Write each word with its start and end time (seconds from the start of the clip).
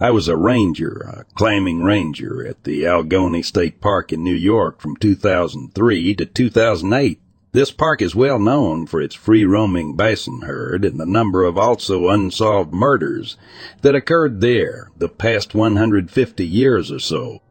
I 0.00 0.10
was 0.10 0.26
a 0.26 0.36
ranger, 0.36 1.06
a 1.06 1.24
climbing 1.34 1.84
ranger 1.84 2.46
at 2.46 2.64
the 2.64 2.84
Allegany 2.84 3.44
State 3.44 3.80
Park 3.80 4.12
in 4.12 4.24
New 4.24 4.34
York 4.34 4.80
from 4.80 4.96
2003 4.96 6.14
to 6.14 6.26
2008. 6.26 7.20
This 7.52 7.70
park 7.70 8.00
is 8.00 8.14
well 8.14 8.38
known 8.38 8.86
for 8.86 9.02
its 9.02 9.14
free-roaming 9.14 9.96
bison 9.96 10.40
herd 10.40 10.84
and 10.84 10.98
the 10.98 11.06
number 11.06 11.44
of 11.44 11.58
also 11.58 12.08
unsolved 12.08 12.72
murders 12.72 13.36
that 13.82 13.94
occurred 13.94 14.40
there 14.40 14.90
the 14.96 15.08
past 15.08 15.54
150 15.54 16.46
years 16.46 16.90
or 16.90 16.98
so. 16.98 17.42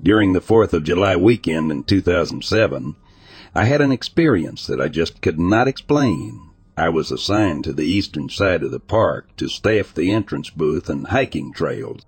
During 0.00 0.32
the 0.32 0.40
4th 0.40 0.72
of 0.72 0.84
July 0.84 1.16
weekend 1.16 1.72
in 1.72 1.82
2007, 1.82 2.94
I 3.54 3.64
had 3.64 3.80
an 3.80 3.90
experience 3.92 4.66
that 4.68 4.80
I 4.80 4.88
just 4.88 5.20
could 5.20 5.40
not 5.40 5.66
explain. 5.66 6.47
I 6.78 6.90
was 6.90 7.10
assigned 7.10 7.64
to 7.64 7.72
the 7.72 7.84
eastern 7.84 8.28
side 8.28 8.62
of 8.62 8.70
the 8.70 8.78
park 8.78 9.34
to 9.38 9.48
staff 9.48 9.92
the 9.92 10.12
entrance 10.12 10.48
booth 10.48 10.88
and 10.88 11.08
hiking 11.08 11.52
trails. 11.52 12.02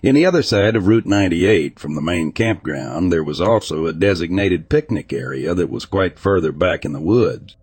In 0.00 0.14
the 0.14 0.24
other 0.24 0.44
side 0.44 0.76
of 0.76 0.86
Route 0.86 1.06
98 1.06 1.80
from 1.80 1.96
the 1.96 2.00
main 2.00 2.30
campground, 2.30 3.12
there 3.12 3.24
was 3.24 3.40
also 3.40 3.86
a 3.86 3.92
designated 3.92 4.68
picnic 4.68 5.12
area 5.12 5.54
that 5.54 5.68
was 5.68 5.86
quite 5.86 6.20
further 6.20 6.52
back 6.52 6.84
in 6.84 6.92
the 6.92 7.00
woods. 7.00 7.56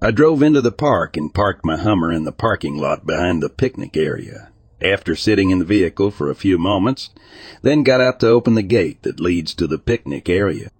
I 0.00 0.10
drove 0.10 0.42
into 0.42 0.62
the 0.62 0.72
park 0.72 1.18
and 1.18 1.34
parked 1.34 1.66
my 1.66 1.76
Hummer 1.76 2.10
in 2.10 2.24
the 2.24 2.32
parking 2.32 2.78
lot 2.78 3.04
behind 3.04 3.42
the 3.42 3.50
picnic 3.50 3.94
area. 3.94 4.50
After 4.80 5.14
sitting 5.14 5.50
in 5.50 5.58
the 5.58 5.66
vehicle 5.66 6.10
for 6.10 6.30
a 6.30 6.34
few 6.34 6.56
moments, 6.56 7.10
then 7.60 7.82
got 7.82 8.00
out 8.00 8.20
to 8.20 8.28
open 8.28 8.54
the 8.54 8.62
gate 8.62 9.02
that 9.02 9.20
leads 9.20 9.52
to 9.56 9.66
the 9.66 9.78
picnic 9.78 10.30
area. 10.30 10.70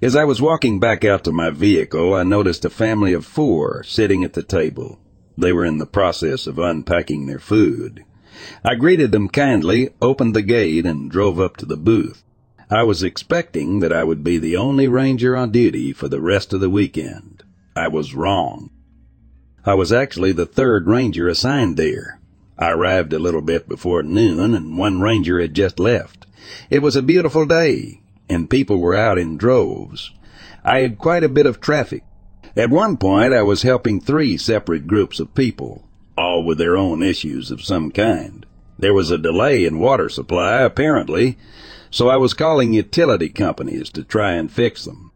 As 0.00 0.14
I 0.14 0.24
was 0.24 0.40
walking 0.40 0.78
back 0.80 1.04
out 1.04 1.24
to 1.24 1.32
my 1.32 1.50
vehicle, 1.50 2.14
I 2.14 2.22
noticed 2.22 2.64
a 2.64 2.70
family 2.70 3.12
of 3.12 3.24
four 3.24 3.82
sitting 3.84 4.22
at 4.24 4.34
the 4.34 4.42
table. 4.42 5.00
They 5.36 5.52
were 5.52 5.64
in 5.64 5.78
the 5.78 5.86
process 5.86 6.46
of 6.46 6.58
unpacking 6.58 7.26
their 7.26 7.38
food. 7.38 8.04
I 8.64 8.74
greeted 8.74 9.12
them 9.12 9.28
kindly, 9.28 9.90
opened 10.02 10.34
the 10.34 10.42
gate, 10.42 10.86
and 10.86 11.10
drove 11.10 11.40
up 11.40 11.56
to 11.58 11.66
the 11.66 11.76
booth. 11.76 12.22
I 12.70 12.82
was 12.82 13.02
expecting 13.02 13.80
that 13.80 13.92
I 13.92 14.04
would 14.04 14.24
be 14.24 14.38
the 14.38 14.56
only 14.56 14.88
ranger 14.88 15.36
on 15.36 15.50
duty 15.50 15.92
for 15.92 16.08
the 16.08 16.20
rest 16.20 16.52
of 16.52 16.60
the 16.60 16.70
weekend. 16.70 17.42
I 17.76 17.88
was 17.88 18.14
wrong. 18.14 18.70
I 19.64 19.74
was 19.74 19.92
actually 19.92 20.32
the 20.32 20.46
third 20.46 20.86
ranger 20.86 21.28
assigned 21.28 21.76
there. 21.76 22.20
I 22.58 22.70
arrived 22.70 23.12
a 23.12 23.18
little 23.18 23.42
bit 23.42 23.68
before 23.68 24.02
noon, 24.02 24.54
and 24.54 24.78
one 24.78 25.00
ranger 25.00 25.40
had 25.40 25.54
just 25.54 25.80
left. 25.80 26.26
It 26.70 26.82
was 26.82 26.96
a 26.96 27.02
beautiful 27.02 27.46
day, 27.46 28.02
and 28.28 28.50
people 28.50 28.78
were 28.78 28.94
out 28.94 29.18
in 29.18 29.36
droves. 29.36 30.10
I 30.64 30.80
had 30.80 30.98
quite 30.98 31.24
a 31.24 31.28
bit 31.28 31.46
of 31.46 31.60
traffic. 31.60 32.04
At 32.56 32.70
one 32.70 32.96
point, 32.96 33.32
I 33.32 33.42
was 33.42 33.62
helping 33.62 34.00
three 34.00 34.36
separate 34.36 34.86
groups 34.86 35.20
of 35.20 35.34
people, 35.34 35.84
all 36.16 36.44
with 36.44 36.58
their 36.58 36.76
own 36.76 37.02
issues 37.02 37.50
of 37.50 37.64
some 37.64 37.90
kind. 37.90 38.46
There 38.78 38.94
was 38.94 39.10
a 39.10 39.18
delay 39.18 39.64
in 39.64 39.78
water 39.78 40.08
supply, 40.08 40.62
apparently, 40.62 41.36
so 41.90 42.08
I 42.08 42.16
was 42.16 42.34
calling 42.34 42.72
utility 42.72 43.28
companies 43.28 43.90
to 43.90 44.02
try 44.02 44.32
and 44.32 44.50
fix 44.50 44.84
them. 44.84 45.12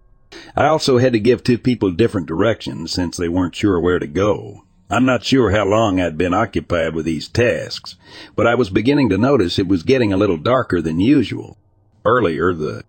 I 0.56 0.66
also 0.66 0.98
had 0.98 1.12
to 1.12 1.20
give 1.20 1.42
two 1.42 1.58
people 1.58 1.90
different 1.90 2.26
directions 2.26 2.92
since 2.92 3.16
they 3.16 3.28
weren't 3.28 3.54
sure 3.54 3.80
where 3.80 3.98
to 3.98 4.06
go. 4.06 4.64
I'm 4.90 5.04
not 5.04 5.24
sure 5.24 5.50
how 5.50 5.66
long 5.66 6.00
I'd 6.00 6.16
been 6.16 6.34
occupied 6.34 6.94
with 6.94 7.04
these 7.04 7.28
tasks, 7.28 7.96
but 8.34 8.46
I 8.46 8.54
was 8.54 8.70
beginning 8.70 9.08
to 9.10 9.18
notice 9.18 9.58
it 9.58 9.68
was 9.68 9.82
getting 9.82 10.12
a 10.12 10.16
little 10.16 10.38
darker 10.38 10.80
than 10.80 11.00
usual. 11.00 11.58
Earlier, 12.04 12.54
the 12.54 12.84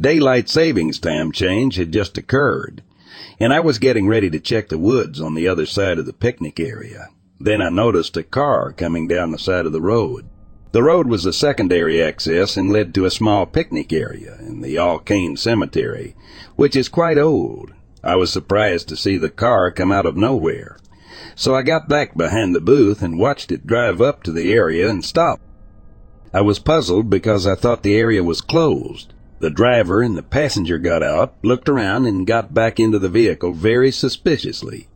Daylight 0.00 0.48
savings 0.48 0.98
time 0.98 1.32
change 1.32 1.76
had 1.76 1.92
just 1.92 2.16
occurred, 2.16 2.82
and 3.38 3.52
I 3.52 3.60
was 3.60 3.78
getting 3.78 4.08
ready 4.08 4.30
to 4.30 4.40
check 4.40 4.68
the 4.68 4.78
woods 4.78 5.20
on 5.20 5.34
the 5.34 5.46
other 5.46 5.66
side 5.66 5.98
of 5.98 6.06
the 6.06 6.14
picnic 6.14 6.58
area. 6.58 7.08
Then 7.38 7.60
I 7.60 7.68
noticed 7.68 8.16
a 8.16 8.22
car 8.22 8.72
coming 8.72 9.06
down 9.06 9.32
the 9.32 9.38
side 9.38 9.66
of 9.66 9.72
the 9.72 9.82
road. 9.82 10.26
The 10.72 10.82
road 10.82 11.08
was 11.08 11.26
a 11.26 11.32
secondary 11.32 12.02
access 12.02 12.56
and 12.56 12.72
led 12.72 12.94
to 12.94 13.04
a 13.04 13.10
small 13.10 13.44
picnic 13.44 13.92
area 13.92 14.38
in 14.40 14.62
the 14.62 14.76
Alkane 14.76 15.38
Cemetery, 15.38 16.16
which 16.56 16.74
is 16.74 16.88
quite 16.88 17.18
old. 17.18 17.72
I 18.02 18.16
was 18.16 18.32
surprised 18.32 18.88
to 18.88 18.96
see 18.96 19.18
the 19.18 19.28
car 19.28 19.70
come 19.70 19.92
out 19.92 20.06
of 20.06 20.16
nowhere. 20.16 20.78
So 21.34 21.54
I 21.54 21.62
got 21.62 21.88
back 21.88 22.16
behind 22.16 22.54
the 22.54 22.60
booth 22.60 23.02
and 23.02 23.18
watched 23.18 23.52
it 23.52 23.66
drive 23.66 24.00
up 24.00 24.22
to 24.22 24.32
the 24.32 24.52
area 24.52 24.88
and 24.88 25.04
stop. 25.04 25.40
I 26.32 26.40
was 26.40 26.58
puzzled 26.58 27.10
because 27.10 27.46
I 27.46 27.54
thought 27.54 27.82
the 27.82 27.96
area 27.96 28.24
was 28.24 28.40
closed. 28.40 29.11
The 29.42 29.50
driver 29.50 30.02
and 30.02 30.16
the 30.16 30.22
passenger 30.22 30.78
got 30.78 31.02
out, 31.02 31.34
looked 31.42 31.68
around, 31.68 32.06
and 32.06 32.24
got 32.24 32.54
back 32.54 32.78
into 32.78 33.00
the 33.00 33.08
vehicle 33.08 33.52
very 33.52 33.90
suspiciously. 33.90 34.86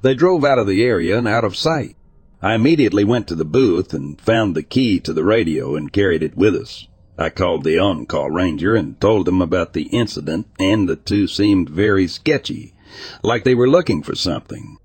They 0.00 0.14
drove 0.14 0.42
out 0.42 0.58
of 0.58 0.66
the 0.66 0.82
area 0.82 1.18
and 1.18 1.28
out 1.28 1.44
of 1.44 1.54
sight. 1.54 1.96
I 2.40 2.54
immediately 2.54 3.04
went 3.04 3.28
to 3.28 3.34
the 3.34 3.44
booth 3.44 3.92
and 3.92 4.18
found 4.18 4.54
the 4.54 4.62
key 4.62 5.00
to 5.00 5.12
the 5.12 5.22
radio 5.22 5.76
and 5.76 5.92
carried 5.92 6.22
it 6.22 6.34
with 6.34 6.54
us. 6.54 6.88
I 7.18 7.28
called 7.28 7.62
the 7.62 7.78
on-call 7.78 8.30
ranger 8.30 8.74
and 8.74 8.98
told 9.02 9.28
him 9.28 9.42
about 9.42 9.74
the 9.74 9.88
incident, 9.88 10.46
and 10.58 10.88
the 10.88 10.96
two 10.96 11.26
seemed 11.26 11.68
very 11.68 12.06
sketchy, 12.06 12.72
like 13.22 13.44
they 13.44 13.54
were 13.54 13.68
looking 13.68 14.02
for 14.02 14.14
something. 14.14 14.78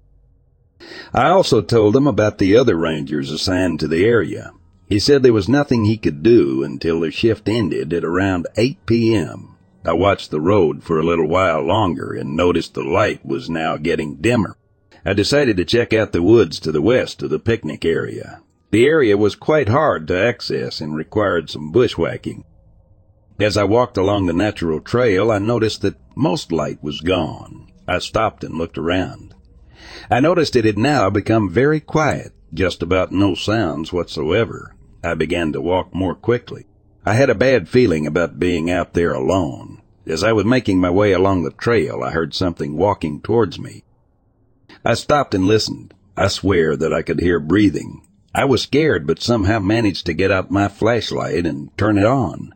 I 1.14 1.30
also 1.30 1.62
told 1.62 1.96
him 1.96 2.06
about 2.06 2.38
the 2.38 2.58
other 2.58 2.76
rangers 2.76 3.32
assigned 3.32 3.80
to 3.80 3.88
the 3.88 4.04
area. 4.04 4.52
He 4.88 5.00
said 5.00 5.24
there 5.24 5.34
was 5.34 5.50
nothing 5.50 5.86
he 5.86 5.98
could 5.98 6.22
do 6.22 6.64
until 6.64 7.00
their 7.00 7.12
shift 7.12 7.50
ended 7.50 7.92
at 7.92 8.04
around 8.04 8.48
8 8.56 8.86
p.m. 8.86 9.56
I 9.84 9.94
watched 9.94 10.30
the 10.30 10.42
road 10.42 10.84
for 10.84 11.00
a 11.00 11.04
little 11.04 11.28
while 11.28 11.62
longer 11.62 12.14
and 12.14 12.36
noticed 12.36 12.76
the 12.76 12.84
light 12.84 13.26
was 13.26 13.50
now 13.50 13.78
getting 13.78 14.18
dimmer. 14.18 14.58
I 15.04 15.14
decided 15.14 15.58
to 15.58 15.66
check 15.66 15.92
out 15.92 16.12
the 16.12 16.22
woods 16.22 16.60
to 16.60 16.72
the 16.72 16.82
west 16.82 17.24
of 17.24 17.32
the 17.32 17.40
picnic 17.40 17.84
area. 17.84 18.42
The 18.70 18.86
area 18.86 19.18
was 19.18 19.36
quite 19.36 19.70
hard 19.70 20.08
to 20.08 20.20
access 20.20 20.82
and 20.82 20.96
required 20.96 21.50
some 21.50 21.72
bushwhacking. 21.72 22.44
As 23.40 23.58
I 23.58 23.64
walked 23.64 23.98
along 23.98 24.28
the 24.28 24.34
natural 24.34 24.80
trail, 24.80 25.32
I 25.32 25.40
noticed 25.40 25.82
that 25.82 26.00
most 26.16 26.52
light 26.52 26.84
was 26.84 27.02
gone. 27.02 27.72
I 27.88 28.00
stopped 28.00 28.44
and 28.44 28.56
looked 28.56 28.78
around. 28.78 29.34
I 30.12 30.20
noticed 30.20 30.56
it 30.56 30.66
had 30.66 30.78
now 30.78 31.10
become 31.10 31.50
very 31.50 31.80
quiet, 31.80 32.34
just 32.54 32.84
about 32.84 33.12
no 33.12 33.34
sounds 33.34 33.92
whatsoever. 33.92 34.75
I 35.06 35.14
began 35.14 35.54
to 35.54 35.62
walk 35.62 35.94
more 35.94 36.16
quickly. 36.16 36.66
I 37.06 37.14
had 37.14 37.30
a 37.30 37.36
bad 37.36 37.70
feeling 37.70 38.08
about 38.08 38.40
being 38.40 38.72
out 38.72 38.94
there 38.94 39.14
alone. 39.14 39.82
As 40.08 40.24
I 40.24 40.34
was 40.34 40.46
making 40.46 40.80
my 40.80 40.90
way 40.90 41.14
along 41.14 41.44
the 41.44 41.52
trail, 41.52 42.02
I 42.04 42.12
heard 42.12 42.34
something 42.34 42.76
walking 42.76 43.22
towards 43.22 43.60
me. 43.60 43.84
I 44.84 44.96
stopped 44.96 45.34
and 45.34 45.46
listened. 45.46 45.94
I 46.18 46.28
swear 46.28 46.76
that 46.76 46.94
I 46.94 47.02
could 47.02 47.20
hear 47.20 47.40
breathing. 47.40 48.02
I 48.34 48.46
was 48.46 48.64
scared, 48.64 49.08
but 49.08 49.22
somehow 49.22 49.60
managed 49.60 50.06
to 50.08 50.14
get 50.14 50.32
out 50.32 50.52
my 50.52 50.68
flashlight 50.68 51.46
and 51.46 51.76
turn 51.78 51.98
it 51.98 52.06
on. 52.06 52.54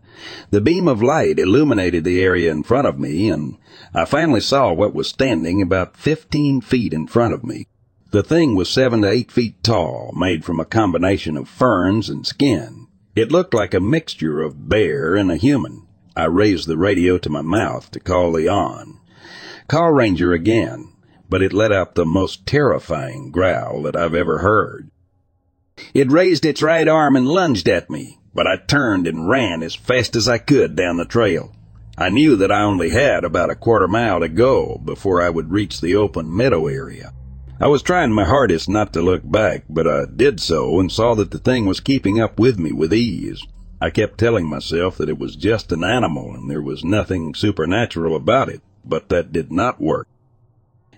The 0.50 0.60
beam 0.62 0.88
of 0.88 1.02
light 1.02 1.40
illuminated 1.40 2.04
the 2.04 2.22
area 2.22 2.52
in 2.52 2.64
front 2.64 2.88
of 2.88 3.00
me, 3.00 3.30
and 3.30 3.58
I 3.94 4.06
finally 4.06 4.42
saw 4.42 4.74
what 4.74 4.94
was 4.94 5.08
standing 5.08 5.62
about 5.62 5.96
fifteen 5.96 6.60
feet 6.60 6.94
in 6.94 7.08
front 7.08 7.34
of 7.34 7.44
me. 7.46 7.68
The 8.12 8.24
thing 8.24 8.56
was 8.56 8.70
seven 8.70 9.04
to 9.04 9.10
eight 9.10 9.32
feet 9.32 9.62
tall, 9.62 10.12
made 10.18 10.44
from 10.44 10.60
a 10.60 10.66
combination 10.66 11.38
of 11.38 11.48
ferns 11.48 12.10
and 12.10 12.26
skin. 12.26 12.88
It 13.16 13.32
looked 13.32 13.54
like 13.54 13.76
a 13.76 13.80
mixture 13.80 14.42
of 14.42 14.68
bear 14.68 15.16
and 15.16 15.30
a 15.30 15.36
human. 15.36 15.86
I 16.16 16.26
raised 16.26 16.68
the 16.68 16.78
radio 16.78 17.20
to 17.20 17.30
my 17.30 17.44
mouth 17.44 17.92
to 17.92 18.00
call 18.00 18.32
the 18.32 18.48
on. 18.48 19.00
Call 19.68 19.92
Ranger 19.92 20.34
again, 20.34 20.92
but 21.30 21.44
it 21.44 21.54
let 21.54 21.72
out 21.72 21.94
the 21.94 22.06
most 22.06 22.48
terrifying 22.48 23.30
growl 23.30 23.84
that 23.84 23.96
I've 23.96 24.16
ever 24.16 24.40
heard. 24.40 24.90
It 25.94 26.12
raised 26.12 26.46
its 26.46 26.64
right 26.64 26.88
arm 26.88 27.16
and 27.16 27.28
lunged 27.28 27.70
at 27.70 27.92
me, 27.92 28.18
but 28.34 28.48
I 28.48 28.58
turned 28.58 29.06
and 29.06 29.30
ran 29.30 29.62
as 29.62 29.76
fast 29.76 30.16
as 30.16 30.28
I 30.28 30.40
could 30.40 30.76
down 30.76 30.98
the 30.98 31.06
trail. 31.06 31.54
I 31.96 32.10
knew 32.10 32.36
that 32.38 32.52
I 32.52 32.64
only 32.64 32.90
had 32.90 33.24
about 33.24 33.52
a 33.52 33.56
quarter 33.56 33.88
mile 33.88 34.20
to 34.22 34.30
go 34.30 34.82
before 34.84 35.22
I 35.22 35.30
would 35.30 35.52
reach 35.52 35.80
the 35.80 35.96
open 35.96 36.36
meadow 36.36 36.66
area. 36.66 37.14
I 37.62 37.68
was 37.68 37.82
trying 37.82 38.14
my 38.14 38.24
hardest 38.24 38.70
not 38.70 38.94
to 38.94 39.02
look 39.02 39.30
back, 39.30 39.66
but 39.70 39.86
I 39.86 40.06
did 40.06 40.40
so 40.40 40.80
and 40.80 40.90
saw 40.90 41.14
that 41.16 41.32
the 41.32 41.40
thing 41.40 41.66
was 41.66 41.82
keeping 41.82 42.18
up 42.18 42.40
with 42.40 42.58
me 42.58 42.72
with 42.72 42.94
ease. 42.94 43.46
I 43.82 43.90
kept 43.90 44.18
telling 44.18 44.48
myself 44.48 44.98
that 44.98 45.10
it 45.10 45.20
was 45.20 45.36
just 45.36 45.74
an 45.74 45.84
animal 45.84 46.34
and 46.34 46.50
there 46.50 46.62
was 46.62 46.86
nothing 46.86 47.36
supernatural 47.36 48.16
about 48.16 48.48
it, 48.48 48.62
but 48.86 49.10
that 49.10 49.34
did 49.34 49.52
not 49.52 49.82
work. 49.82 50.08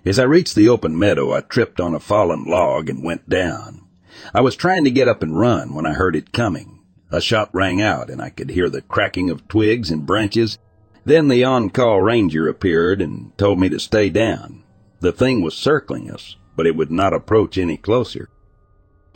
As 0.05 0.19
I 0.19 0.23
reached 0.23 0.53
the 0.53 0.69
open 0.69 0.97
meadow, 0.97 1.33
I 1.33 1.41
tripped 1.41 1.81
on 1.81 1.95
a 1.95 1.99
fallen 1.99 2.45
log 2.45 2.91
and 2.91 3.03
went 3.03 3.27
down. 3.27 3.87
I 4.31 4.41
was 4.41 4.55
trying 4.55 4.83
to 4.83 4.91
get 4.91 5.07
up 5.07 5.23
and 5.23 5.39
run 5.39 5.73
when 5.73 5.87
I 5.87 5.93
heard 5.93 6.15
it 6.15 6.31
coming. 6.31 6.79
A 7.11 7.21
shot 7.21 7.49
rang 7.53 7.81
out 7.81 8.11
and 8.11 8.21
I 8.21 8.29
could 8.29 8.51
hear 8.51 8.69
the 8.69 8.83
cracking 8.83 9.31
of 9.31 9.47
twigs 9.47 9.89
and 9.89 10.05
branches. 10.05 10.59
Then 11.05 11.27
the 11.27 11.43
on-call 11.43 12.01
ranger 12.01 12.47
appeared 12.47 13.01
and 13.01 13.35
told 13.35 13.59
me 13.59 13.67
to 13.69 13.79
stay 13.79 14.11
down. 14.11 14.63
The 14.99 15.11
thing 15.11 15.41
was 15.41 15.55
circling 15.55 16.11
us, 16.11 16.35
but 16.55 16.67
it 16.67 16.75
would 16.75 16.91
not 16.91 17.13
approach 17.13 17.57
any 17.57 17.77
closer. 17.77 18.29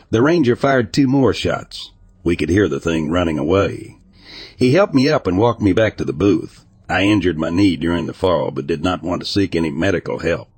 The 0.10 0.22
ranger 0.22 0.56
fired 0.56 0.94
two 0.94 1.08
more 1.08 1.34
shots. 1.34 1.92
We 2.24 2.36
could 2.36 2.50
hear 2.50 2.68
the 2.68 2.80
thing 2.80 3.10
running 3.10 3.38
away. 3.38 4.00
He 4.58 4.74
helped 4.74 4.94
me 4.94 5.10
up 5.10 5.28
and 5.28 5.38
walked 5.38 5.62
me 5.62 5.74
back 5.74 5.98
to 5.98 6.06
the 6.06 6.14
booth. 6.14 6.66
I 6.88 7.04
injured 7.04 7.38
my 7.38 7.50
knee 7.50 7.76
during 7.76 8.06
the 8.06 8.14
fall, 8.14 8.52
but 8.52 8.68
did 8.68 8.84
not 8.84 9.04
want 9.04 9.22
to 9.22 9.28
seek 9.28 9.56
any 9.56 9.72
medical 9.72 10.20
help. 10.20 10.50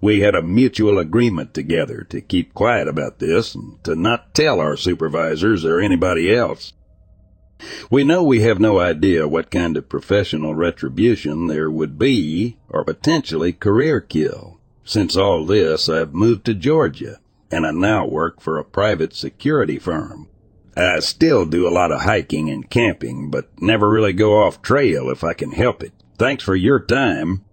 We 0.00 0.20
had 0.20 0.34
a 0.34 0.42
mutual 0.42 0.98
agreement 0.98 1.54
together 1.54 2.06
to 2.10 2.20
keep 2.20 2.52
quiet 2.54 2.86
about 2.86 3.18
this 3.18 3.54
and 3.54 3.82
to 3.84 3.94
not 3.94 4.34
tell 4.34 4.60
our 4.60 4.76
supervisors 4.76 5.64
or 5.64 5.80
anybody 5.80 6.34
else. 6.34 6.74
We 7.90 8.04
know 8.04 8.22
we 8.22 8.40
have 8.42 8.60
no 8.60 8.78
idea 8.78 9.26
what 9.26 9.50
kind 9.50 9.76
of 9.76 9.88
professional 9.88 10.54
retribution 10.54 11.46
there 11.46 11.70
would 11.70 11.98
be 11.98 12.58
or 12.68 12.84
potentially 12.84 13.52
career 13.52 14.00
kill. 14.00 14.55
Since 14.88 15.16
all 15.16 15.44
this, 15.44 15.88
I've 15.88 16.14
moved 16.14 16.44
to 16.44 16.54
Georgia 16.54 17.18
and 17.50 17.66
I 17.66 17.72
now 17.72 18.06
work 18.06 18.40
for 18.40 18.56
a 18.56 18.64
private 18.64 19.12
security 19.14 19.80
firm. 19.80 20.28
I 20.76 21.00
still 21.00 21.44
do 21.44 21.66
a 21.66 21.74
lot 21.74 21.90
of 21.90 22.02
hiking 22.02 22.48
and 22.48 22.70
camping, 22.70 23.28
but 23.28 23.50
never 23.60 23.90
really 23.90 24.12
go 24.12 24.40
off 24.40 24.62
trail 24.62 25.10
if 25.10 25.24
I 25.24 25.32
can 25.32 25.50
help 25.50 25.82
it. 25.82 25.92
Thanks 26.18 26.44
for 26.44 26.54
your 26.54 26.78
time. 26.78 27.44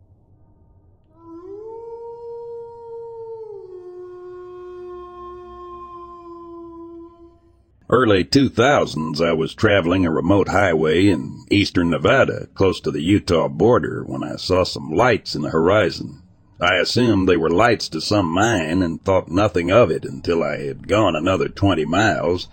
Early 7.89 8.23
2000s, 8.23 9.25
I 9.25 9.33
was 9.33 9.55
traveling 9.55 10.05
a 10.05 10.11
remote 10.11 10.49
highway 10.49 11.07
in 11.07 11.45
eastern 11.49 11.89
Nevada, 11.89 12.47
close 12.53 12.79
to 12.81 12.91
the 12.91 13.01
Utah 13.01 13.47
border, 13.47 14.03
when 14.03 14.23
I 14.23 14.35
saw 14.35 14.63
some 14.63 14.91
lights 14.91 15.33
in 15.35 15.41
the 15.41 15.49
horizon. 15.49 16.22
I 16.63 16.77
assumed 16.77 17.27
they 17.27 17.37
were 17.37 17.49
lights 17.49 17.89
to 17.89 17.99
some 17.99 18.27
mine 18.27 18.81
and 18.81 19.01
thought 19.01 19.27
nothing 19.29 19.71
of 19.71 19.91
it 19.91 20.05
until 20.05 20.41
I 20.41 20.57
had 20.57 20.87
gone 20.87 21.15
another 21.15 21.49
20 21.49 21.83
miles 21.85 22.47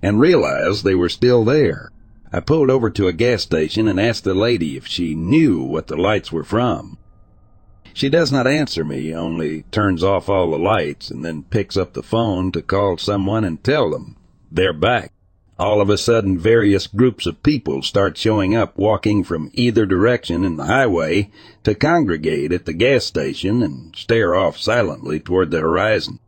and 0.00 0.20
realized 0.20 0.84
they 0.84 0.94
were 0.94 1.08
still 1.08 1.44
there. 1.44 1.90
I 2.32 2.40
pulled 2.40 2.70
over 2.70 2.90
to 2.90 3.08
a 3.08 3.12
gas 3.12 3.42
station 3.42 3.88
and 3.88 3.98
asked 4.00 4.24
the 4.24 4.34
lady 4.34 4.76
if 4.76 4.86
she 4.86 5.14
knew 5.14 5.62
what 5.62 5.88
the 5.88 5.96
lights 5.96 6.30
were 6.30 6.44
from. 6.44 6.98
She 7.92 8.08
does 8.08 8.30
not 8.30 8.46
answer 8.46 8.84
me, 8.84 9.14
only 9.14 9.62
turns 9.70 10.04
off 10.04 10.28
all 10.28 10.50
the 10.50 10.58
lights 10.58 11.10
and 11.10 11.24
then 11.24 11.44
picks 11.44 11.76
up 11.76 11.94
the 11.94 12.02
phone 12.02 12.52
to 12.52 12.62
call 12.62 12.98
someone 12.98 13.42
and 13.42 13.64
tell 13.64 13.90
them 13.90 14.16
they're 14.52 14.72
back. 14.72 15.12
All 15.58 15.80
of 15.80 15.88
a 15.88 15.96
sudden, 15.96 16.38
various 16.38 16.86
groups 16.86 17.24
of 17.24 17.42
people 17.42 17.80
start 17.80 18.18
showing 18.18 18.54
up 18.54 18.76
walking 18.76 19.24
from 19.24 19.50
either 19.54 19.86
direction 19.86 20.44
in 20.44 20.56
the 20.56 20.66
highway 20.66 21.30
to 21.64 21.74
congregate 21.74 22.52
at 22.52 22.66
the 22.66 22.74
gas 22.74 23.06
station 23.06 23.62
and 23.62 23.96
stare 23.96 24.34
off 24.34 24.58
silently 24.58 25.18
toward 25.18 25.50
the 25.50 25.60
horizon. 25.60 26.18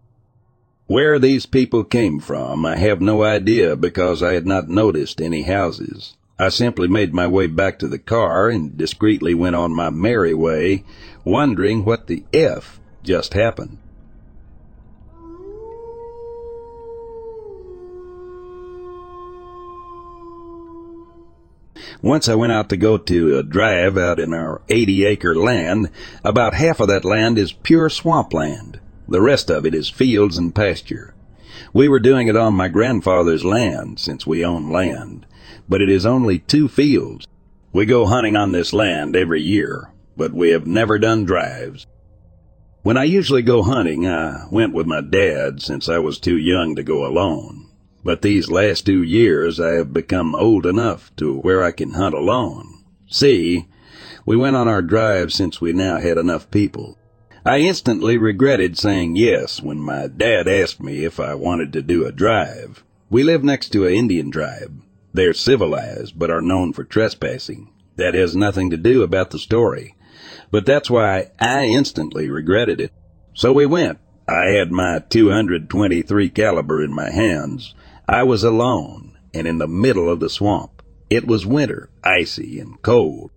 Where 0.87 1.19
these 1.19 1.45
people 1.45 1.85
came 1.85 2.21
from, 2.21 2.65
I 2.65 2.77
have 2.77 3.03
no 3.03 3.23
idea 3.23 3.77
because 3.77 4.23
I 4.23 4.33
had 4.33 4.47
not 4.47 4.71
noticed 4.71 5.21
any 5.21 5.43
houses. 5.43 6.17
I 6.39 6.49
simply 6.49 6.89
made 6.89 7.13
my 7.13 7.27
way 7.27 7.49
back 7.49 7.79
to 7.81 7.89
the 7.89 7.99
car 7.99 8.49
and 8.49 8.79
discreetly 8.79 9.35
went 9.35 9.57
on 9.57 9.75
my 9.75 9.91
merry 9.91 10.33
way, 10.33 10.85
wondering 11.25 11.85
what 11.85 12.07
the 12.07 12.25
F 12.33 12.81
just 13.03 13.35
happened. 13.35 13.77
Once 22.03 22.29
I 22.29 22.37
went 22.37 22.53
out 22.53 22.69
to 22.69 22.77
go 22.77 22.97
to 22.97 23.39
a 23.39 23.43
drive 23.43 23.99
out 23.99 24.21
in 24.21 24.33
our 24.33 24.63
80 24.69 25.05
acre 25.05 25.35
land. 25.35 25.91
About 26.23 26.55
half 26.55 26.79
of 26.79 26.87
that 26.89 27.05
land 27.05 27.39
is 27.39 27.53
pure 27.53 27.89
swampland. 27.89 28.79
The 29.09 29.21
rest 29.21 29.51
of 29.51 29.67
it 29.67 29.75
is 29.75 29.91
fields 29.91 30.39
and 30.39 30.55
pasture. 30.55 31.15
We 31.73 31.89
were 31.89 31.99
doing 31.99 32.29
it 32.29 32.37
on 32.37 32.55
my 32.55 32.69
grandfather's 32.69 33.45
land, 33.45 33.99
since 33.99 34.27
we 34.27 34.45
own 34.45 34.71
land, 34.71 35.27
but 35.69 35.83
it 35.83 35.89
is 35.89 36.07
only 36.07 36.39
two 36.39 36.69
fields. 36.69 37.27
We 37.73 37.85
go 37.85 38.07
hunting 38.07 38.37
on 38.37 38.53
this 38.53 38.73
land 38.73 39.17
every 39.17 39.43
year, 39.43 39.91
but 40.17 40.33
we 40.33 40.51
have 40.51 40.67
never 40.67 40.99
done 40.99 41.25
drives. 41.25 41.87
When 42.83 42.97
I 42.97 43.05
usually 43.05 43.43
go 43.43 43.63
hunting, 43.63 44.07
I 44.07 44.47
went 44.53 44.73
with 44.73 44.87
my 44.87 45.01
dad 45.01 45.61
since 45.61 45.89
I 45.89 45.99
was 45.99 46.21
too 46.21 46.37
young 46.37 46.77
to 46.77 46.83
go 46.85 47.05
alone. 47.05 47.68
But 48.05 48.23
these 48.23 48.51
last 48.51 48.87
two 48.87 49.03
years 49.03 49.59
I 49.61 49.73
have 49.73 49.93
become 49.93 50.35
old 50.35 50.67
enough 50.67 51.15
to 51.17 51.41
where 51.41 51.63
I 51.63 51.73
can 51.73 51.93
hunt 51.93 52.15
alone. 52.15 52.85
See, 53.09 53.67
we 54.25 54.37
went 54.37 54.57
on 54.57 54.69
our 54.69 54.83
drive 54.83 55.33
since 55.33 55.61
we 55.61 55.73
now 55.73 55.99
had 55.99 56.19
enough 56.19 56.51
people. 56.51 56.99
I 57.45 57.59
instantly 57.59 58.19
regretted 58.19 58.77
saying 58.77 59.17
yes 59.17 59.63
when 59.63 59.81
my 59.81 60.07
dad 60.07 60.47
asked 60.47 60.83
me 60.83 61.05
if 61.05 61.19
I 61.19 61.35
wanted 61.35 61.73
to 61.73 61.83
do 61.83 62.05
a 62.05 62.13
drive. 62.13 62.85
We 63.11 63.23
live 63.23 63.43
next 63.43 63.71
to 63.71 63.87
an 63.87 63.95
Indian 63.95 64.31
tribe. 64.31 64.83
They're 65.15 65.33
civilized, 65.33 66.19
but 66.19 66.31
are 66.31 66.43
known 66.43 66.73
for 66.73 66.85
trespassing. 66.85 67.71
That 67.97 68.15
has 68.15 68.37
nothing 68.37 68.71
to 68.71 68.77
do 68.77 69.03
about 69.03 69.31
the 69.31 69.39
story. 69.39 69.97
But 70.51 70.67
that's 70.67 70.91
why 70.91 71.31
I 71.41 71.65
instantly 71.65 72.29
regretted 72.29 72.81
it. 72.81 72.93
So 73.35 73.53
we 73.53 73.67
went. 73.67 73.99
I 74.29 74.51
had 74.51 74.71
my 74.71 75.03
223 75.09 76.29
caliber 76.29 76.85
in 76.85 76.93
my 76.93 77.11
hands. 77.11 77.75
I 78.11 78.23
was 78.23 78.43
alone 78.43 79.19
and 79.35 79.47
in 79.47 79.59
the 79.59 79.69
middle 79.69 80.09
of 80.09 80.19
the 80.19 80.31
swamp. 80.31 80.83
It 81.11 81.27
was 81.27 81.45
winter, 81.45 81.91
icy 82.03 82.59
and 82.59 82.81
cold. 82.81 83.31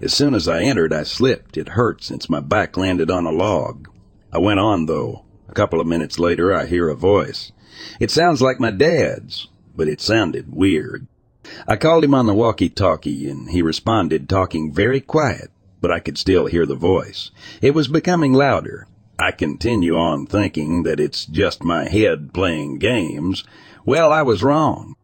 As 0.00 0.14
soon 0.14 0.34
as 0.34 0.48
I 0.48 0.62
entered, 0.62 0.90
I 0.90 1.02
slipped. 1.02 1.58
It 1.58 1.68
hurt 1.68 2.02
since 2.02 2.30
my 2.30 2.40
back 2.40 2.78
landed 2.78 3.10
on 3.10 3.26
a 3.26 3.30
log. 3.30 3.88
I 4.32 4.38
went 4.38 4.58
on, 4.58 4.86
though. 4.86 5.26
A 5.50 5.52
couple 5.52 5.82
of 5.82 5.86
minutes 5.86 6.18
later, 6.18 6.50
I 6.50 6.64
hear 6.64 6.88
a 6.88 6.96
voice. 6.96 7.52
It 8.00 8.10
sounds 8.10 8.40
like 8.40 8.58
my 8.58 8.70
dad's, 8.70 9.48
but 9.76 9.86
it 9.86 10.00
sounded 10.00 10.54
weird. 10.54 11.06
I 11.68 11.76
called 11.76 12.04
him 12.04 12.14
on 12.14 12.24
the 12.24 12.32
walkie-talkie, 12.32 13.28
and 13.28 13.50
he 13.50 13.60
responded, 13.60 14.30
talking 14.30 14.72
very 14.72 15.02
quiet, 15.02 15.50
but 15.82 15.90
I 15.90 16.00
could 16.00 16.16
still 16.16 16.46
hear 16.46 16.64
the 16.64 16.74
voice. 16.74 17.30
It 17.60 17.74
was 17.74 17.88
becoming 17.88 18.32
louder. 18.32 18.86
I 19.18 19.30
continue 19.30 19.94
on 19.94 20.26
thinking 20.26 20.84
that 20.84 20.98
it's 20.98 21.26
just 21.26 21.62
my 21.62 21.86
head 21.88 22.32
playing 22.32 22.78
games. 22.78 23.44
Well, 23.86 24.12
I 24.12 24.22
was 24.22 24.42
wrong. 24.42 24.96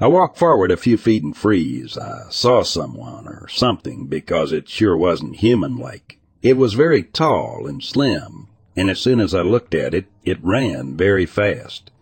I 0.00 0.08
walked 0.08 0.36
forward 0.36 0.72
a 0.72 0.76
few 0.76 0.96
feet 0.96 1.22
and 1.22 1.36
freeze. 1.36 1.96
I 1.96 2.24
saw 2.30 2.62
someone 2.62 3.28
or 3.28 3.46
something 3.48 4.06
because 4.06 4.52
it 4.52 4.68
sure 4.68 4.96
wasn't 4.96 5.36
human 5.36 5.76
like. 5.76 6.18
It 6.42 6.56
was 6.56 6.74
very 6.74 7.04
tall 7.04 7.66
and 7.68 7.82
slim, 7.82 8.48
and 8.76 8.90
as 8.90 8.98
soon 8.98 9.20
as 9.20 9.34
I 9.34 9.42
looked 9.42 9.74
at 9.74 9.94
it, 9.94 10.06
it 10.24 10.42
ran 10.42 10.96
very 10.96 11.24
fast. 11.24 11.92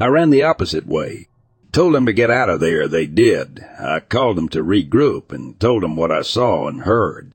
I 0.00 0.06
ran 0.06 0.30
the 0.30 0.42
opposite 0.42 0.86
way. 0.86 1.28
Told 1.72 1.94
them 1.94 2.06
to 2.06 2.12
get 2.12 2.30
out 2.30 2.48
of 2.48 2.60
there, 2.60 2.88
they 2.88 3.06
did. 3.06 3.64
I 3.78 4.00
called 4.00 4.38
them 4.38 4.48
to 4.50 4.64
regroup 4.64 5.30
and 5.30 5.58
told 5.60 5.82
them 5.82 5.96
what 5.96 6.10
I 6.10 6.22
saw 6.22 6.68
and 6.68 6.82
heard. 6.82 7.32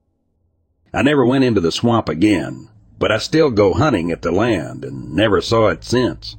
I 0.91 1.03
never 1.03 1.25
went 1.25 1.43
into 1.43 1.61
the 1.61 1.71
swamp 1.71 2.09
again, 2.09 2.69
but 2.97 3.11
I 3.11 3.19
still 3.19 3.51
go 3.51 3.73
hunting 3.73 4.11
at 4.11 4.23
the 4.23 4.31
land 4.31 4.83
and 4.83 5.13
never 5.13 5.41
saw 5.41 5.67
it 5.67 5.83
since. 5.83 6.35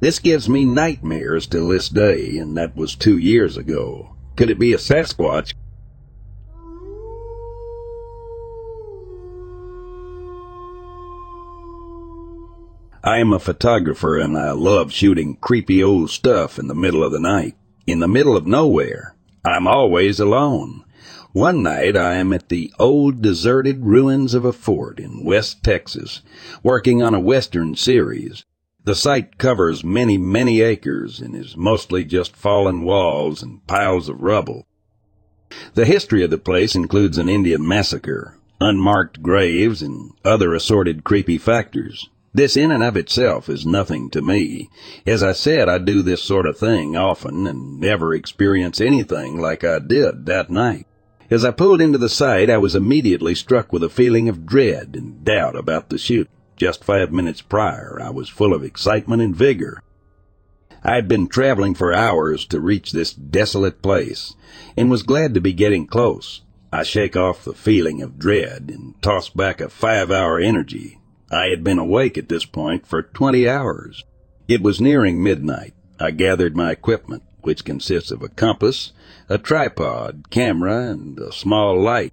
This 0.00 0.20
gives 0.20 0.48
me 0.48 0.64
nightmares 0.64 1.46
till 1.46 1.68
this 1.68 1.88
day, 1.88 2.38
and 2.38 2.56
that 2.56 2.76
was 2.76 2.94
two 2.94 3.18
years 3.18 3.56
ago. 3.56 4.14
Could 4.36 4.48
it 4.48 4.58
be 4.58 4.72
a 4.72 4.76
Sasquatch? 4.76 5.54
I 13.02 13.18
am 13.18 13.32
a 13.32 13.38
photographer 13.38 14.18
and 14.18 14.36
I 14.36 14.52
love 14.52 14.92
shooting 14.92 15.36
creepy 15.36 15.82
old 15.82 16.10
stuff 16.10 16.58
in 16.58 16.68
the 16.68 16.74
middle 16.74 17.02
of 17.02 17.10
the 17.10 17.18
night. 17.18 17.56
In 17.86 18.00
the 18.00 18.06
middle 18.08 18.36
of 18.36 18.46
nowhere. 18.46 19.16
I'm 19.44 19.66
always 19.66 20.20
alone. 20.20 20.84
One 21.32 21.62
night 21.62 21.96
I 21.96 22.14
am 22.14 22.32
at 22.32 22.48
the 22.48 22.72
old 22.78 23.22
deserted 23.22 23.84
ruins 23.84 24.34
of 24.34 24.44
a 24.44 24.52
fort 24.52 25.00
in 25.00 25.24
West 25.24 25.62
Texas, 25.64 26.22
working 26.62 27.02
on 27.02 27.14
a 27.14 27.20
western 27.20 27.76
series. 27.76 28.44
The 28.88 28.94
site 28.94 29.36
covers 29.36 29.84
many, 29.84 30.16
many 30.16 30.62
acres 30.62 31.20
and 31.20 31.36
is 31.36 31.58
mostly 31.58 32.06
just 32.06 32.34
fallen 32.34 32.80
walls 32.80 33.42
and 33.42 33.66
piles 33.66 34.08
of 34.08 34.22
rubble. 34.22 34.66
The 35.74 35.84
history 35.84 36.22
of 36.22 36.30
the 36.30 36.38
place 36.38 36.74
includes 36.74 37.18
an 37.18 37.28
Indian 37.28 37.68
massacre, 37.68 38.38
unmarked 38.62 39.22
graves, 39.22 39.82
and 39.82 40.12
other 40.24 40.54
assorted 40.54 41.04
creepy 41.04 41.36
factors. 41.36 42.08
This 42.32 42.56
in 42.56 42.70
and 42.70 42.82
of 42.82 42.96
itself 42.96 43.50
is 43.50 43.66
nothing 43.66 44.08
to 44.08 44.22
me. 44.22 44.70
As 45.06 45.22
I 45.22 45.32
said, 45.32 45.68
I 45.68 45.76
do 45.76 46.00
this 46.00 46.22
sort 46.22 46.46
of 46.46 46.56
thing 46.56 46.96
often 46.96 47.46
and 47.46 47.78
never 47.78 48.14
experience 48.14 48.80
anything 48.80 49.38
like 49.38 49.64
I 49.64 49.80
did 49.80 50.24
that 50.24 50.48
night. 50.48 50.86
As 51.28 51.44
I 51.44 51.50
pulled 51.50 51.82
into 51.82 51.98
the 51.98 52.08
site, 52.08 52.48
I 52.48 52.56
was 52.56 52.74
immediately 52.74 53.34
struck 53.34 53.70
with 53.70 53.82
a 53.82 53.90
feeling 53.90 54.30
of 54.30 54.46
dread 54.46 54.96
and 54.96 55.22
doubt 55.26 55.56
about 55.56 55.90
the 55.90 55.98
shoot. 55.98 56.30
Just 56.58 56.82
five 56.82 57.12
minutes 57.12 57.40
prior, 57.40 58.00
I 58.02 58.10
was 58.10 58.28
full 58.28 58.52
of 58.52 58.64
excitement 58.64 59.22
and 59.22 59.34
vigor. 59.34 59.80
I 60.82 60.96
had 60.96 61.06
been 61.06 61.28
traveling 61.28 61.74
for 61.74 61.92
hours 61.92 62.44
to 62.46 62.60
reach 62.60 62.90
this 62.90 63.12
desolate 63.12 63.80
place, 63.80 64.34
and 64.76 64.90
was 64.90 65.04
glad 65.04 65.34
to 65.34 65.40
be 65.40 65.52
getting 65.52 65.86
close. 65.86 66.42
I 66.72 66.82
shake 66.82 67.16
off 67.16 67.44
the 67.44 67.54
feeling 67.54 68.02
of 68.02 68.18
dread 68.18 68.72
and 68.74 69.00
toss 69.00 69.28
back 69.28 69.60
a 69.60 69.68
five-hour 69.68 70.40
energy. 70.40 71.00
I 71.30 71.46
had 71.46 71.62
been 71.62 71.78
awake 71.78 72.18
at 72.18 72.28
this 72.28 72.44
point 72.44 72.86
for 72.86 73.02
twenty 73.02 73.48
hours. 73.48 74.04
It 74.48 74.60
was 74.60 74.80
nearing 74.80 75.22
midnight. 75.22 75.74
I 76.00 76.10
gathered 76.10 76.56
my 76.56 76.72
equipment, 76.72 77.22
which 77.42 77.64
consists 77.64 78.10
of 78.10 78.22
a 78.22 78.28
compass, 78.28 78.92
a 79.28 79.38
tripod, 79.38 80.30
camera, 80.30 80.90
and 80.90 81.18
a 81.20 81.32
small 81.32 81.80
light. 81.80 82.12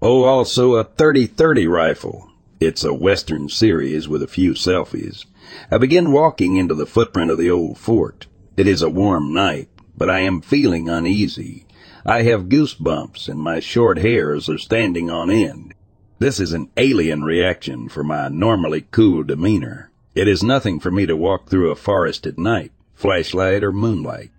Oh, 0.00 0.24
also 0.24 0.74
a 0.74 0.84
30-30 0.84 1.68
rifle, 1.68 2.29
it's 2.60 2.84
a 2.84 2.92
western 2.92 3.48
series 3.48 4.06
with 4.06 4.22
a 4.22 4.28
few 4.28 4.52
selfies. 4.52 5.24
I 5.70 5.78
begin 5.78 6.12
walking 6.12 6.56
into 6.56 6.74
the 6.74 6.86
footprint 6.86 7.30
of 7.30 7.38
the 7.38 7.50
old 7.50 7.78
fort. 7.78 8.26
It 8.56 8.66
is 8.66 8.82
a 8.82 8.90
warm 8.90 9.32
night, 9.32 9.70
but 9.96 10.10
I 10.10 10.20
am 10.20 10.42
feeling 10.42 10.86
uneasy. 10.86 11.66
I 12.04 12.22
have 12.22 12.50
goosebumps 12.50 13.28
and 13.30 13.40
my 13.40 13.60
short 13.60 13.98
hairs 13.98 14.50
are 14.50 14.58
standing 14.58 15.10
on 15.10 15.30
end. 15.30 15.72
This 16.18 16.38
is 16.38 16.52
an 16.52 16.68
alien 16.76 17.24
reaction 17.24 17.88
for 17.88 18.04
my 18.04 18.28
normally 18.28 18.86
cool 18.90 19.22
demeanor. 19.22 19.90
It 20.14 20.28
is 20.28 20.42
nothing 20.42 20.80
for 20.80 20.90
me 20.90 21.06
to 21.06 21.16
walk 21.16 21.48
through 21.48 21.70
a 21.70 21.76
forest 21.76 22.26
at 22.26 22.36
night, 22.36 22.72
flashlight 22.92 23.64
or 23.64 23.72
moonlight. 23.72 24.30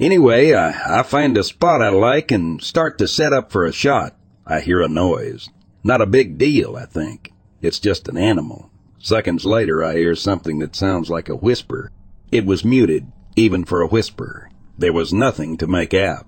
Anyway, 0.00 0.54
I, 0.54 1.00
I 1.00 1.02
find 1.02 1.36
a 1.36 1.44
spot 1.44 1.82
I 1.82 1.90
like 1.90 2.30
and 2.30 2.62
start 2.62 2.96
to 2.98 3.06
set 3.08 3.34
up 3.34 3.52
for 3.52 3.66
a 3.66 3.72
shot. 3.72 4.16
I 4.46 4.60
hear 4.60 4.80
a 4.80 4.88
noise. 4.88 5.50
Not 5.84 6.00
a 6.00 6.06
big 6.06 6.38
deal, 6.38 6.76
I 6.76 6.86
think. 6.86 7.32
It's 7.62 7.78
just 7.78 8.08
an 8.08 8.16
animal. 8.16 8.70
Seconds 8.98 9.44
later, 9.44 9.84
I 9.84 9.94
hear 9.94 10.14
something 10.14 10.58
that 10.58 10.74
sounds 10.74 11.08
like 11.08 11.28
a 11.28 11.36
whisper. 11.36 11.92
It 12.32 12.44
was 12.44 12.64
muted, 12.64 13.10
even 13.36 13.64
for 13.64 13.80
a 13.80 13.86
whisper. 13.86 14.50
There 14.76 14.92
was 14.92 15.12
nothing 15.12 15.56
to 15.58 15.66
make 15.66 15.94
out. 15.94 16.26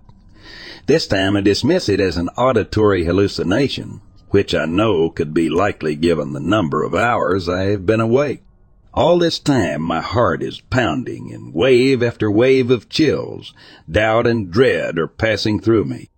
This 0.86 1.06
time 1.06 1.36
I 1.36 1.40
dismiss 1.40 1.88
it 1.88 2.00
as 2.00 2.16
an 2.16 2.28
auditory 2.36 3.04
hallucination, 3.04 4.00
which 4.30 4.54
I 4.54 4.64
know 4.66 5.10
could 5.10 5.34
be 5.34 5.48
likely 5.48 5.94
given 5.94 6.32
the 6.32 6.40
number 6.40 6.82
of 6.82 6.94
hours 6.94 7.48
I 7.48 7.64
have 7.64 7.84
been 7.84 8.00
awake. 8.00 8.42
All 8.94 9.18
this 9.18 9.38
time 9.38 9.82
my 9.82 10.00
heart 10.00 10.42
is 10.42 10.60
pounding 10.60 11.32
and 11.32 11.54
wave 11.54 12.02
after 12.02 12.30
wave 12.30 12.70
of 12.70 12.88
chills, 12.88 13.54
doubt 13.88 14.26
and 14.26 14.50
dread 14.50 14.98
are 14.98 15.06
passing 15.06 15.60
through 15.60 15.84
me. 15.84 16.08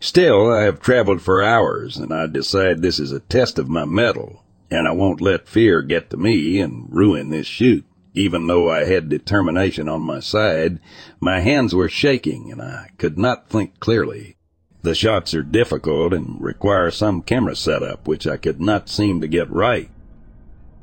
Still, 0.00 0.52
I 0.52 0.62
have 0.62 0.80
traveled 0.80 1.22
for 1.22 1.42
hours, 1.42 1.96
and 1.96 2.12
I 2.12 2.26
decide 2.26 2.82
this 2.82 3.00
is 3.00 3.12
a 3.12 3.20
test 3.20 3.58
of 3.58 3.68
my 3.68 3.84
mettle, 3.84 4.44
and 4.70 4.86
I 4.86 4.92
won't 4.92 5.20
let 5.20 5.48
fear 5.48 5.82
get 5.82 6.10
to 6.10 6.16
me 6.16 6.60
and 6.60 6.86
ruin 6.90 7.30
this 7.30 7.46
shoot. 7.46 7.84
Even 8.14 8.46
though 8.46 8.70
I 8.70 8.84
had 8.84 9.10
determination 9.10 9.88
on 9.88 10.00
my 10.00 10.20
side, 10.20 10.80
my 11.20 11.40
hands 11.40 11.74
were 11.74 11.88
shaking 11.88 12.50
and 12.50 12.62
I 12.62 12.88
could 12.96 13.18
not 13.18 13.50
think 13.50 13.78
clearly. 13.78 14.36
The 14.82 14.94
shots 14.94 15.34
are 15.34 15.42
difficult 15.42 16.14
and 16.14 16.40
require 16.40 16.90
some 16.90 17.20
camera 17.20 17.56
setup, 17.56 18.08
which 18.08 18.26
I 18.26 18.38
could 18.38 18.60
not 18.60 18.88
seem 18.88 19.20
to 19.20 19.28
get 19.28 19.50
right. 19.50 19.90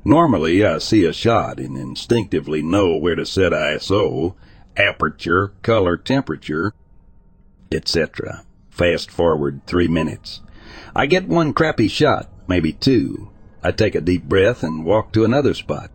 Normally, 0.06 0.63
I 0.63 0.78
see 0.78 1.06
a 1.06 1.13
shot 1.13 1.60
and 1.60 1.78
instinctively 1.78 2.62
know 2.62 2.98
where 2.98 3.16
to 3.16 3.25
set 3.25 3.52
ISO, 3.54 4.36
aperture, 4.75 5.54
color, 5.62 5.98
temperature, 5.98 6.74
etc. 7.72 8.44
Fast 8.74 9.12
forward 9.12 9.62
three 9.68 9.88
minutes. 9.88 10.42
I 10.96 11.06
get 11.06 11.27
one 11.27 11.53
crappy 11.53 11.88
shot, 11.88 12.27
maybe 12.48 12.74
two. 12.74 13.30
I 13.62 13.72
take 13.72 13.94
a 13.94 14.01
deep 14.01 14.24
breath 14.24 14.63
and 14.63 14.84
walk 14.84 15.13
to 15.13 15.24
another 15.24 15.53
spot. 15.53 15.92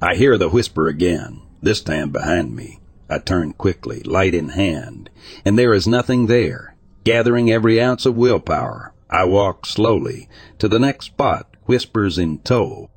I 0.00 0.14
hear 0.14 0.38
the 0.38 0.48
whisper 0.48 0.88
again, 0.88 1.42
this 1.60 1.82
time 1.82 2.10
behind 2.10 2.56
me. 2.56 2.80
I 3.10 3.18
turn 3.18 3.52
quickly, 3.52 4.00
light 4.00 4.34
in 4.34 4.48
hand, 4.50 5.10
and 5.44 5.58
there 5.58 5.74
is 5.74 5.86
nothing 5.86 6.26
there. 6.26 6.74
Gathering 7.04 7.50
every 7.50 7.78
ounce 7.78 8.06
of 8.06 8.16
willpower, 8.16 8.94
I 9.10 9.24
walk 9.24 9.66
slowly 9.66 10.30
to 10.60 10.68
the 10.68 10.78
next 10.78 11.06
spot, 11.06 11.54
whispers 11.66 12.16
in 12.16 12.38
tow. 12.38 12.88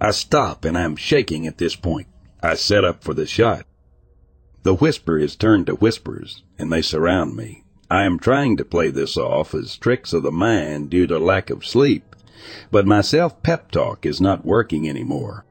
I 0.00 0.12
stop 0.12 0.64
and 0.64 0.78
I'm 0.78 0.94
shaking 0.94 1.48
at 1.48 1.58
this 1.58 1.74
point. 1.74 2.06
I 2.40 2.54
set 2.54 2.84
up 2.84 3.02
for 3.02 3.12
the 3.12 3.26
shot. 3.26 3.66
The 4.62 4.74
whisper 4.74 5.18
is 5.18 5.34
turned 5.34 5.66
to 5.66 5.74
whispers, 5.74 6.44
and 6.60 6.72
they 6.72 6.82
surround 6.82 7.34
me. 7.34 7.64
I 7.90 8.04
am 8.04 8.18
trying 8.18 8.56
to 8.56 8.64
play 8.64 8.90
this 8.90 9.16
off 9.16 9.54
as 9.54 9.76
tricks 9.76 10.12
of 10.12 10.24
the 10.24 10.32
mind 10.32 10.90
due 10.90 11.06
to 11.06 11.18
lack 11.18 11.50
of 11.50 11.64
sleep, 11.64 12.16
but 12.70 12.86
my 12.86 13.00
self-pep 13.00 13.70
talk 13.70 14.04
is 14.04 14.20
not 14.20 14.44
working 14.44 14.88
anymore. 14.88 15.44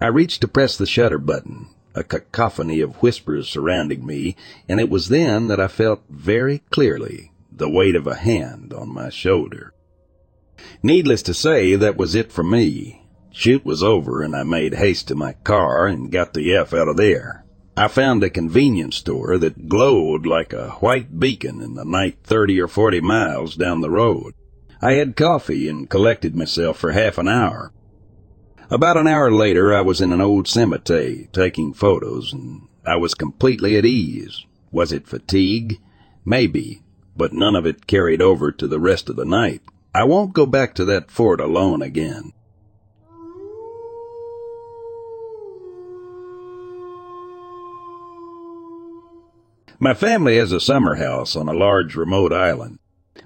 I 0.00 0.06
reached 0.06 0.40
to 0.40 0.48
press 0.48 0.76
the 0.76 0.86
shutter 0.86 1.18
button, 1.18 1.68
a 1.94 2.02
cacophony 2.02 2.80
of 2.80 2.96
whispers 2.96 3.48
surrounding 3.48 4.06
me, 4.06 4.36
and 4.68 4.80
it 4.80 4.88
was 4.88 5.08
then 5.08 5.48
that 5.48 5.60
I 5.60 5.68
felt 5.68 6.02
very 6.08 6.60
clearly 6.70 7.32
the 7.50 7.68
weight 7.68 7.94
of 7.94 8.06
a 8.06 8.16
hand 8.16 8.72
on 8.72 8.92
my 8.92 9.10
shoulder. 9.10 9.74
Needless 10.82 11.22
to 11.22 11.34
say, 11.34 11.74
that 11.76 11.96
was 11.96 12.14
it 12.14 12.32
for 12.32 12.42
me. 12.42 13.06
Shoot 13.30 13.64
was 13.64 13.82
over, 13.82 14.22
and 14.22 14.34
I 14.34 14.44
made 14.44 14.74
haste 14.74 15.08
to 15.08 15.14
my 15.14 15.34
car 15.44 15.86
and 15.86 16.10
got 16.10 16.32
the 16.34 16.54
F 16.54 16.72
out 16.72 16.88
of 16.88 16.96
there. 16.96 17.41
I 17.76 17.88
found 17.88 18.22
a 18.22 18.28
convenience 18.28 18.96
store 18.96 19.38
that 19.38 19.68
glowed 19.68 20.26
like 20.26 20.52
a 20.52 20.72
white 20.80 21.18
beacon 21.18 21.62
in 21.62 21.74
the 21.74 21.86
night 21.86 22.18
30 22.22 22.60
or 22.60 22.68
40 22.68 23.00
miles 23.00 23.56
down 23.56 23.80
the 23.80 23.90
road. 23.90 24.34
I 24.82 24.92
had 24.92 25.16
coffee 25.16 25.68
and 25.68 25.88
collected 25.88 26.36
myself 26.36 26.76
for 26.78 26.92
half 26.92 27.16
an 27.16 27.28
hour. 27.28 27.72
About 28.70 28.98
an 28.98 29.06
hour 29.06 29.30
later, 29.30 29.74
I 29.74 29.80
was 29.80 30.02
in 30.02 30.12
an 30.12 30.20
old 30.20 30.48
cemetery 30.48 31.30
taking 31.32 31.72
photos 31.72 32.32
and 32.32 32.68
I 32.86 32.96
was 32.96 33.14
completely 33.14 33.76
at 33.76 33.86
ease. 33.86 34.44
Was 34.70 34.92
it 34.92 35.08
fatigue? 35.08 35.80
Maybe, 36.26 36.82
but 37.16 37.32
none 37.32 37.56
of 37.56 37.64
it 37.64 37.86
carried 37.86 38.20
over 38.20 38.52
to 38.52 38.66
the 38.66 38.80
rest 38.80 39.08
of 39.08 39.16
the 39.16 39.24
night. 39.24 39.62
I 39.94 40.04
won't 40.04 40.34
go 40.34 40.44
back 40.44 40.74
to 40.74 40.84
that 40.86 41.10
fort 41.10 41.40
alone 41.40 41.80
again. 41.80 42.32
My 49.82 49.94
family 49.94 50.36
has 50.36 50.52
a 50.52 50.60
summer 50.60 50.94
house 50.94 51.34
on 51.34 51.48
a 51.48 51.52
large 51.52 51.96
remote 51.96 52.32
island. 52.32 52.78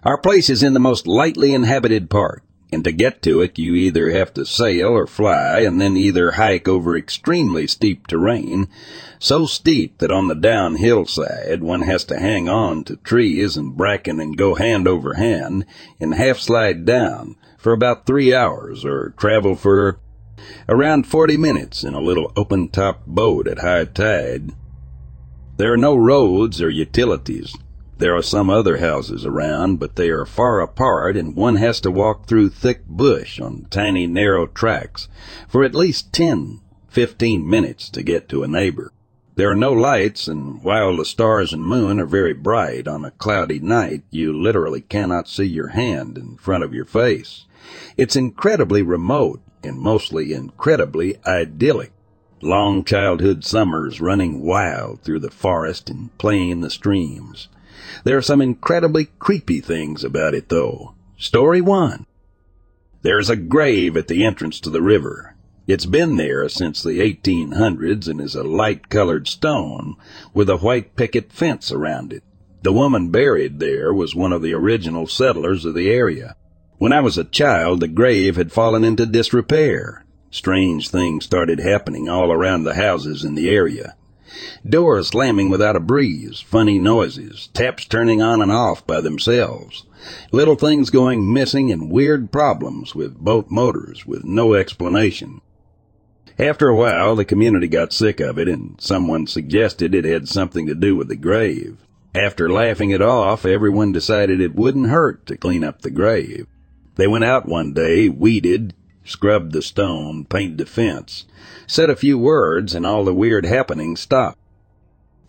Our 0.04 0.16
place 0.16 0.48
is 0.48 0.62
in 0.62 0.72
the 0.72 0.80
most 0.80 1.06
lightly 1.06 1.52
inhabited 1.52 2.08
part, 2.08 2.42
and 2.72 2.82
to 2.84 2.92
get 2.92 3.20
to 3.24 3.42
it 3.42 3.58
you 3.58 3.74
either 3.74 4.08
have 4.12 4.32
to 4.32 4.46
sail 4.46 4.88
or 4.88 5.06
fly 5.06 5.60
and 5.60 5.78
then 5.78 5.98
either 5.98 6.30
hike 6.30 6.66
over 6.66 6.96
extremely 6.96 7.66
steep 7.66 8.06
terrain, 8.06 8.68
so 9.18 9.44
steep 9.44 9.98
that 9.98 10.10
on 10.10 10.28
the 10.28 10.34
downhill 10.34 11.04
side 11.04 11.62
one 11.62 11.82
has 11.82 12.06
to 12.06 12.18
hang 12.18 12.48
on 12.48 12.84
to 12.84 12.96
trees 12.96 13.58
and 13.58 13.76
bracken 13.76 14.18
and 14.18 14.38
go 14.38 14.54
hand 14.54 14.88
over 14.88 15.12
hand 15.12 15.66
and 16.00 16.14
half 16.14 16.38
slide 16.38 16.86
down 16.86 17.36
for 17.58 17.74
about 17.74 18.06
three 18.06 18.32
hours 18.32 18.82
or 18.82 19.12
travel 19.18 19.56
for 19.56 20.00
around 20.70 21.06
forty 21.06 21.36
minutes 21.36 21.84
in 21.84 21.92
a 21.92 22.00
little 22.00 22.32
open 22.34 22.70
top 22.70 23.04
boat 23.04 23.46
at 23.46 23.58
high 23.58 23.84
tide. 23.84 24.52
There 25.56 25.72
are 25.72 25.78
no 25.78 25.96
roads 25.96 26.60
or 26.60 26.68
utilities. 26.68 27.56
There 27.96 28.14
are 28.14 28.22
some 28.22 28.50
other 28.50 28.76
houses 28.76 29.24
around, 29.24 29.78
but 29.78 29.96
they 29.96 30.10
are 30.10 30.26
far 30.26 30.60
apart 30.60 31.16
and 31.16 31.34
one 31.34 31.56
has 31.56 31.80
to 31.80 31.90
walk 31.90 32.26
through 32.26 32.50
thick 32.50 32.86
bush 32.86 33.40
on 33.40 33.66
tiny 33.70 34.06
narrow 34.06 34.46
tracks 34.46 35.08
for 35.48 35.64
at 35.64 35.74
least 35.74 36.12
ten, 36.12 36.60
fifteen 36.88 37.48
minutes 37.48 37.88
to 37.90 38.02
get 38.02 38.28
to 38.28 38.42
a 38.42 38.48
neighbor. 38.48 38.92
There 39.36 39.50
are 39.50 39.56
no 39.56 39.72
lights, 39.72 40.28
and 40.28 40.62
while 40.62 40.96
the 40.96 41.04
stars 41.04 41.52
and 41.52 41.62
moon 41.62 42.00
are 42.00 42.06
very 42.06 42.32
bright 42.34 42.86
on 42.88 43.04
a 43.04 43.10
cloudy 43.10 43.58
night, 43.58 44.02
you 44.10 44.32
literally 44.32 44.80
cannot 44.82 45.28
see 45.28 45.44
your 45.44 45.68
hand 45.68 46.16
in 46.16 46.36
front 46.36 46.64
of 46.64 46.72
your 46.72 46.86
face. 46.86 47.46
It's 47.96 48.16
incredibly 48.16 48.82
remote 48.82 49.42
and 49.62 49.78
mostly 49.78 50.32
incredibly 50.32 51.16
idyllic. 51.26 51.92
Long 52.46 52.84
childhood 52.84 53.44
summers 53.44 54.00
running 54.00 54.40
wild 54.40 55.02
through 55.02 55.18
the 55.18 55.32
forest 55.32 55.90
and 55.90 56.16
playing 56.16 56.50
in 56.50 56.60
the 56.60 56.70
streams. 56.70 57.48
There 58.04 58.16
are 58.16 58.22
some 58.22 58.40
incredibly 58.40 59.06
creepy 59.18 59.60
things 59.60 60.04
about 60.04 60.32
it, 60.32 60.48
though. 60.48 60.94
Story 61.18 61.60
one. 61.60 62.06
There's 63.02 63.28
a 63.28 63.34
grave 63.34 63.96
at 63.96 64.06
the 64.06 64.24
entrance 64.24 64.60
to 64.60 64.70
the 64.70 64.80
river. 64.80 65.34
It's 65.66 65.86
been 65.86 66.18
there 66.18 66.48
since 66.48 66.84
the 66.84 67.00
1800s 67.00 68.06
and 68.06 68.20
is 68.20 68.36
a 68.36 68.44
light-colored 68.44 69.26
stone 69.26 69.96
with 70.32 70.48
a 70.48 70.58
white 70.58 70.94
picket 70.94 71.32
fence 71.32 71.72
around 71.72 72.12
it. 72.12 72.22
The 72.62 72.72
woman 72.72 73.10
buried 73.10 73.58
there 73.58 73.92
was 73.92 74.14
one 74.14 74.32
of 74.32 74.42
the 74.42 74.54
original 74.54 75.08
settlers 75.08 75.64
of 75.64 75.74
the 75.74 75.90
area. 75.90 76.36
When 76.78 76.92
I 76.92 77.00
was 77.00 77.18
a 77.18 77.24
child, 77.24 77.80
the 77.80 77.88
grave 77.88 78.36
had 78.36 78.52
fallen 78.52 78.84
into 78.84 79.04
disrepair. 79.04 80.05
Strange 80.36 80.90
things 80.90 81.24
started 81.24 81.60
happening 81.60 82.10
all 82.10 82.30
around 82.30 82.62
the 82.62 82.74
houses 82.74 83.24
in 83.24 83.34
the 83.36 83.48
area. 83.48 83.96
Doors 84.68 85.08
slamming 85.08 85.48
without 85.48 85.76
a 85.76 85.80
breeze, 85.80 86.42
funny 86.42 86.78
noises, 86.78 87.48
taps 87.54 87.86
turning 87.86 88.20
on 88.20 88.42
and 88.42 88.52
off 88.52 88.86
by 88.86 89.00
themselves, 89.00 89.86
little 90.32 90.54
things 90.54 90.90
going 90.90 91.32
missing 91.32 91.72
and 91.72 91.90
weird 91.90 92.30
problems 92.30 92.94
with 92.94 93.16
boat 93.16 93.46
motors 93.50 94.04
with 94.04 94.24
no 94.24 94.52
explanation. 94.52 95.40
After 96.38 96.68
a 96.68 96.76
while, 96.76 97.16
the 97.16 97.24
community 97.24 97.66
got 97.66 97.94
sick 97.94 98.20
of 98.20 98.38
it 98.38 98.46
and 98.46 98.78
someone 98.78 99.26
suggested 99.26 99.94
it 99.94 100.04
had 100.04 100.28
something 100.28 100.66
to 100.66 100.74
do 100.74 100.94
with 100.94 101.08
the 101.08 101.16
grave. 101.16 101.78
After 102.14 102.50
laughing 102.50 102.90
it 102.90 103.00
off, 103.00 103.46
everyone 103.46 103.90
decided 103.90 104.42
it 104.42 104.54
wouldn't 104.54 104.90
hurt 104.90 105.24
to 105.28 105.38
clean 105.38 105.64
up 105.64 105.80
the 105.80 105.90
grave. 105.90 106.46
They 106.96 107.06
went 107.06 107.24
out 107.24 107.48
one 107.48 107.72
day, 107.72 108.10
weeded, 108.10 108.74
scrubbed 109.06 109.52
the 109.52 109.62
stone, 109.62 110.24
painted 110.24 110.58
the 110.58 110.66
fence, 110.66 111.24
said 111.66 111.88
a 111.88 111.96
few 111.96 112.18
words, 112.18 112.74
and 112.74 112.84
all 112.84 113.04
the 113.04 113.14
weird 113.14 113.46
happenings 113.46 114.00
stopped. 114.00 114.38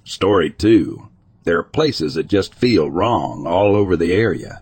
Story 0.04 0.50
two. 0.50 1.10
There 1.44 1.60
are 1.60 1.64
places 1.64 2.16
that 2.16 2.28
just 2.28 2.56
feel 2.56 2.92
wrong 2.92 3.46
all 3.48 3.76
over 3.76 3.96
the 3.96 4.12
area. 4.12 4.62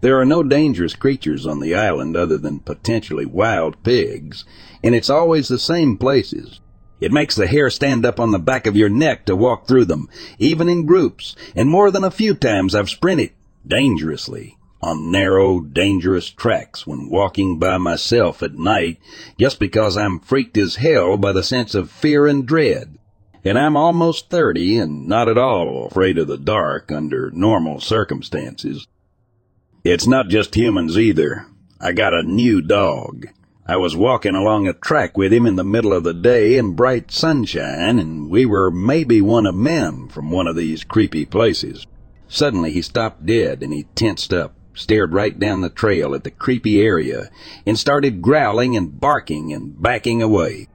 There 0.00 0.18
are 0.18 0.24
no 0.24 0.42
dangerous 0.42 0.94
creatures 0.94 1.46
on 1.46 1.60
the 1.60 1.74
island 1.74 2.16
other 2.16 2.38
than 2.38 2.60
potentially 2.60 3.26
wild 3.26 3.82
pigs, 3.82 4.44
and 4.82 4.94
it's 4.94 5.10
always 5.10 5.48
the 5.48 5.58
same 5.58 5.96
places. 5.96 6.60
It 7.00 7.12
makes 7.12 7.34
the 7.34 7.46
hair 7.46 7.68
stand 7.68 8.06
up 8.06 8.18
on 8.18 8.32
the 8.32 8.38
back 8.38 8.66
of 8.66 8.76
your 8.76 8.88
neck 8.88 9.26
to 9.26 9.36
walk 9.36 9.66
through 9.66 9.84
them, 9.84 10.08
even 10.38 10.68
in 10.68 10.86
groups, 10.86 11.36
and 11.54 11.68
more 11.68 11.90
than 11.90 12.04
a 12.04 12.10
few 12.10 12.34
times 12.34 12.74
I've 12.74 12.88
sprinted, 12.88 13.32
dangerously, 13.66 14.55
on 14.82 15.10
narrow, 15.10 15.60
dangerous 15.60 16.30
tracks 16.30 16.86
when 16.86 17.08
walking 17.08 17.58
by 17.58 17.78
myself 17.78 18.42
at 18.42 18.54
night 18.54 18.98
just 19.38 19.58
because 19.58 19.96
I'm 19.96 20.20
freaked 20.20 20.56
as 20.56 20.76
hell 20.76 21.16
by 21.16 21.32
the 21.32 21.42
sense 21.42 21.74
of 21.74 21.90
fear 21.90 22.26
and 22.26 22.46
dread. 22.46 22.98
And 23.44 23.58
I'm 23.58 23.76
almost 23.76 24.28
30 24.28 24.78
and 24.78 25.08
not 25.08 25.28
at 25.28 25.38
all 25.38 25.86
afraid 25.86 26.18
of 26.18 26.26
the 26.26 26.36
dark 26.36 26.90
under 26.90 27.30
normal 27.30 27.80
circumstances. 27.80 28.86
It's 29.84 30.06
not 30.06 30.28
just 30.28 30.56
humans 30.56 30.98
either. 30.98 31.46
I 31.80 31.92
got 31.92 32.12
a 32.12 32.22
new 32.22 32.60
dog. 32.60 33.26
I 33.68 33.76
was 33.76 33.96
walking 33.96 34.34
along 34.34 34.68
a 34.68 34.72
track 34.72 35.16
with 35.16 35.32
him 35.32 35.46
in 35.46 35.56
the 35.56 35.64
middle 35.64 35.92
of 35.92 36.04
the 36.04 36.14
day 36.14 36.56
in 36.56 36.74
bright 36.74 37.10
sunshine, 37.10 37.98
and 37.98 38.30
we 38.30 38.46
were 38.46 38.70
maybe 38.70 39.20
one 39.20 39.46
of 39.46 39.54
men 39.54 40.08
from 40.08 40.30
one 40.30 40.46
of 40.46 40.56
these 40.56 40.84
creepy 40.84 41.24
places. 41.24 41.86
Suddenly 42.28 42.72
he 42.72 42.82
stopped 42.82 43.26
dead 43.26 43.62
and 43.62 43.72
he 43.72 43.84
tensed 43.94 44.32
up 44.32 44.54
stared 44.76 45.12
right 45.12 45.38
down 45.38 45.62
the 45.62 45.70
trail 45.70 46.14
at 46.14 46.22
the 46.22 46.30
creepy 46.30 46.80
area, 46.80 47.30
and 47.66 47.78
started 47.78 48.22
growling 48.22 48.76
and 48.76 49.00
barking 49.00 49.52
and 49.52 49.80
backing 49.82 50.22
away. 50.22 50.68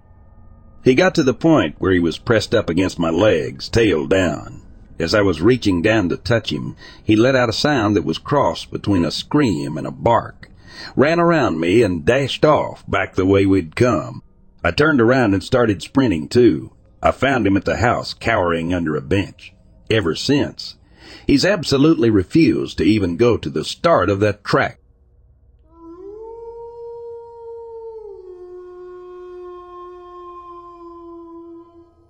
He 0.83 0.95
got 0.95 1.15
to 1.15 1.23
the 1.23 1.33
point 1.33 1.75
where 1.77 1.93
he 1.93 1.99
was 1.99 2.17
pressed 2.17 2.53
up 2.53 2.69
against 2.69 2.99
my 2.99 3.11
legs, 3.11 3.69
tail 3.69 4.07
down. 4.07 4.61
As 4.99 5.13
I 5.13 5.21
was 5.21 5.41
reaching 5.41 5.81
down 5.81 6.09
to 6.09 6.17
touch 6.17 6.51
him, 6.51 6.75
he 7.03 7.15
let 7.15 7.35
out 7.35 7.49
a 7.49 7.53
sound 7.53 7.95
that 7.95 8.05
was 8.05 8.17
crossed 8.17 8.71
between 8.71 9.05
a 9.05 9.11
scream 9.11 9.77
and 9.77 9.87
a 9.87 9.91
bark, 9.91 10.49
ran 10.95 11.19
around 11.19 11.59
me, 11.59 11.81
and 11.81 12.05
dashed 12.05 12.43
off 12.43 12.83
back 12.87 13.15
the 13.15 13.25
way 13.25 13.45
we'd 13.45 13.75
come. 13.75 14.23
I 14.63 14.71
turned 14.71 15.01
around 15.01 15.33
and 15.33 15.43
started 15.43 15.81
sprinting 15.81 16.27
too. 16.27 16.71
I 17.01 17.11
found 17.11 17.47
him 17.47 17.57
at 17.57 17.65
the 17.65 17.77
house, 17.77 18.13
cowering 18.13 18.73
under 18.73 18.95
a 18.95 19.01
bench. 19.01 19.53
Ever 19.89 20.13
since, 20.13 20.77
He's 21.31 21.45
absolutely 21.45 22.09
refused 22.09 22.77
to 22.79 22.83
even 22.83 23.15
go 23.15 23.37
to 23.37 23.49
the 23.49 23.63
start 23.63 24.09
of 24.09 24.19
that 24.19 24.43
track. 24.43 24.81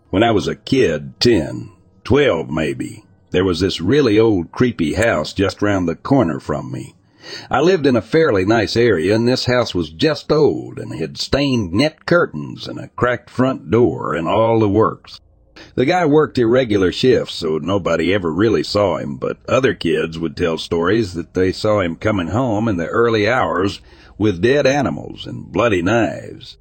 When 0.10 0.24
I 0.24 0.32
was 0.32 0.48
a 0.48 0.56
kid, 0.56 1.20
ten, 1.20 1.72
twelve 2.04 2.50
maybe, 2.50 3.06
there 3.30 3.46
was 3.46 3.60
this 3.60 3.80
really 3.80 4.18
old 4.18 4.52
creepy 4.52 4.96
house 4.96 5.34
just 5.34 5.62
round 5.62 5.88
the 5.88 5.96
corner 5.96 6.40
from 6.40 6.72
me. 6.72 6.96
I 7.48 7.62
lived 7.62 7.86
in 7.86 7.96
a 7.96 8.02
fairly 8.02 8.44
nice 8.44 8.76
area, 8.76 9.14
and 9.14 9.28
this 9.28 9.46
house 9.46 9.76
was 9.76 9.92
just 9.92 10.32
old 10.32 10.80
and 10.80 10.96
had 10.96 11.20
stained 11.20 11.74
net 11.74 12.08
curtains 12.08 12.68
and 12.68 12.80
a 12.80 12.88
cracked 12.88 13.30
front 13.30 13.70
door 13.70 14.16
and 14.16 14.28
all 14.28 14.60
the 14.60 14.68
works. 14.68 15.20
The 15.76 15.86
guy 15.86 16.06
worked 16.06 16.38
irregular 16.38 16.92
shifts, 16.92 17.36
so 17.36 17.58
nobody 17.58 18.14
ever 18.14 18.32
really 18.32 18.64
saw 18.64 18.98
him, 18.98 19.18
but 19.18 19.38
other 19.48 19.74
kids 19.74 20.18
would 20.20 20.36
tell 20.36 20.58
stories 20.58 21.14
that 21.14 21.34
they 21.34 21.52
saw 21.52 21.82
him 21.82 21.96
coming 21.96 22.28
home 22.28 22.68
in 22.68 22.78
the 22.78 22.88
early 22.88 23.30
hours 23.30 23.82
with 24.18 24.42
dead 24.42 24.68
animals 24.68 25.26
and 25.26 25.52
bloody 25.52 25.82
knives. 25.82 26.58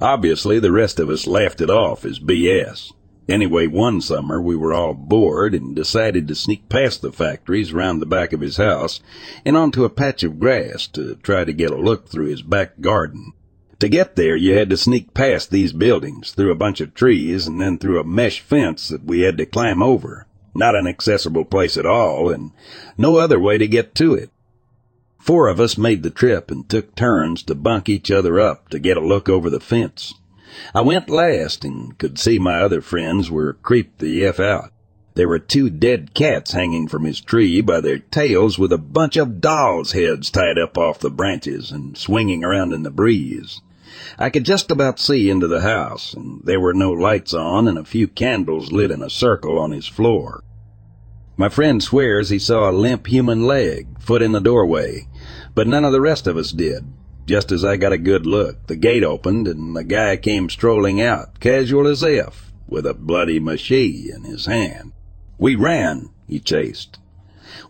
Obviously, 0.00 0.58
the 0.58 0.72
rest 0.72 1.00
of 1.00 1.08
us 1.10 1.26
laughed 1.26 1.60
it 1.60 1.70
off 1.70 2.04
as 2.04 2.20
BS. 2.20 2.92
Anyway, 3.28 3.66
one 3.66 4.00
summer 4.00 4.40
we 4.40 4.56
were 4.56 4.72
all 4.72 4.94
bored 4.94 5.54
and 5.54 5.76
decided 5.76 6.26
to 6.26 6.34
sneak 6.34 6.68
past 6.68 7.02
the 7.02 7.12
factories 7.12 7.74
round 7.74 8.00
the 8.00 8.06
back 8.06 8.32
of 8.32 8.40
his 8.40 8.56
house 8.56 9.00
and 9.44 9.56
onto 9.56 9.84
a 9.84 9.90
patch 9.90 10.22
of 10.22 10.40
grass 10.40 10.86
to 10.86 11.14
try 11.16 11.44
to 11.44 11.52
get 11.52 11.70
a 11.70 11.76
look 11.76 12.08
through 12.08 12.26
his 12.26 12.40
back 12.40 12.80
garden. 12.80 13.32
To 13.80 13.88
get 13.88 14.16
there, 14.16 14.34
you 14.34 14.58
had 14.58 14.70
to 14.70 14.76
sneak 14.76 15.14
past 15.14 15.52
these 15.52 15.72
buildings, 15.72 16.32
through 16.32 16.50
a 16.50 16.56
bunch 16.56 16.80
of 16.80 16.94
trees, 16.94 17.46
and 17.46 17.60
then 17.60 17.78
through 17.78 18.00
a 18.00 18.04
mesh 18.04 18.40
fence 18.40 18.88
that 18.88 19.04
we 19.04 19.20
had 19.20 19.38
to 19.38 19.46
climb 19.46 19.84
over. 19.84 20.26
Not 20.52 20.74
an 20.74 20.88
accessible 20.88 21.44
place 21.44 21.76
at 21.76 21.86
all, 21.86 22.28
and 22.28 22.50
no 22.96 23.18
other 23.18 23.38
way 23.38 23.56
to 23.56 23.68
get 23.68 23.94
to 23.94 24.14
it. 24.14 24.30
Four 25.20 25.46
of 25.46 25.60
us 25.60 25.78
made 25.78 26.02
the 26.02 26.10
trip 26.10 26.50
and 26.50 26.68
took 26.68 26.96
turns 26.96 27.44
to 27.44 27.54
bunk 27.54 27.88
each 27.88 28.10
other 28.10 28.40
up 28.40 28.68
to 28.70 28.80
get 28.80 28.96
a 28.96 29.00
look 29.00 29.28
over 29.28 29.48
the 29.48 29.60
fence. 29.60 30.12
I 30.74 30.80
went 30.80 31.08
last 31.08 31.64
and 31.64 31.96
could 31.98 32.18
see 32.18 32.40
my 32.40 32.60
other 32.60 32.80
friends 32.80 33.30
were 33.30 33.52
creeped 33.52 34.00
the 34.00 34.24
F 34.26 34.40
out. 34.40 34.72
There 35.14 35.28
were 35.28 35.38
two 35.38 35.70
dead 35.70 36.14
cats 36.14 36.50
hanging 36.50 36.88
from 36.88 37.04
his 37.04 37.20
tree 37.20 37.60
by 37.60 37.80
their 37.80 37.98
tails 37.98 38.58
with 38.58 38.72
a 38.72 38.78
bunch 38.78 39.16
of 39.16 39.40
dolls' 39.40 39.92
heads 39.92 40.30
tied 40.30 40.58
up 40.58 40.76
off 40.76 40.98
the 40.98 41.10
branches 41.10 41.70
and 41.70 41.96
swinging 41.96 42.42
around 42.42 42.72
in 42.72 42.82
the 42.82 42.90
breeze. 42.90 43.60
I 44.18 44.30
could 44.30 44.44
just 44.44 44.70
about 44.70 44.98
see 44.98 45.30
into 45.30 45.48
the 45.48 45.60
house, 45.60 46.14
and 46.14 46.40
there 46.44 46.60
were 46.60 46.74
no 46.74 46.92
lights 46.92 47.34
on 47.34 47.68
and 47.68 47.78
a 47.78 47.84
few 47.84 48.08
candles 48.08 48.72
lit 48.72 48.90
in 48.90 49.02
a 49.02 49.10
circle 49.10 49.58
on 49.58 49.70
his 49.70 49.86
floor. 49.86 50.42
My 51.36 51.48
friend 51.48 51.82
swears 51.82 52.30
he 52.30 52.38
saw 52.38 52.68
a 52.68 52.72
limp 52.72 53.06
human 53.06 53.46
leg, 53.46 54.00
foot 54.00 54.22
in 54.22 54.32
the 54.32 54.40
doorway, 54.40 55.06
but 55.54 55.68
none 55.68 55.84
of 55.84 55.92
the 55.92 56.00
rest 56.00 56.26
of 56.26 56.36
us 56.36 56.50
did. 56.50 56.84
Just 57.26 57.52
as 57.52 57.64
I 57.64 57.76
got 57.76 57.92
a 57.92 57.98
good 57.98 58.26
look, 58.26 58.66
the 58.68 58.76
gate 58.76 59.04
opened 59.04 59.46
and 59.46 59.76
the 59.76 59.84
guy 59.84 60.16
came 60.16 60.48
strolling 60.48 61.00
out, 61.00 61.40
casual 61.40 61.86
as 61.86 62.02
if, 62.02 62.52
with 62.66 62.86
a 62.86 62.94
bloody 62.94 63.38
machete 63.38 64.10
in 64.10 64.24
his 64.24 64.46
hand. 64.46 64.92
We 65.36 65.54
ran, 65.54 66.08
he 66.26 66.40
chased. 66.40 66.98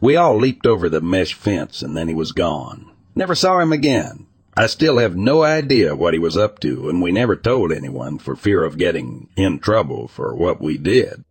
We 0.01 0.15
all 0.15 0.39
leaped 0.39 0.65
over 0.65 0.89
the 0.89 1.01
mesh 1.01 1.35
fence 1.35 1.83
and 1.83 1.97
then 1.97 2.07
he 2.07 2.15
was 2.15 2.33
gone. 2.33 2.91
Never 3.17 3.35
saw 3.35 3.59
him 3.59 3.73
again. 3.73 4.28
I 4.59 4.67
still 4.67 4.99
have 4.99 5.15
no 5.15 5.45
idea 5.45 5.95
what 5.95 6.15
he 6.15 6.19
was 6.19 6.37
up 6.37 6.59
to, 6.63 6.89
and 6.89 7.01
we 7.01 7.13
never 7.13 7.37
told 7.37 7.71
anyone 7.71 8.19
for 8.19 8.35
fear 8.35 8.65
of 8.65 8.77
getting 8.77 9.29
in 9.37 9.61
trouble 9.61 10.09
for 10.09 10.35
what 10.35 10.61
we 10.61 10.77
did. 10.77 11.23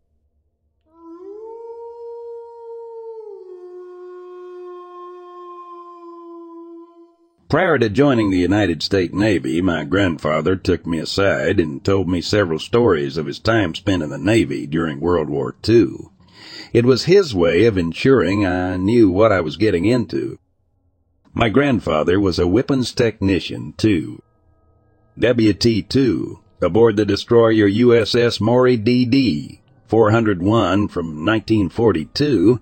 Prior 7.50 7.78
to 7.78 7.90
joining 7.90 8.30
the 8.30 8.38
United 8.38 8.82
States 8.82 9.14
Navy, 9.14 9.62
my 9.62 9.84
grandfather 9.84 10.56
took 10.56 10.88
me 10.88 11.00
aside 11.00 11.60
and 11.60 11.84
told 11.84 12.08
me 12.08 12.22
several 12.22 12.60
stories 12.60 13.18
of 13.18 13.26
his 13.26 13.40
time 13.40 13.76
spent 13.76 14.04
in 14.04 14.10
the 14.10 14.18
Navy 14.18 14.66
during 14.66 15.02
World 15.02 15.30
War 15.30 15.54
II. 15.68 15.98
It 16.72 16.86
was 16.86 17.04
his 17.04 17.36
way 17.36 17.66
of 17.66 17.78
ensuring 17.78 18.46
I 18.46 18.78
knew 18.78 19.10
what 19.10 19.34
I 19.34 19.42
was 19.42 19.58
getting 19.58 19.84
into. 19.84 20.40
My 21.38 21.50
grandfather 21.50 22.20
was 22.20 22.40
a 22.40 22.48
weapons 22.48 22.92
technician, 22.92 23.76
too. 23.78 24.24
WT2, 25.20 26.40
aboard 26.64 26.96
the 26.96 27.06
destroyer 27.06 27.70
USS 27.70 28.42
Maury 28.42 28.76
DD, 28.76 29.60
401 29.86 30.88
from 30.88 31.24
1942, 31.24 32.54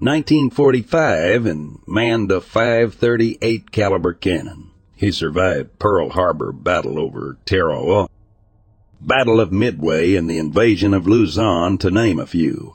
1945, 0.00 1.46
and 1.46 1.78
manned 1.86 2.32
a 2.32 2.40
538 2.40 3.70
caliber 3.70 4.12
cannon. 4.12 4.72
He 4.96 5.12
survived 5.12 5.78
Pearl 5.78 6.08
Harbor 6.08 6.50
battle 6.50 6.98
over 6.98 7.38
Tarawa, 7.46 8.08
Battle 9.00 9.38
of 9.38 9.52
Midway, 9.52 10.16
and 10.16 10.28
the 10.28 10.38
invasion 10.38 10.92
of 10.92 11.06
Luzon, 11.06 11.78
to 11.78 11.88
name 11.88 12.18
a 12.18 12.26
few, 12.26 12.74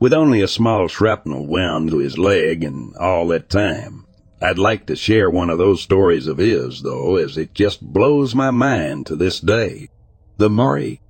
with 0.00 0.12
only 0.12 0.40
a 0.40 0.48
small 0.48 0.88
shrapnel 0.88 1.46
wound 1.46 1.90
to 1.90 1.98
his 1.98 2.18
leg 2.18 2.64
and 2.64 2.96
all 2.96 3.28
that 3.28 3.48
time. 3.48 4.05
I'd 4.46 4.58
like 4.58 4.86
to 4.86 4.94
share 4.94 5.28
one 5.28 5.50
of 5.50 5.58
those 5.58 5.82
stories 5.82 6.28
of 6.28 6.38
his, 6.38 6.82
though, 6.82 7.16
as 7.16 7.36
it 7.36 7.52
just 7.52 7.80
blows 7.82 8.32
my 8.32 8.52
mind 8.52 9.06
to 9.06 9.16
this 9.16 9.40
day. 9.40 9.88
The 10.36 10.48
Maury 10.48 11.00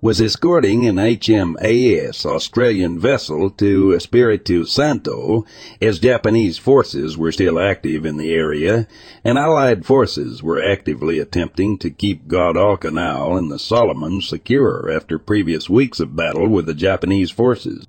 was 0.00 0.20
escorting 0.20 0.86
an 0.86 0.94
HMAS 0.94 2.24
Australian 2.24 3.00
vessel 3.00 3.50
to 3.50 3.92
Espiritu 3.92 4.64
Santo 4.66 5.44
as 5.82 5.98
Japanese 5.98 6.56
forces 6.56 7.18
were 7.18 7.32
still 7.32 7.58
active 7.58 8.06
in 8.06 8.18
the 8.18 8.32
area 8.32 8.86
and 9.24 9.36
Allied 9.36 9.84
forces 9.84 10.40
were 10.40 10.62
actively 10.62 11.18
attempting 11.18 11.76
to 11.78 11.90
keep 11.90 12.28
Guadalcanal 12.28 13.36
and 13.36 13.50
the 13.50 13.58
Solomons 13.58 14.28
secure 14.28 14.88
after 14.94 15.18
previous 15.18 15.68
weeks 15.68 15.98
of 15.98 16.14
battle 16.14 16.48
with 16.48 16.66
the 16.66 16.74
Japanese 16.74 17.32
forces. 17.32 17.88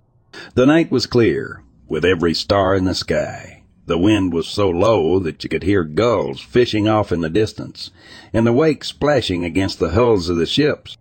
The 0.56 0.66
night 0.66 0.90
was 0.90 1.06
clear, 1.06 1.62
with 1.88 2.04
every 2.04 2.34
star 2.34 2.74
in 2.74 2.86
the 2.86 2.96
sky. 2.96 3.55
The 3.88 3.98
wind 4.00 4.34
was 4.34 4.48
so 4.48 4.70
low 4.70 5.20
that 5.20 5.44
you 5.44 5.50
could 5.50 5.64
hear 5.64 5.84
gulls 5.84 6.42
fishing 6.42 6.88
off 6.88 7.12
in 7.12 7.22
the 7.22 7.30
distance, 7.30 7.92
and 8.34 8.48
the 8.48 8.54
wake 8.54 8.84
splashing 8.84 9.46
against 9.46 9.80
the 9.80 9.92
hulls 9.92 10.28
of 10.28 10.38
the 10.38 10.48
ships. 10.48 10.98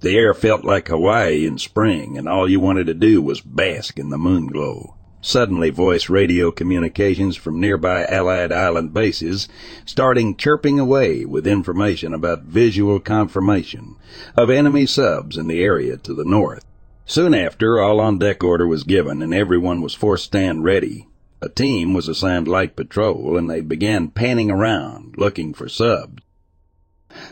The 0.00 0.16
air 0.16 0.32
felt 0.32 0.64
like 0.64 0.88
Hawaii 0.88 1.46
in 1.46 1.58
spring, 1.58 2.16
and 2.16 2.28
all 2.28 2.48
you 2.48 2.60
wanted 2.60 2.86
to 2.86 2.94
do 2.94 3.20
was 3.20 3.40
bask 3.40 3.98
in 3.98 4.08
the 4.08 4.16
moon 4.16 4.46
glow. 4.46 4.94
Suddenly, 5.20 5.70
voice 5.70 6.08
radio 6.08 6.50
communications 6.50 7.36
from 7.36 7.60
nearby 7.60 8.04
Allied 8.06 8.50
island 8.50 8.92
bases 8.92 9.46
starting 9.84 10.34
chirping 10.34 10.80
away 10.80 11.24
with 11.24 11.46
information 11.46 12.12
about 12.12 12.42
visual 12.42 12.98
confirmation 12.98 13.94
of 14.36 14.50
enemy 14.50 14.86
subs 14.86 15.36
in 15.36 15.46
the 15.46 15.62
area 15.62 15.96
to 15.98 16.14
the 16.14 16.24
north. 16.24 16.64
Soon 17.04 17.34
after, 17.34 17.80
all 17.80 18.00
on 18.00 18.18
deck 18.18 18.42
order 18.42 18.66
was 18.66 18.82
given 18.82 19.22
and 19.22 19.32
everyone 19.32 19.82
was 19.82 19.94
forced 19.94 20.24
to 20.24 20.38
stand 20.38 20.64
ready. 20.64 21.06
A 21.42 21.48
team 21.48 21.92
was 21.92 22.06
assigned 22.06 22.46
light 22.46 22.76
patrol 22.76 23.36
and 23.36 23.50
they 23.50 23.62
began 23.62 24.10
panning 24.10 24.48
around 24.48 25.16
looking 25.18 25.52
for 25.52 25.68
subs. 25.68 26.22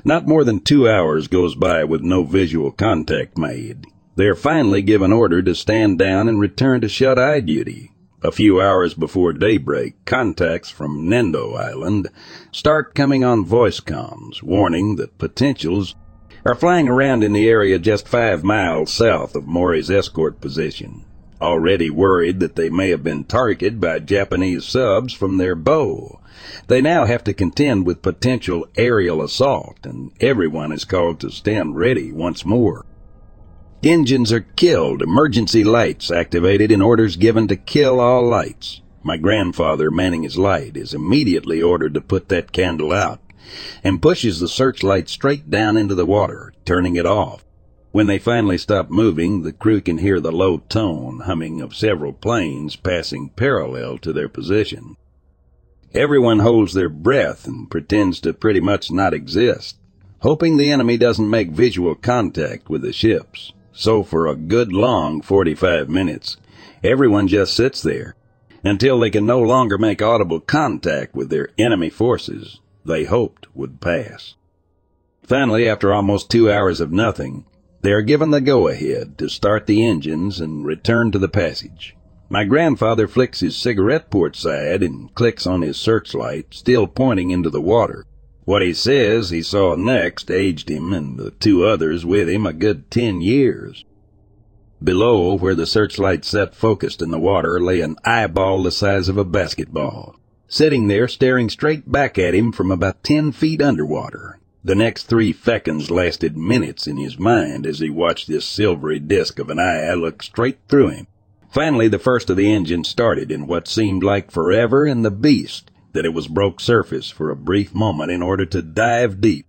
Not 0.04 0.26
more 0.26 0.42
than 0.42 0.58
two 0.58 0.88
hours 0.88 1.28
goes 1.28 1.54
by 1.54 1.84
with 1.84 2.00
no 2.00 2.24
visual 2.24 2.72
contact 2.72 3.38
made. 3.38 3.86
They 4.16 4.26
are 4.26 4.34
finally 4.34 4.82
given 4.82 5.12
order 5.12 5.42
to 5.42 5.54
stand 5.54 6.00
down 6.00 6.28
and 6.28 6.40
return 6.40 6.80
to 6.80 6.88
shut-eye 6.88 7.38
duty. 7.38 7.92
A 8.20 8.32
few 8.32 8.60
hours 8.60 8.94
before 8.94 9.32
daybreak, 9.32 10.04
contacts 10.06 10.70
from 10.70 11.06
Nendo 11.08 11.56
Island 11.56 12.08
start 12.50 12.96
coming 12.96 13.22
on 13.22 13.44
voice 13.44 13.78
comms, 13.78 14.42
warning 14.42 14.96
that 14.96 15.18
potentials 15.18 15.94
are 16.44 16.56
flying 16.56 16.88
around 16.88 17.22
in 17.22 17.32
the 17.32 17.48
area 17.48 17.78
just 17.78 18.08
five 18.08 18.42
miles 18.42 18.92
south 18.92 19.36
of 19.36 19.46
Maury's 19.46 19.88
escort 19.88 20.40
position. 20.40 21.04
Already 21.40 21.88
worried 21.88 22.40
that 22.40 22.56
they 22.56 22.68
may 22.68 22.90
have 22.90 23.02
been 23.02 23.24
targeted 23.24 23.80
by 23.80 23.98
Japanese 23.98 24.66
subs 24.66 25.14
from 25.14 25.38
their 25.38 25.54
bow. 25.54 26.20
They 26.66 26.82
now 26.82 27.06
have 27.06 27.24
to 27.24 27.32
contend 27.32 27.86
with 27.86 28.02
potential 28.02 28.66
aerial 28.76 29.22
assault, 29.22 29.78
and 29.84 30.12
everyone 30.20 30.70
is 30.70 30.84
called 30.84 31.18
to 31.20 31.30
stand 31.30 31.76
ready 31.76 32.12
once 32.12 32.44
more. 32.44 32.84
Engines 33.82 34.30
are 34.30 34.40
killed, 34.40 35.00
emergency 35.00 35.64
lights 35.64 36.10
activated, 36.10 36.70
and 36.70 36.82
orders 36.82 37.16
given 37.16 37.48
to 37.48 37.56
kill 37.56 37.98
all 38.00 38.28
lights. 38.28 38.82
My 39.02 39.16
grandfather, 39.16 39.90
manning 39.90 40.24
his 40.24 40.36
light, 40.36 40.76
is 40.76 40.92
immediately 40.92 41.62
ordered 41.62 41.94
to 41.94 42.02
put 42.02 42.28
that 42.28 42.52
candle 42.52 42.92
out, 42.92 43.20
and 43.82 44.02
pushes 44.02 44.40
the 44.40 44.48
searchlight 44.48 45.08
straight 45.08 45.48
down 45.48 45.78
into 45.78 45.94
the 45.94 46.04
water, 46.04 46.52
turning 46.66 46.96
it 46.96 47.06
off. 47.06 47.42
When 47.92 48.06
they 48.06 48.20
finally 48.20 48.56
stop 48.56 48.88
moving, 48.88 49.42
the 49.42 49.52
crew 49.52 49.80
can 49.80 49.98
hear 49.98 50.20
the 50.20 50.30
low 50.30 50.58
tone 50.68 51.20
humming 51.24 51.60
of 51.60 51.74
several 51.74 52.12
planes 52.12 52.76
passing 52.76 53.30
parallel 53.30 53.98
to 53.98 54.12
their 54.12 54.28
position. 54.28 54.96
Everyone 55.92 56.38
holds 56.38 56.72
their 56.72 56.88
breath 56.88 57.48
and 57.48 57.68
pretends 57.68 58.20
to 58.20 58.32
pretty 58.32 58.60
much 58.60 58.92
not 58.92 59.12
exist, 59.12 59.76
hoping 60.20 60.56
the 60.56 60.70
enemy 60.70 60.96
doesn't 60.98 61.28
make 61.28 61.50
visual 61.50 61.96
contact 61.96 62.70
with 62.70 62.82
the 62.82 62.92
ships. 62.92 63.52
So 63.72 64.04
for 64.04 64.28
a 64.28 64.36
good 64.36 64.72
long 64.72 65.20
45 65.20 65.88
minutes, 65.88 66.36
everyone 66.84 67.26
just 67.26 67.54
sits 67.54 67.82
there 67.82 68.14
until 68.62 69.00
they 69.00 69.10
can 69.10 69.26
no 69.26 69.40
longer 69.40 69.78
make 69.78 70.00
audible 70.00 70.38
contact 70.38 71.16
with 71.16 71.28
their 71.28 71.48
enemy 71.58 71.90
forces 71.90 72.60
they 72.84 73.04
hoped 73.04 73.48
would 73.52 73.80
pass. 73.80 74.36
Finally, 75.24 75.68
after 75.68 75.92
almost 75.92 76.30
two 76.30 76.50
hours 76.50 76.80
of 76.80 76.92
nothing, 76.92 77.44
they 77.82 77.92
are 77.92 78.02
given 78.02 78.30
the 78.30 78.40
go-ahead 78.40 79.16
to 79.18 79.28
start 79.28 79.66
the 79.66 79.86
engines 79.86 80.40
and 80.40 80.66
return 80.66 81.10
to 81.12 81.18
the 81.18 81.28
passage. 81.28 81.96
My 82.28 82.44
grandfather 82.44 83.08
flicks 83.08 83.40
his 83.40 83.56
cigarette 83.56 84.10
port 84.10 84.36
side 84.36 84.82
and 84.82 85.14
clicks 85.14 85.46
on 85.46 85.62
his 85.62 85.76
searchlight, 85.76 86.54
still 86.54 86.86
pointing 86.86 87.30
into 87.30 87.50
the 87.50 87.60
water. 87.60 88.04
What 88.44 88.62
he 88.62 88.72
says 88.72 89.30
he 89.30 89.42
saw 89.42 89.74
next 89.76 90.30
aged 90.30 90.70
him 90.70 90.92
and 90.92 91.18
the 91.18 91.30
two 91.32 91.64
others 91.64 92.04
with 92.04 92.28
him 92.28 92.46
a 92.46 92.52
good 92.52 92.90
ten 92.90 93.20
years. 93.20 93.84
Below, 94.82 95.36
where 95.36 95.54
the 95.54 95.66
searchlight 95.66 96.24
set 96.24 96.54
focused 96.54 97.02
in 97.02 97.10
the 97.10 97.18
water, 97.18 97.60
lay 97.60 97.80
an 97.82 97.96
eyeball 98.04 98.62
the 98.62 98.70
size 98.70 99.08
of 99.08 99.18
a 99.18 99.24
basketball, 99.24 100.16
sitting 100.48 100.88
there 100.88 101.06
staring 101.06 101.50
straight 101.50 101.90
back 101.92 102.18
at 102.18 102.34
him 102.34 102.50
from 102.50 102.70
about 102.70 103.04
ten 103.04 103.30
feet 103.30 103.60
underwater. 103.60 104.39
The 104.62 104.74
next 104.74 105.04
three 105.04 105.32
seconds 105.32 105.90
lasted 105.90 106.36
minutes 106.36 106.86
in 106.86 106.98
his 106.98 107.18
mind 107.18 107.66
as 107.66 107.78
he 107.78 107.88
watched 107.88 108.28
this 108.28 108.44
silvery 108.44 108.98
disk 108.98 109.38
of 109.38 109.48
an 109.48 109.58
eye 109.58 109.94
look 109.94 110.22
straight 110.22 110.58
through 110.68 110.88
him. 110.88 111.06
Finally, 111.50 111.88
the 111.88 111.98
first 111.98 112.28
of 112.28 112.36
the 112.36 112.52
engines 112.52 112.88
started 112.88 113.32
in 113.32 113.46
what 113.46 113.66
seemed 113.66 114.02
like 114.02 114.30
forever, 114.30 114.84
and 114.84 115.02
the 115.04 115.10
beast 115.10 115.70
that 115.92 116.04
it 116.04 116.12
was 116.12 116.28
broke 116.28 116.60
surface 116.60 117.10
for 117.10 117.30
a 117.30 117.36
brief 117.36 117.74
moment 117.74 118.10
in 118.10 118.22
order 118.22 118.44
to 118.44 118.60
dive 118.60 119.20
deep. 119.20 119.46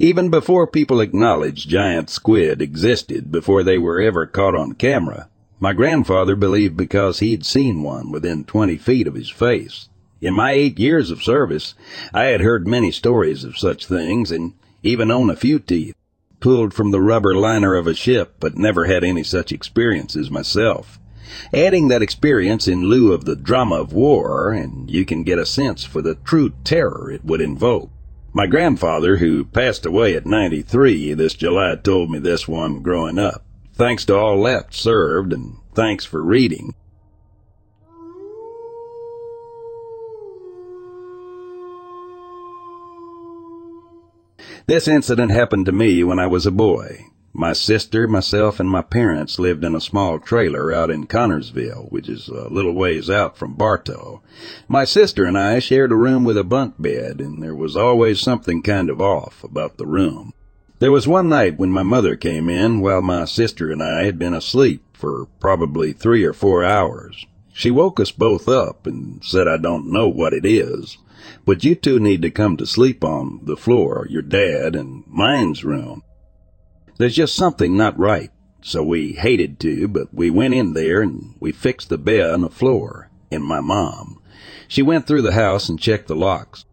Even 0.00 0.28
before 0.28 0.66
people 0.66 1.00
acknowledged 1.00 1.68
giant 1.68 2.10
squid 2.10 2.60
existed 2.60 3.30
before 3.30 3.62
they 3.62 3.78
were 3.78 4.00
ever 4.00 4.26
caught 4.26 4.56
on 4.56 4.72
camera, 4.72 5.28
my 5.60 5.72
grandfather 5.72 6.34
believed 6.34 6.76
because 6.76 7.20
he'd 7.20 7.46
seen 7.46 7.82
one 7.82 8.10
within 8.10 8.44
20 8.44 8.76
feet 8.78 9.06
of 9.06 9.14
his 9.14 9.30
face. 9.30 9.89
In 10.20 10.34
my 10.34 10.52
eight 10.52 10.78
years 10.78 11.10
of 11.10 11.22
service, 11.22 11.74
I 12.12 12.24
had 12.24 12.42
heard 12.42 12.68
many 12.68 12.90
stories 12.90 13.42
of 13.42 13.56
such 13.56 13.86
things, 13.86 14.30
and 14.30 14.52
even 14.82 15.10
own 15.10 15.30
a 15.30 15.36
few 15.36 15.58
teeth. 15.58 15.94
Pulled 16.40 16.74
from 16.74 16.90
the 16.90 17.00
rubber 17.00 17.34
liner 17.34 17.74
of 17.74 17.86
a 17.86 17.94
ship, 17.94 18.34
but 18.38 18.58
never 18.58 18.84
had 18.84 19.02
any 19.02 19.22
such 19.22 19.50
experiences 19.50 20.30
myself. 20.30 20.98
Adding 21.54 21.88
that 21.88 22.02
experience 22.02 22.68
in 22.68 22.84
lieu 22.84 23.12
of 23.12 23.24
the 23.24 23.36
drama 23.36 23.76
of 23.76 23.94
war, 23.94 24.52
and 24.52 24.90
you 24.90 25.06
can 25.06 25.22
get 25.22 25.38
a 25.38 25.46
sense 25.46 25.84
for 25.84 26.02
the 26.02 26.16
true 26.16 26.52
terror 26.64 27.10
it 27.10 27.24
would 27.24 27.40
invoke. 27.40 27.90
My 28.34 28.46
grandfather, 28.46 29.16
who 29.16 29.44
passed 29.44 29.86
away 29.86 30.14
at 30.14 30.26
93 30.26 31.14
this 31.14 31.34
July, 31.34 31.76
told 31.76 32.10
me 32.10 32.18
this 32.18 32.46
one 32.46 32.82
growing 32.82 33.18
up. 33.18 33.42
Thanks 33.72 34.04
to 34.04 34.16
all 34.16 34.38
left 34.38 34.74
served, 34.74 35.32
and 35.32 35.56
thanks 35.74 36.04
for 36.04 36.22
reading. 36.22 36.74
This 44.70 44.86
incident 44.86 45.32
happened 45.32 45.66
to 45.66 45.72
me 45.72 46.04
when 46.04 46.20
I 46.20 46.28
was 46.28 46.46
a 46.46 46.52
boy. 46.52 47.06
My 47.32 47.52
sister, 47.52 48.06
myself, 48.06 48.60
and 48.60 48.70
my 48.70 48.82
parents 48.82 49.40
lived 49.40 49.64
in 49.64 49.74
a 49.74 49.80
small 49.80 50.20
trailer 50.20 50.72
out 50.72 50.92
in 50.92 51.08
Connersville, 51.08 51.90
which 51.90 52.08
is 52.08 52.28
a 52.28 52.46
little 52.48 52.74
ways 52.74 53.10
out 53.10 53.36
from 53.36 53.54
Bartow. 53.54 54.22
My 54.68 54.84
sister 54.84 55.24
and 55.24 55.36
I 55.36 55.58
shared 55.58 55.90
a 55.90 55.96
room 55.96 56.22
with 56.22 56.38
a 56.38 56.44
bunk 56.44 56.76
bed, 56.78 57.20
and 57.20 57.42
there 57.42 57.52
was 57.52 57.74
always 57.74 58.20
something 58.20 58.62
kind 58.62 58.90
of 58.90 59.00
off 59.00 59.42
about 59.42 59.76
the 59.76 59.88
room. 59.88 60.34
There 60.78 60.92
was 60.92 61.08
one 61.08 61.28
night 61.28 61.58
when 61.58 61.72
my 61.72 61.82
mother 61.82 62.14
came 62.14 62.48
in 62.48 62.80
while 62.80 63.02
my 63.02 63.24
sister 63.24 63.72
and 63.72 63.82
I 63.82 64.04
had 64.04 64.20
been 64.20 64.34
asleep 64.34 64.84
for 64.92 65.26
probably 65.40 65.92
three 65.92 66.22
or 66.22 66.32
four 66.32 66.62
hours. 66.62 67.26
She 67.52 67.72
woke 67.72 67.98
us 67.98 68.12
both 68.12 68.48
up 68.48 68.86
and 68.86 69.20
said, 69.24 69.48
I 69.48 69.56
don't 69.56 69.90
know 69.90 70.06
what 70.06 70.32
it 70.32 70.46
is, 70.46 70.96
but 71.50 71.64
you 71.64 71.74
two 71.74 71.98
need 71.98 72.22
to 72.22 72.30
come 72.30 72.56
to 72.56 72.64
sleep 72.64 73.02
on 73.02 73.40
the 73.42 73.56
floor, 73.56 74.06
your 74.08 74.22
dad 74.22 74.76
and 74.76 75.02
mine's 75.08 75.64
room. 75.64 76.00
There's 76.96 77.16
just 77.16 77.34
something 77.34 77.76
not 77.76 77.98
right. 77.98 78.30
So 78.62 78.84
we 78.84 79.14
hated 79.14 79.58
to, 79.58 79.88
but 79.88 80.14
we 80.14 80.30
went 80.30 80.54
in 80.54 80.74
there 80.74 81.02
and 81.02 81.34
we 81.40 81.50
fixed 81.50 81.88
the 81.88 81.98
bed 81.98 82.30
on 82.30 82.42
the 82.42 82.50
floor. 82.50 83.10
And 83.32 83.42
my 83.42 83.58
mom, 83.58 84.22
she 84.68 84.80
went 84.80 85.08
through 85.08 85.22
the 85.22 85.32
house 85.32 85.68
and 85.68 85.80
checked 85.80 86.06
the 86.06 86.14
locks. 86.14 86.66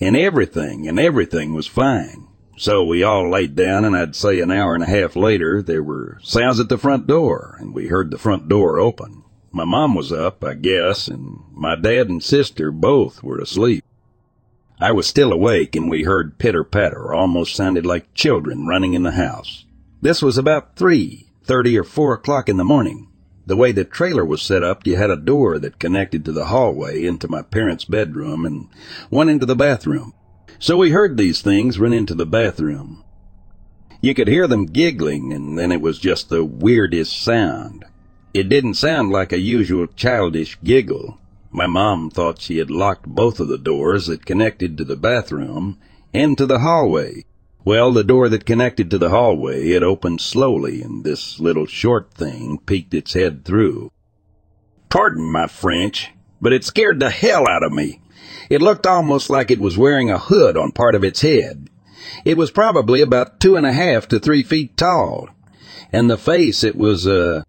And 0.00 0.16
everything, 0.16 0.86
and 0.86 1.00
everything 1.00 1.52
was 1.52 1.66
fine. 1.66 2.28
So 2.58 2.84
we 2.84 3.02
all 3.02 3.28
laid 3.28 3.56
down, 3.56 3.84
and 3.84 3.96
I'd 3.96 4.14
say 4.14 4.38
an 4.38 4.52
hour 4.52 4.72
and 4.72 4.84
a 4.84 4.86
half 4.86 5.16
later, 5.16 5.62
there 5.62 5.82
were 5.82 6.20
sounds 6.22 6.60
at 6.60 6.68
the 6.68 6.78
front 6.78 7.08
door, 7.08 7.56
and 7.58 7.74
we 7.74 7.88
heard 7.88 8.12
the 8.12 8.18
front 8.18 8.48
door 8.48 8.78
open. 8.78 9.24
My 9.52 9.64
mom 9.64 9.94
was 9.94 10.12
up, 10.12 10.44
I 10.44 10.54
guess, 10.54 11.08
and 11.08 11.40
my 11.52 11.74
dad 11.74 12.08
and 12.08 12.22
sister 12.22 12.70
both 12.70 13.22
were 13.22 13.38
asleep. 13.38 13.84
I 14.80 14.92
was 14.92 15.06
still 15.06 15.32
awake 15.32 15.74
and 15.74 15.90
we 15.90 16.04
heard 16.04 16.38
pitter 16.38 16.64
patter, 16.64 17.12
almost 17.12 17.56
sounded 17.56 17.84
like 17.84 18.14
children 18.14 18.66
running 18.66 18.94
in 18.94 19.02
the 19.02 19.10
house. 19.10 19.64
This 20.00 20.22
was 20.22 20.38
about 20.38 20.76
three, 20.76 21.26
thirty 21.42 21.76
or 21.76 21.84
four 21.84 22.14
o'clock 22.14 22.48
in 22.48 22.56
the 22.56 22.64
morning. 22.64 23.08
The 23.44 23.56
way 23.56 23.72
the 23.72 23.84
trailer 23.84 24.24
was 24.24 24.40
set 24.40 24.62
up, 24.62 24.86
you 24.86 24.96
had 24.96 25.10
a 25.10 25.16
door 25.16 25.58
that 25.58 25.80
connected 25.80 26.24
to 26.24 26.32
the 26.32 26.46
hallway 26.46 27.04
into 27.04 27.28
my 27.28 27.42
parents' 27.42 27.84
bedroom 27.84 28.46
and 28.46 28.68
one 29.08 29.28
into 29.28 29.44
the 29.44 29.56
bathroom. 29.56 30.14
So 30.60 30.76
we 30.76 30.90
heard 30.90 31.16
these 31.16 31.42
things 31.42 31.78
run 31.78 31.92
into 31.92 32.14
the 32.14 32.24
bathroom. 32.24 33.04
You 34.00 34.14
could 34.14 34.28
hear 34.28 34.46
them 34.46 34.66
giggling 34.66 35.32
and 35.32 35.58
then 35.58 35.72
it 35.72 35.80
was 35.80 35.98
just 35.98 36.28
the 36.28 36.44
weirdest 36.44 37.20
sound. 37.20 37.84
It 38.32 38.48
didn't 38.48 38.74
sound 38.74 39.10
like 39.10 39.32
a 39.32 39.40
usual 39.40 39.88
childish 39.88 40.56
giggle. 40.62 41.18
My 41.50 41.66
mom 41.66 42.10
thought 42.10 42.40
she 42.40 42.58
had 42.58 42.70
locked 42.70 43.06
both 43.06 43.40
of 43.40 43.48
the 43.48 43.58
doors 43.58 44.06
that 44.06 44.24
connected 44.24 44.78
to 44.78 44.84
the 44.84 44.96
bathroom 44.96 45.78
and 46.14 46.38
to 46.38 46.46
the 46.46 46.60
hallway. 46.60 47.24
Well, 47.64 47.92
the 47.92 48.04
door 48.04 48.28
that 48.28 48.46
connected 48.46 48.88
to 48.90 48.98
the 48.98 49.10
hallway 49.10 49.70
had 49.70 49.82
opened 49.82 50.20
slowly, 50.20 50.80
and 50.80 51.02
this 51.02 51.40
little 51.40 51.66
short 51.66 52.14
thing 52.14 52.58
peeked 52.64 52.94
its 52.94 53.14
head 53.14 53.44
through. 53.44 53.90
Pardon 54.88 55.30
my 55.30 55.46
French, 55.48 56.10
but 56.40 56.52
it 56.52 56.64
scared 56.64 57.00
the 57.00 57.10
hell 57.10 57.46
out 57.48 57.64
of 57.64 57.72
me. 57.72 58.00
It 58.48 58.62
looked 58.62 58.86
almost 58.86 59.28
like 59.28 59.50
it 59.50 59.60
was 59.60 59.76
wearing 59.76 60.10
a 60.10 60.18
hood 60.18 60.56
on 60.56 60.70
part 60.72 60.94
of 60.94 61.04
its 61.04 61.20
head. 61.22 61.68
It 62.24 62.36
was 62.36 62.50
probably 62.50 63.00
about 63.00 63.40
two 63.40 63.56
and 63.56 63.66
a 63.66 63.72
half 63.72 64.08
to 64.08 64.20
three 64.20 64.42
feet 64.42 64.76
tall, 64.76 65.28
and 65.92 66.08
the 66.08 66.16
face 66.16 66.64
it 66.64 66.76
was, 66.76 67.06
uh, 67.06 67.42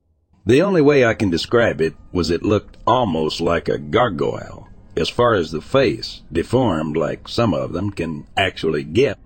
the 0.45 0.61
only 0.61 0.81
way 0.81 1.05
I 1.05 1.13
can 1.13 1.29
describe 1.29 1.81
it 1.81 1.95
was 2.11 2.29
it 2.29 2.43
looked 2.43 2.77
almost 2.87 3.41
like 3.41 3.69
a 3.69 3.77
gargoyle, 3.77 4.67
as 4.97 5.09
far 5.09 5.35
as 5.35 5.51
the 5.51 5.61
face, 5.61 6.21
deformed 6.31 6.97
like 6.97 7.27
some 7.27 7.53
of 7.53 7.73
them 7.73 7.91
can 7.91 8.27
actually 8.35 8.83
get. 8.83 9.19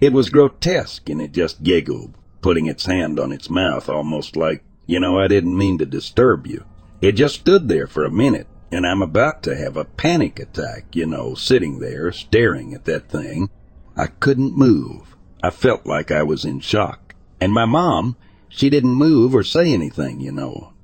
It 0.00 0.12
was 0.12 0.30
grotesque 0.30 1.08
and 1.08 1.20
it 1.20 1.32
just 1.32 1.62
giggled, 1.62 2.14
putting 2.40 2.66
its 2.66 2.86
hand 2.86 3.18
on 3.18 3.32
its 3.32 3.50
mouth 3.50 3.88
almost 3.88 4.36
like, 4.36 4.62
you 4.86 5.00
know, 5.00 5.18
I 5.18 5.28
didn't 5.28 5.58
mean 5.58 5.78
to 5.78 5.86
disturb 5.86 6.46
you. 6.46 6.64
It 7.00 7.12
just 7.12 7.40
stood 7.40 7.68
there 7.68 7.88
for 7.88 8.04
a 8.04 8.10
minute, 8.10 8.46
and 8.70 8.86
I'm 8.86 9.02
about 9.02 9.42
to 9.44 9.56
have 9.56 9.76
a 9.76 9.84
panic 9.84 10.38
attack, 10.38 10.94
you 10.94 11.06
know, 11.06 11.34
sitting 11.34 11.80
there 11.80 12.12
staring 12.12 12.74
at 12.74 12.84
that 12.84 13.08
thing. 13.08 13.50
I 13.96 14.06
couldn't 14.06 14.56
move. 14.56 15.16
I 15.42 15.50
felt 15.50 15.84
like 15.84 16.12
I 16.12 16.22
was 16.22 16.44
in 16.44 16.60
shock. 16.60 17.16
And 17.40 17.52
my 17.52 17.64
mom, 17.64 18.16
she 18.54 18.68
didn't 18.68 18.94
move 18.94 19.34
or 19.34 19.42
say 19.42 19.72
anything, 19.72 20.20
you 20.20 20.30
know. 20.30 20.74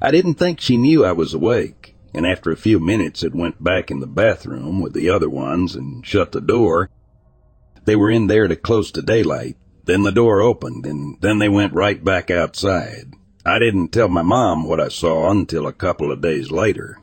I 0.00 0.12
didn't 0.12 0.34
think 0.34 0.60
she 0.60 0.76
knew 0.76 1.04
I 1.04 1.10
was 1.10 1.34
awake, 1.34 1.96
and 2.14 2.24
after 2.24 2.52
a 2.52 2.56
few 2.56 2.78
minutes 2.78 3.24
it 3.24 3.34
went 3.34 3.62
back 3.62 3.90
in 3.90 3.98
the 3.98 4.06
bathroom 4.06 4.80
with 4.80 4.92
the 4.92 5.10
other 5.10 5.28
ones 5.28 5.74
and 5.74 6.06
shut 6.06 6.30
the 6.30 6.40
door. 6.40 6.88
They 7.84 7.96
were 7.96 8.12
in 8.12 8.28
there 8.28 8.46
to 8.46 8.54
close 8.54 8.92
to 8.92 9.02
daylight. 9.02 9.56
Then 9.84 10.04
the 10.04 10.12
door 10.12 10.40
opened, 10.40 10.86
and 10.86 11.20
then 11.20 11.38
they 11.38 11.48
went 11.48 11.72
right 11.72 12.02
back 12.02 12.30
outside. 12.30 13.12
I 13.44 13.58
didn't 13.58 13.88
tell 13.88 14.08
my 14.08 14.22
mom 14.22 14.64
what 14.64 14.80
I 14.80 14.88
saw 14.88 15.30
until 15.30 15.66
a 15.66 15.72
couple 15.72 16.12
of 16.12 16.20
days 16.20 16.52
later. 16.52 17.00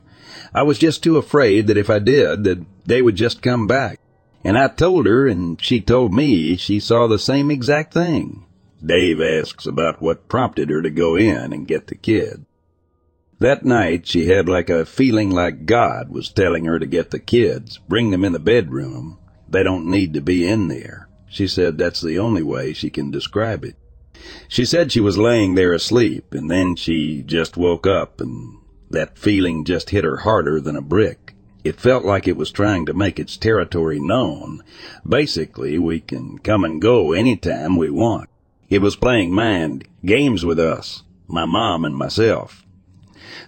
I 0.54 0.62
was 0.62 0.78
just 0.78 1.02
too 1.02 1.18
afraid 1.18 1.66
that 1.66 1.76
if 1.76 1.90
I 1.90 1.98
did, 1.98 2.44
that 2.44 2.64
they 2.86 3.02
would 3.02 3.16
just 3.16 3.42
come 3.42 3.66
back. 3.66 4.00
And 4.42 4.56
I 4.56 4.68
told 4.68 5.06
her, 5.06 5.26
and 5.26 5.60
she 5.60 5.80
told 5.80 6.14
me 6.14 6.56
she 6.56 6.80
saw 6.80 7.06
the 7.06 7.18
same 7.18 7.50
exact 7.50 7.92
thing. 7.92 8.46
Dave 8.84 9.20
asks 9.20 9.66
about 9.66 10.02
what 10.02 10.28
prompted 10.28 10.68
her 10.68 10.82
to 10.82 10.90
go 10.90 11.16
in 11.16 11.52
and 11.52 11.66
get 11.66 11.86
the 11.86 11.94
kid. 11.94 12.44
That 13.38 13.64
night, 13.64 14.06
she 14.06 14.26
had 14.26 14.48
like 14.48 14.68
a 14.70 14.84
feeling 14.84 15.30
like 15.30 15.66
God 15.66 16.10
was 16.10 16.30
telling 16.30 16.66
her 16.66 16.78
to 16.78 16.86
get 16.86 17.10
the 17.10 17.18
kids, 17.18 17.78
bring 17.88 18.10
them 18.10 18.24
in 18.24 18.32
the 18.32 18.38
bedroom. 18.38 19.18
They 19.48 19.62
don't 19.62 19.90
need 19.90 20.14
to 20.14 20.20
be 20.20 20.46
in 20.46 20.68
there. 20.68 21.08
She 21.28 21.48
said 21.48 21.78
that's 21.78 22.00
the 22.00 22.18
only 22.18 22.42
way 22.42 22.72
she 22.72 22.90
can 22.90 23.10
describe 23.10 23.64
it. 23.64 23.76
She 24.48 24.64
said 24.64 24.92
she 24.92 25.00
was 25.00 25.18
laying 25.18 25.54
there 25.54 25.72
asleep, 25.72 26.32
and 26.32 26.50
then 26.50 26.76
she 26.76 27.22
just 27.22 27.56
woke 27.56 27.86
up, 27.86 28.20
and 28.20 28.58
that 28.90 29.18
feeling 29.18 29.64
just 29.64 29.90
hit 29.90 30.04
her 30.04 30.18
harder 30.18 30.60
than 30.60 30.76
a 30.76 30.82
brick. 30.82 31.34
It 31.64 31.80
felt 31.80 32.04
like 32.04 32.28
it 32.28 32.36
was 32.36 32.50
trying 32.50 32.86
to 32.86 32.94
make 32.94 33.18
its 33.18 33.36
territory 33.36 33.98
known. 33.98 34.62
Basically, 35.08 35.78
we 35.78 36.00
can 36.00 36.38
come 36.38 36.64
and 36.64 36.80
go 36.80 37.12
any 37.12 37.36
time 37.36 37.76
we 37.76 37.90
want. 37.90 38.28
It 38.70 38.80
was 38.80 38.96
playing 38.96 39.32
mind 39.32 39.86
games 40.04 40.44
with 40.44 40.58
us, 40.58 41.02
my 41.28 41.44
mom 41.44 41.84
and 41.84 41.96
myself. 41.96 42.64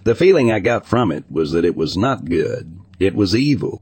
The 0.03 0.15
feeling 0.15 0.51
I 0.51 0.59
got 0.59 0.85
from 0.85 1.11
it 1.11 1.25
was 1.29 1.51
that 1.51 1.65
it 1.65 1.75
was 1.75 1.97
not 1.97 2.25
good. 2.25 2.79
It 2.99 3.15
was 3.15 3.35
evil. 3.35 3.81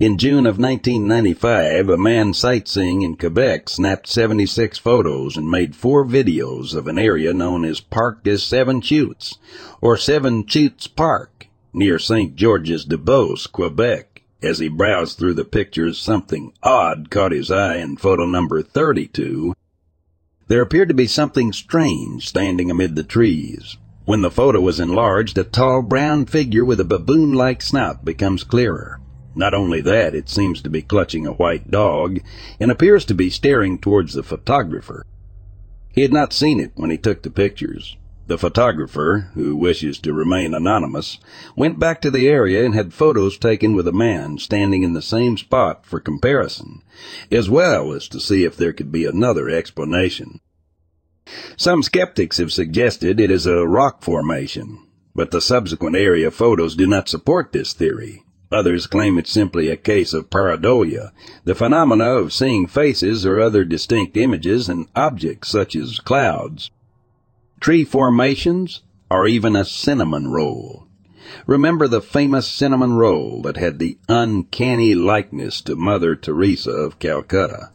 In 0.00 0.16
June 0.16 0.46
of 0.46 0.58
1995, 0.58 1.90
a 1.90 1.98
man 1.98 2.32
sightseeing 2.32 3.02
in 3.02 3.16
Quebec 3.16 3.68
snapped 3.68 4.08
76 4.08 4.78
photos 4.78 5.36
and 5.36 5.50
made 5.50 5.76
four 5.76 6.06
videos 6.06 6.74
of 6.74 6.86
an 6.86 6.98
area 6.98 7.34
known 7.34 7.66
as 7.66 7.80
Parc 7.80 8.24
des 8.24 8.38
Seven 8.38 8.80
Chutes, 8.80 9.36
or 9.82 9.98
Seven 9.98 10.46
Chutes 10.46 10.86
Park 10.86 11.39
near 11.72 11.98
St. 11.98 12.34
Georges 12.36 12.84
de 12.84 12.98
Beauce, 12.98 13.46
Quebec. 13.46 14.22
As 14.42 14.58
he 14.58 14.68
browsed 14.68 15.18
through 15.18 15.34
the 15.34 15.44
pictures, 15.44 15.98
something 15.98 16.52
odd 16.62 17.10
caught 17.10 17.32
his 17.32 17.50
eye 17.50 17.76
in 17.76 17.96
photo 17.96 18.24
number 18.24 18.62
32. 18.62 19.54
There 20.48 20.62
appeared 20.62 20.88
to 20.88 20.94
be 20.94 21.06
something 21.06 21.52
strange 21.52 22.28
standing 22.28 22.70
amid 22.70 22.96
the 22.96 23.04
trees. 23.04 23.76
When 24.04 24.22
the 24.22 24.30
photo 24.30 24.66
is 24.66 24.80
enlarged, 24.80 25.38
a 25.38 25.44
tall 25.44 25.82
brown 25.82 26.26
figure 26.26 26.64
with 26.64 26.80
a 26.80 26.84
baboon-like 26.84 27.62
snout 27.62 28.04
becomes 28.04 28.42
clearer. 28.42 28.98
Not 29.36 29.54
only 29.54 29.80
that, 29.82 30.14
it 30.14 30.28
seems 30.28 30.60
to 30.62 30.70
be 30.70 30.82
clutching 30.82 31.26
a 31.26 31.32
white 31.32 31.70
dog 31.70 32.18
and 32.58 32.70
appears 32.70 33.04
to 33.04 33.14
be 33.14 33.30
staring 33.30 33.78
towards 33.78 34.14
the 34.14 34.24
photographer. 34.24 35.04
He 35.92 36.02
had 36.02 36.12
not 36.12 36.32
seen 36.32 36.58
it 36.58 36.72
when 36.74 36.90
he 36.90 36.98
took 36.98 37.22
the 37.22 37.30
pictures. 37.30 37.96
The 38.30 38.38
photographer, 38.38 39.32
who 39.34 39.56
wishes 39.56 39.98
to 39.98 40.12
remain 40.12 40.54
anonymous, 40.54 41.18
went 41.56 41.80
back 41.80 42.00
to 42.02 42.12
the 42.12 42.28
area 42.28 42.64
and 42.64 42.76
had 42.76 42.94
photos 42.94 43.36
taken 43.36 43.74
with 43.74 43.88
a 43.88 43.92
man 43.92 44.38
standing 44.38 44.84
in 44.84 44.92
the 44.92 45.02
same 45.02 45.36
spot 45.36 45.84
for 45.84 45.98
comparison, 45.98 46.82
as 47.32 47.50
well 47.50 47.92
as 47.92 48.06
to 48.06 48.20
see 48.20 48.44
if 48.44 48.56
there 48.56 48.72
could 48.72 48.92
be 48.92 49.04
another 49.04 49.50
explanation. 49.50 50.38
Some 51.56 51.82
skeptics 51.82 52.36
have 52.36 52.52
suggested 52.52 53.18
it 53.18 53.32
is 53.32 53.46
a 53.46 53.66
rock 53.66 54.04
formation. 54.04 54.78
but 55.12 55.32
the 55.32 55.40
subsequent 55.40 55.96
area 55.96 56.30
photos 56.30 56.76
do 56.76 56.86
not 56.86 57.08
support 57.08 57.50
this 57.50 57.72
theory. 57.72 58.22
Others 58.52 58.86
claim 58.86 59.18
it's 59.18 59.32
simply 59.32 59.68
a 59.68 59.76
case 59.76 60.14
of 60.14 60.30
pareidolia, 60.30 61.10
the 61.42 61.56
phenomena 61.56 62.04
of 62.04 62.32
seeing 62.32 62.68
faces 62.68 63.26
or 63.26 63.40
other 63.40 63.64
distinct 63.64 64.16
images 64.16 64.68
in 64.68 64.86
objects 64.94 65.48
such 65.48 65.74
as 65.74 65.98
clouds, 65.98 66.70
tree 67.60 67.84
formations, 67.84 68.82
or 69.10 69.26
even 69.26 69.54
a 69.54 69.64
cinnamon 69.64 70.28
roll. 70.28 70.86
Remember 71.46 71.86
the 71.86 72.00
famous 72.00 72.48
cinnamon 72.48 72.94
roll 72.94 73.42
that 73.42 73.56
had 73.56 73.78
the 73.78 73.98
uncanny 74.08 74.94
likeness 74.94 75.60
to 75.62 75.76
Mother 75.76 76.16
Teresa 76.16 76.70
of 76.70 76.98
Calcutta. 76.98 77.70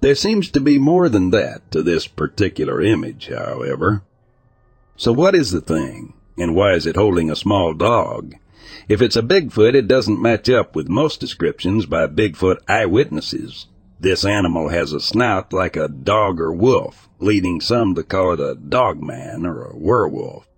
There 0.00 0.14
seems 0.14 0.50
to 0.50 0.60
be 0.60 0.78
more 0.78 1.08
than 1.08 1.30
that 1.30 1.70
to 1.72 1.82
this 1.82 2.06
particular 2.06 2.80
image, 2.80 3.28
however. 3.28 4.02
So 4.96 5.12
what 5.12 5.34
is 5.34 5.50
the 5.50 5.60
thing, 5.60 6.14
and 6.36 6.54
why 6.54 6.74
is 6.74 6.86
it 6.86 6.96
holding 6.96 7.30
a 7.30 7.36
small 7.36 7.74
dog? 7.74 8.34
If 8.88 9.02
it's 9.02 9.16
a 9.16 9.22
Bigfoot, 9.22 9.74
it 9.74 9.88
doesn't 9.88 10.22
match 10.22 10.48
up 10.48 10.74
with 10.74 10.88
most 10.88 11.20
descriptions 11.20 11.86
by 11.86 12.06
Bigfoot 12.06 12.58
eyewitnesses. 12.68 13.66
This 14.00 14.24
animal 14.24 14.68
has 14.68 14.92
a 14.92 15.00
snout 15.00 15.52
like 15.52 15.76
a 15.76 15.88
dog 15.88 16.40
or 16.40 16.52
wolf, 16.52 17.07
leading 17.18 17.60
some 17.60 17.94
to 17.94 18.02
call 18.02 18.32
it 18.32 18.40
a 18.40 18.54
dogman 18.54 19.44
or 19.44 19.64
a 19.64 19.76
werewolf. 19.76 20.48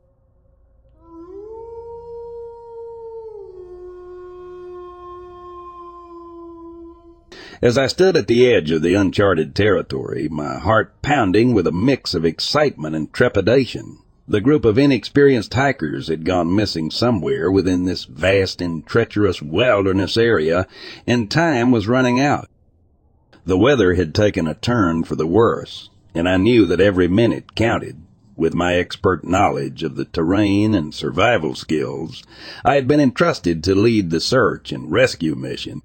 As 7.63 7.77
I 7.77 7.89
stood 7.89 8.17
at 8.17 8.27
the 8.27 8.51
edge 8.51 8.71
of 8.71 8.81
the 8.81 8.95
uncharted 8.95 9.55
territory, 9.55 10.29
my 10.31 10.59
heart 10.59 11.03
pounding 11.03 11.53
with 11.53 11.67
a 11.67 11.73
mix 11.73 12.15
of 12.15 12.25
excitement 12.25 12.97
and 12.97 13.13
trepidation, 13.13 13.99
the 14.27 14.41
group 14.41 14.65
of 14.65 14.79
inexperienced 14.79 15.53
hikers 15.53 16.09
had 16.09 16.25
gone 16.25 16.57
missing 16.57 16.91
somewhere 16.91 17.51
within 17.51 17.85
this 17.85 18.05
vast 18.05 18.63
and 18.63 18.87
treacherous 18.87 19.43
wilderness 19.43 20.17
area, 20.17 20.67
and 21.07 21.31
time 21.31 21.71
was 21.71 21.87
running 21.87 22.19
out. 22.19 22.49
The 23.45 23.59
weather 23.59 23.95
had 23.95 24.15
taken 24.15 24.47
a 24.47 24.55
turn 24.55 25.05
for 25.05 25.17
the 25.17 25.27
worse, 25.27 25.91
and 26.15 26.29
I 26.29 26.37
knew 26.37 26.67
that 26.67 26.81
every 26.81 27.09
minute 27.09 27.55
counted. 27.55 28.01
With 28.37 28.55
my 28.55 28.75
expert 28.75 29.25
knowledge 29.25 29.83
of 29.83 29.97
the 29.97 30.07
terrain 30.07 30.75
and 30.75 30.95
survival 30.95 31.55
skills, 31.55 32.23
I 32.65 32.75
had 32.75 32.89
been 32.89 33.01
entrusted 33.01 33.63
to 33.65 33.75
lead 33.75 34.11
the 34.11 34.21
search 34.21 34.73
and 34.73 34.91
rescue 34.91 35.35
mission, 35.35 35.83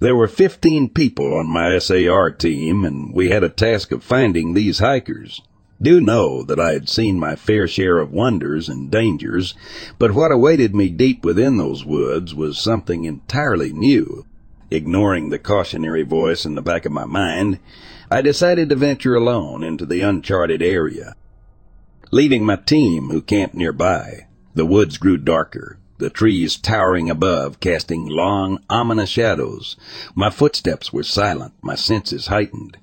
there 0.00 0.16
were 0.16 0.28
15 0.28 0.90
people 0.90 1.34
on 1.34 1.46
my 1.46 1.78
SAR 1.78 2.30
team, 2.30 2.84
and 2.84 3.12
we 3.12 3.30
had 3.30 3.44
a 3.44 3.48
task 3.48 3.92
of 3.92 4.02
finding 4.02 4.54
these 4.54 4.78
hikers. 4.78 5.40
Do 5.82 6.00
know 6.00 6.42
that 6.44 6.58
I 6.58 6.72
had 6.72 6.88
seen 6.88 7.18
my 7.18 7.36
fair 7.36 7.68
share 7.68 7.98
of 7.98 8.12
wonders 8.12 8.68
and 8.68 8.90
dangers, 8.90 9.54
but 9.98 10.14
what 10.14 10.32
awaited 10.32 10.74
me 10.74 10.88
deep 10.88 11.24
within 11.24 11.56
those 11.56 11.84
woods 11.84 12.34
was 12.34 12.58
something 12.58 13.04
entirely 13.04 13.72
new. 13.72 14.24
Ignoring 14.70 15.30
the 15.30 15.38
cautionary 15.38 16.02
voice 16.02 16.44
in 16.46 16.54
the 16.54 16.62
back 16.62 16.86
of 16.86 16.92
my 16.92 17.04
mind, 17.04 17.58
I 18.10 18.22
decided 18.22 18.70
to 18.70 18.76
venture 18.76 19.14
alone 19.14 19.62
into 19.62 19.84
the 19.84 20.00
uncharted 20.00 20.62
area. 20.62 21.14
Leaving 22.10 22.44
my 22.44 22.56
team, 22.56 23.10
who 23.10 23.20
camped 23.20 23.54
nearby, 23.54 24.26
the 24.54 24.64
woods 24.64 24.96
grew 24.96 25.18
darker, 25.18 25.78
the 25.98 26.08
trees 26.08 26.56
towering 26.56 27.10
above, 27.10 27.60
casting 27.60 28.06
long, 28.06 28.60
ominous 28.70 29.10
shadows. 29.10 29.76
My 30.14 30.30
footsteps 30.30 30.92
were 30.92 31.02
silent, 31.02 31.52
my 31.60 31.74
senses 31.74 32.28
heightened. 32.28 32.78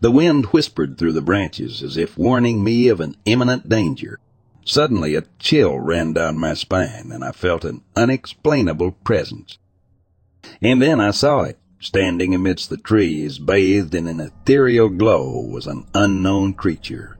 The 0.00 0.10
wind 0.10 0.46
whispered 0.46 0.98
through 0.98 1.12
the 1.12 1.22
branches 1.22 1.82
as 1.82 1.96
if 1.96 2.18
warning 2.18 2.64
me 2.64 2.88
of 2.88 3.00
an 3.00 3.16
imminent 3.26 3.68
danger. 3.68 4.18
Suddenly 4.64 5.14
a 5.14 5.24
chill 5.38 5.78
ran 5.78 6.14
down 6.14 6.38
my 6.38 6.54
spine, 6.54 7.10
and 7.12 7.22
I 7.22 7.32
felt 7.32 7.64
an 7.64 7.82
unexplainable 7.94 8.92
presence. 9.04 9.58
And 10.60 10.80
then 10.82 11.00
I 11.00 11.10
saw 11.10 11.42
it. 11.42 11.58
Standing 11.84 12.34
amidst 12.34 12.70
the 12.70 12.78
trees, 12.78 13.38
bathed 13.38 13.94
in 13.94 14.06
an 14.06 14.18
ethereal 14.18 14.88
glow, 14.88 15.38
was 15.38 15.66
an 15.66 15.84
unknown 15.92 16.54
creature. 16.54 17.18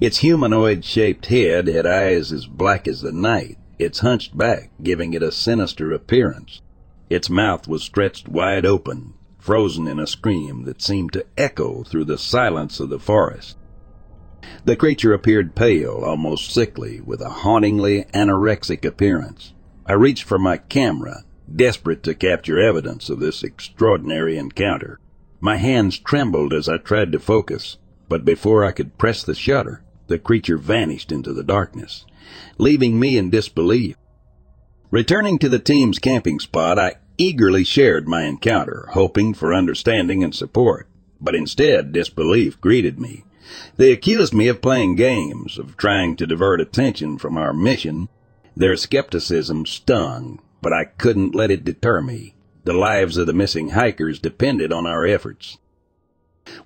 Its 0.00 0.20
humanoid 0.20 0.86
shaped 0.86 1.26
head 1.26 1.68
had 1.68 1.84
eyes 1.84 2.32
as 2.32 2.46
black 2.46 2.88
as 2.88 3.02
the 3.02 3.12
night, 3.12 3.58
its 3.78 3.98
hunched 3.98 4.34
back 4.34 4.70
giving 4.82 5.12
it 5.12 5.22
a 5.22 5.30
sinister 5.30 5.92
appearance. 5.92 6.62
Its 7.10 7.28
mouth 7.28 7.68
was 7.68 7.82
stretched 7.82 8.26
wide 8.26 8.64
open, 8.64 9.12
frozen 9.38 9.86
in 9.86 9.98
a 9.98 10.06
scream 10.06 10.64
that 10.64 10.80
seemed 10.80 11.12
to 11.12 11.26
echo 11.36 11.82
through 11.82 12.06
the 12.06 12.16
silence 12.16 12.80
of 12.80 12.88
the 12.88 12.98
forest. 12.98 13.58
The 14.64 14.76
creature 14.76 15.12
appeared 15.12 15.54
pale, 15.54 16.02
almost 16.02 16.54
sickly, 16.54 17.02
with 17.02 17.20
a 17.20 17.28
hauntingly 17.28 18.06
anorexic 18.14 18.82
appearance. 18.86 19.52
I 19.84 19.92
reached 19.92 20.24
for 20.24 20.38
my 20.38 20.56
camera, 20.56 21.25
desperate 21.54 22.02
to 22.04 22.14
capture 22.14 22.58
evidence 22.58 23.08
of 23.08 23.20
this 23.20 23.42
extraordinary 23.42 24.36
encounter. 24.36 24.98
My 25.40 25.56
hands 25.56 25.98
trembled 25.98 26.52
as 26.52 26.68
I 26.68 26.78
tried 26.78 27.12
to 27.12 27.18
focus, 27.18 27.76
but 28.08 28.24
before 28.24 28.64
I 28.64 28.72
could 28.72 28.98
press 28.98 29.22
the 29.22 29.34
shutter, 29.34 29.82
the 30.06 30.18
creature 30.18 30.58
vanished 30.58 31.12
into 31.12 31.32
the 31.32 31.44
darkness 31.44 32.04
leaving 32.58 32.98
me 32.98 33.16
in 33.16 33.30
disbelief. 33.30 33.96
Returning 34.90 35.38
to 35.38 35.48
the 35.48 35.58
team's 35.58 35.98
camping 35.98 36.40
spot, 36.40 36.78
I 36.78 36.96
eagerly 37.18 37.64
shared 37.64 38.08
my 38.08 38.24
encounter, 38.24 38.88
hoping 38.92 39.34
for 39.34 39.54
understanding 39.54 40.22
and 40.22 40.34
support. 40.34 40.88
But 41.20 41.34
instead, 41.34 41.92
disbelief 41.92 42.60
greeted 42.60 43.00
me. 43.00 43.24
They 43.76 43.92
accused 43.92 44.34
me 44.34 44.48
of 44.48 44.60
playing 44.60 44.96
games, 44.96 45.58
of 45.58 45.76
trying 45.76 46.16
to 46.16 46.26
divert 46.26 46.60
attention 46.60 47.18
from 47.18 47.36
our 47.36 47.52
mission. 47.52 48.08
Their 48.56 48.76
skepticism 48.76 49.66
stung, 49.66 50.40
but 50.66 50.72
I 50.72 50.84
couldn't 50.84 51.32
let 51.32 51.52
it 51.52 51.62
deter 51.62 52.02
me. 52.02 52.34
The 52.64 52.72
lives 52.72 53.16
of 53.18 53.28
the 53.28 53.32
missing 53.32 53.68
hikers 53.68 54.18
depended 54.18 54.72
on 54.72 54.84
our 54.84 55.06
efforts. 55.06 55.58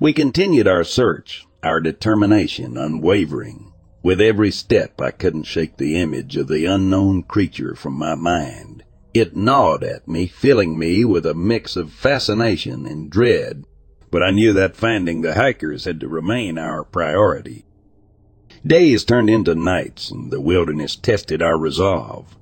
We 0.01 0.15
continued 0.15 0.67
our 0.67 0.85
search, 0.85 1.47
our 1.63 1.83
determination 1.83 2.79
unwavering. 2.79 3.75
With 4.03 4.19
every 4.19 4.53
step, 4.53 5.03
I 5.03 5.11
couldn't 5.11 5.43
shake 5.43 5.77
the 5.77 6.01
image 6.01 6.39
of 6.39 6.49
the 6.49 6.65
unknown 6.65 7.25
creature 7.25 7.75
from 7.75 7.93
my 7.93 8.15
mind. 8.15 8.85
It 9.13 9.37
gnawed 9.37 9.85
at 9.85 10.09
me, 10.09 10.27
filling 10.27 10.79
me 10.79 11.05
with 11.05 11.27
a 11.27 11.35
mix 11.35 11.77
of 11.77 11.93
fascination 11.93 12.87
and 12.87 13.11
dread. 13.11 13.67
But 14.11 14.23
I 14.23 14.31
knew 14.31 14.55
that 14.55 14.77
finding 14.77 15.21
the 15.21 15.35
hikers 15.35 15.85
had 15.85 16.01
to 16.01 16.09
remain 16.09 16.57
our 16.57 16.85
priority. 16.85 17.67
Days 18.67 19.05
turned 19.05 19.29
into 19.29 19.55
nights, 19.55 20.11
and 20.11 20.31
the 20.31 20.41
wilderness 20.41 20.97
tested 20.97 21.43
our 21.43 21.59
resolve. 21.59 22.35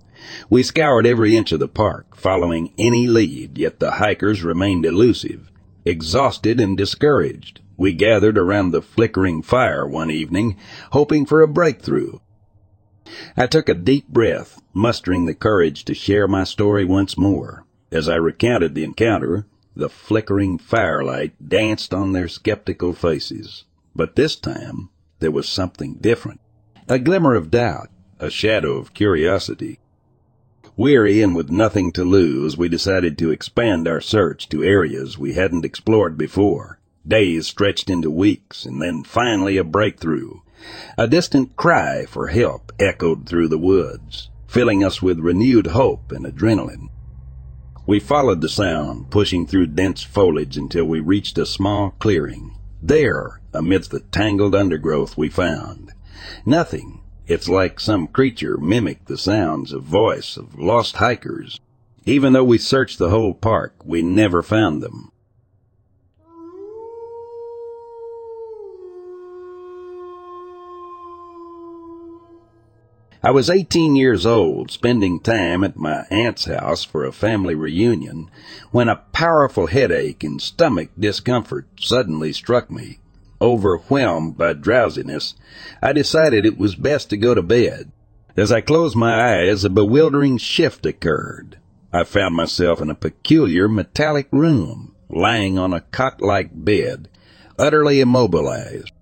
We 0.50 0.62
scoured 0.62 1.06
every 1.06 1.36
inch 1.36 1.52
of 1.52 1.60
the 1.60 1.68
park, 1.68 2.16
following 2.16 2.72
any 2.78 3.06
lead, 3.06 3.58
yet 3.58 3.78
the 3.78 3.92
hikers 3.92 4.42
remained 4.42 4.84
elusive, 4.84 5.50
exhausted 5.84 6.60
and 6.60 6.76
discouraged. 6.76 7.60
We 7.76 7.92
gathered 7.92 8.36
around 8.36 8.72
the 8.72 8.82
flickering 8.82 9.42
fire 9.42 9.86
one 9.86 10.10
evening, 10.10 10.56
hoping 10.90 11.26
for 11.26 11.42
a 11.42 11.48
breakthrough. 11.48 12.18
I 13.36 13.46
took 13.46 13.68
a 13.68 13.74
deep 13.74 14.08
breath, 14.08 14.60
mustering 14.74 15.26
the 15.26 15.34
courage 15.34 15.84
to 15.84 15.94
share 15.94 16.26
my 16.26 16.44
story 16.44 16.84
once 16.84 17.16
more. 17.16 17.64
As 17.90 18.08
I 18.08 18.16
recounted 18.16 18.74
the 18.74 18.84
encounter, 18.84 19.46
the 19.76 19.88
flickering 19.88 20.58
firelight 20.58 21.48
danced 21.48 21.94
on 21.94 22.12
their 22.12 22.28
skeptical 22.28 22.92
faces. 22.92 23.64
But 23.94 24.16
this 24.16 24.34
time, 24.34 24.90
there 25.20 25.30
was 25.30 25.48
something 25.48 25.94
different. 26.00 26.40
A 26.88 26.98
glimmer 26.98 27.34
of 27.34 27.50
doubt, 27.50 27.88
a 28.18 28.30
shadow 28.30 28.76
of 28.76 28.92
curiosity. 28.92 29.78
Weary 30.78 31.22
and 31.22 31.34
with 31.34 31.50
nothing 31.50 31.90
to 31.90 32.04
lose, 32.04 32.56
we 32.56 32.68
decided 32.68 33.18
to 33.18 33.32
expand 33.32 33.88
our 33.88 34.00
search 34.00 34.48
to 34.48 34.62
areas 34.62 35.18
we 35.18 35.32
hadn't 35.32 35.64
explored 35.64 36.16
before. 36.16 36.78
Days 37.04 37.48
stretched 37.48 37.90
into 37.90 38.12
weeks, 38.12 38.64
and 38.64 38.80
then 38.80 39.02
finally 39.02 39.56
a 39.56 39.64
breakthrough. 39.64 40.34
A 40.96 41.08
distant 41.08 41.56
cry 41.56 42.06
for 42.06 42.28
help 42.28 42.70
echoed 42.78 43.26
through 43.28 43.48
the 43.48 43.58
woods, 43.58 44.30
filling 44.46 44.84
us 44.84 45.02
with 45.02 45.18
renewed 45.18 45.66
hope 45.66 46.12
and 46.12 46.24
adrenaline. 46.24 46.86
We 47.84 47.98
followed 47.98 48.40
the 48.40 48.48
sound, 48.48 49.10
pushing 49.10 49.48
through 49.48 49.74
dense 49.74 50.04
foliage 50.04 50.56
until 50.56 50.84
we 50.84 51.00
reached 51.00 51.38
a 51.38 51.44
small 51.44 51.96
clearing. 51.98 52.56
There, 52.80 53.40
amidst 53.52 53.90
the 53.90 53.98
tangled 53.98 54.54
undergrowth, 54.54 55.18
we 55.18 55.28
found 55.28 55.92
nothing. 56.46 56.97
It's 57.28 57.46
like 57.46 57.78
some 57.78 58.06
creature 58.06 58.56
mimicked 58.56 59.06
the 59.06 59.18
sounds 59.18 59.74
of 59.74 59.82
voice 59.82 60.38
of 60.38 60.58
lost 60.58 60.96
hikers. 60.96 61.60
Even 62.06 62.32
though 62.32 62.42
we 62.42 62.56
searched 62.56 62.98
the 62.98 63.10
whole 63.10 63.34
park, 63.34 63.74
we 63.84 64.00
never 64.00 64.42
found 64.42 64.82
them. 64.82 65.12
I 73.22 73.30
was 73.30 73.50
18 73.50 73.94
years 73.94 74.24
old, 74.24 74.70
spending 74.70 75.20
time 75.20 75.62
at 75.64 75.76
my 75.76 76.06
aunt's 76.10 76.46
house 76.46 76.82
for 76.82 77.04
a 77.04 77.12
family 77.12 77.54
reunion, 77.54 78.30
when 78.70 78.88
a 78.88 79.02
powerful 79.12 79.66
headache 79.66 80.24
and 80.24 80.40
stomach 80.40 80.88
discomfort 80.98 81.66
suddenly 81.78 82.32
struck 82.32 82.70
me. 82.70 83.00
Overwhelmed 83.40 84.36
by 84.36 84.52
drowsiness, 84.52 85.34
I 85.80 85.92
decided 85.92 86.44
it 86.44 86.58
was 86.58 86.74
best 86.74 87.10
to 87.10 87.16
go 87.16 87.34
to 87.34 87.42
bed. 87.42 87.92
As 88.36 88.50
I 88.50 88.60
closed 88.60 88.96
my 88.96 89.40
eyes, 89.40 89.64
a 89.64 89.70
bewildering 89.70 90.38
shift 90.38 90.84
occurred. 90.86 91.58
I 91.92 92.04
found 92.04 92.34
myself 92.34 92.80
in 92.80 92.90
a 92.90 92.94
peculiar 92.94 93.68
metallic 93.68 94.28
room, 94.32 94.94
lying 95.08 95.58
on 95.58 95.72
a 95.72 95.80
cot-like 95.80 96.50
bed, 96.52 97.08
utterly 97.58 98.00
immobilized. 98.00 98.92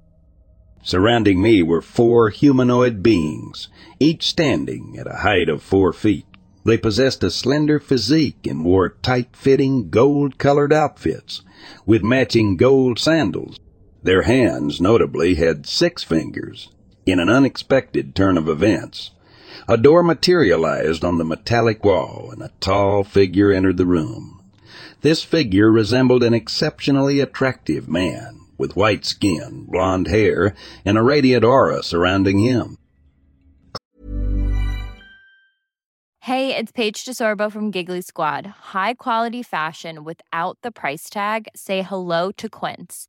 Surrounding 0.83 1.43
me 1.43 1.63
were 1.63 1.83
four 1.83 2.31
humanoid 2.31 3.03
beings, 3.03 3.69
each 3.99 4.29
standing 4.29 4.97
at 4.99 5.07
a 5.07 5.17
height 5.17 5.49
of 5.49 5.63
four 5.63 5.93
feet. 5.93 6.27
They 6.65 6.79
possessed 6.79 7.25
a 7.25 7.31
slender 7.31 7.81
physique 7.81 8.47
and 8.47 8.65
wore 8.65 8.91
tight-fitting, 8.91 9.91
gold-colored 9.91 10.73
outfits, 10.73 11.43
with 11.87 12.03
matching 12.03 12.57
gold 12.57 12.99
sandals. 12.99 13.59
Their 14.07 14.23
hands, 14.23 14.81
notably, 14.81 15.35
had 15.35 15.67
six 15.67 16.05
fingers. 16.05 16.69
In 17.07 17.19
an 17.19 17.29
unexpected 17.29 18.15
turn 18.15 18.39
of 18.39 18.49
events, 18.49 19.11
a 19.69 19.77
door 19.77 20.05
materialized 20.05 21.05
on 21.05 21.19
the 21.19 21.25
metallic 21.25 21.85
wall, 21.85 22.29
and 22.31 22.41
a 22.41 22.53
tall 22.61 23.03
figure 23.03 23.51
entered 23.51 23.79
the 23.79 23.85
room. 23.85 24.45
This 25.01 25.25
figure 25.25 25.73
resembled 25.73 26.23
an 26.23 26.35
exceptionally 26.35 27.19
attractive 27.19 27.89
man, 27.89 28.39
with 28.57 28.77
white 28.77 29.05
skin, 29.05 29.67
blond 29.69 30.07
hair, 30.07 30.55
and 30.85 30.97
a 30.97 31.03
radiant 31.03 31.45
aura 31.45 31.83
surrounding 31.83 32.39
him. 32.39 32.79
Hey, 36.21 36.55
it's 36.55 36.71
Paige 36.71 37.05
DeSorbo 37.05 37.51
from 37.51 37.73
Giggly 37.73 38.03
Squad. 38.03 38.47
High 38.47 38.95
quality 38.95 39.43
fashion 39.43 40.05
without 40.05 40.59
the 40.63 40.71
price 40.71 41.11
tag. 41.11 41.49
Say 41.57 41.83
hello 41.83 42.31
to 42.31 42.49
Quince. 42.49 43.09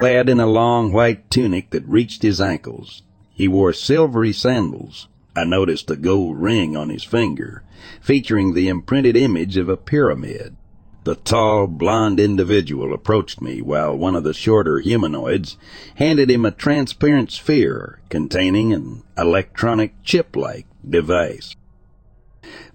Clad 0.00 0.30
in 0.30 0.40
a 0.40 0.46
long 0.46 0.92
white 0.92 1.30
tunic 1.30 1.68
that 1.72 1.86
reached 1.86 2.22
his 2.22 2.40
ankles, 2.40 3.02
he 3.34 3.46
wore 3.46 3.74
silvery 3.74 4.32
sandals. 4.32 5.08
I 5.36 5.44
noticed 5.44 5.90
a 5.90 5.96
gold 5.96 6.40
ring 6.40 6.74
on 6.74 6.88
his 6.88 7.04
finger, 7.04 7.64
featuring 8.00 8.54
the 8.54 8.68
imprinted 8.68 9.14
image 9.14 9.58
of 9.58 9.68
a 9.68 9.76
pyramid. 9.76 10.56
The 11.04 11.16
tall, 11.16 11.66
blond 11.66 12.18
individual 12.18 12.94
approached 12.94 13.42
me 13.42 13.60
while 13.60 13.94
one 13.94 14.16
of 14.16 14.24
the 14.24 14.32
shorter 14.32 14.78
humanoids 14.78 15.58
handed 15.96 16.30
him 16.30 16.46
a 16.46 16.50
transparent 16.50 17.30
sphere 17.30 18.00
containing 18.08 18.72
an 18.72 19.02
electronic 19.18 20.02
chip-like 20.02 20.64
device. 20.88 21.54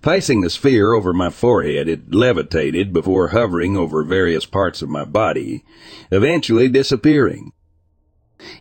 Placing 0.01 0.41
the 0.41 0.49
sphere 0.49 0.93
over 0.93 1.13
my 1.13 1.29
forehead, 1.29 1.87
it 1.89 2.13
levitated 2.13 2.93
before 2.93 3.29
hovering 3.29 3.75
over 3.75 4.03
various 4.03 4.45
parts 4.45 4.81
of 4.81 4.89
my 4.89 5.03
body, 5.03 5.63
eventually 6.11 6.67
disappearing. 6.69 7.51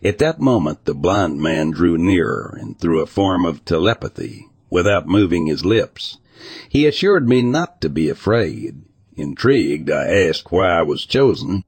At 0.03 0.17
that 0.17 0.39
moment, 0.39 0.85
the 0.85 0.95
blind 0.95 1.41
man 1.41 1.71
drew 1.71 1.97
nearer, 1.97 2.57
and 2.59 2.79
through 2.79 3.01
a 3.01 3.05
form 3.05 3.45
of 3.45 3.63
telepathy, 3.65 4.47
without 4.69 5.07
moving 5.07 5.45
his 5.45 5.63
lips, 5.63 6.17
he 6.69 6.85
assured 6.85 7.29
me 7.29 7.41
not 7.41 7.79
to 7.81 7.89
be 7.89 8.09
afraid. 8.09 8.81
Intrigued, 9.15 9.89
I 9.89 10.07
asked 10.07 10.51
why 10.51 10.69
I 10.69 10.81
was 10.81 11.05
chosen, 11.05 11.63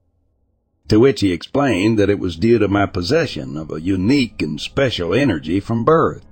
to 0.87 0.99
which 0.99 1.21
he 1.21 1.31
explained 1.31 1.99
that 1.99 2.09
it 2.09 2.19
was 2.19 2.35
due 2.35 2.59
to 2.59 2.67
my 2.67 2.85
possession 2.85 3.57
of 3.57 3.71
a 3.71 3.81
unique 3.81 4.41
and 4.41 4.59
special 4.59 5.13
energy 5.13 5.59
from 5.59 5.85
birth. 5.85 6.25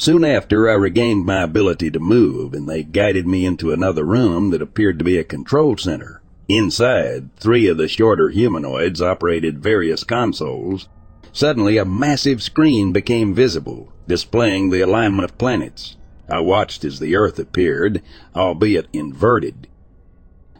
Soon 0.00 0.24
after, 0.24 0.66
I 0.66 0.72
regained 0.76 1.26
my 1.26 1.42
ability 1.42 1.90
to 1.90 2.00
move, 2.00 2.54
and 2.54 2.66
they 2.66 2.82
guided 2.82 3.26
me 3.26 3.44
into 3.44 3.70
another 3.70 4.02
room 4.02 4.48
that 4.48 4.62
appeared 4.62 4.98
to 4.98 5.04
be 5.04 5.18
a 5.18 5.24
control 5.24 5.76
center. 5.76 6.22
Inside, 6.48 7.36
three 7.36 7.66
of 7.66 7.76
the 7.76 7.86
shorter 7.86 8.30
humanoids 8.30 9.02
operated 9.02 9.62
various 9.62 10.02
consoles. 10.02 10.88
Suddenly, 11.32 11.76
a 11.76 11.84
massive 11.84 12.42
screen 12.42 12.92
became 12.92 13.34
visible, 13.34 13.92
displaying 14.08 14.70
the 14.70 14.80
alignment 14.80 15.24
of 15.24 15.36
planets. 15.36 15.98
I 16.30 16.40
watched 16.40 16.82
as 16.82 16.98
the 16.98 17.14
Earth 17.14 17.38
appeared, 17.38 18.00
albeit 18.34 18.88
inverted. 18.94 19.68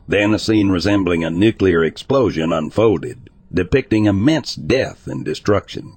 Then 0.07 0.35
a 0.35 0.39
scene 0.39 0.69
resembling 0.69 1.25
a 1.25 1.31
nuclear 1.31 1.83
explosion 1.83 2.53
unfolded, 2.53 3.31
depicting 3.51 4.05
immense 4.05 4.55
death 4.55 5.07
and 5.07 5.25
destruction. 5.25 5.97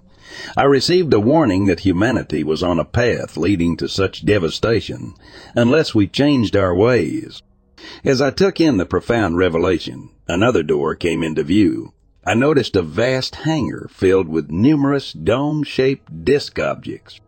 I 0.55 0.63
received 0.63 1.13
a 1.13 1.19
warning 1.19 1.65
that 1.65 1.81
humanity 1.81 2.43
was 2.43 2.63
on 2.63 2.79
a 2.79 2.85
path 2.85 3.37
leading 3.37 3.77
to 3.77 3.87
such 3.87 4.25
devastation 4.25 5.13
unless 5.55 5.93
we 5.93 6.07
changed 6.07 6.55
our 6.55 6.75
ways. 6.75 7.41
As 8.03 8.21
I 8.21 8.31
took 8.31 8.61
in 8.61 8.77
the 8.77 8.85
profound 8.85 9.37
revelation, 9.37 10.09
another 10.27 10.63
door 10.63 10.95
came 10.95 11.23
into 11.23 11.43
view. 11.43 11.93
I 12.25 12.33
noticed 12.33 12.75
a 12.75 12.81
vast 12.81 13.35
hangar 13.35 13.89
filled 13.91 14.29
with 14.29 14.49
numerous 14.49 15.11
dome-shaped 15.11 16.23
disk 16.23 16.57
objects. 16.59 17.19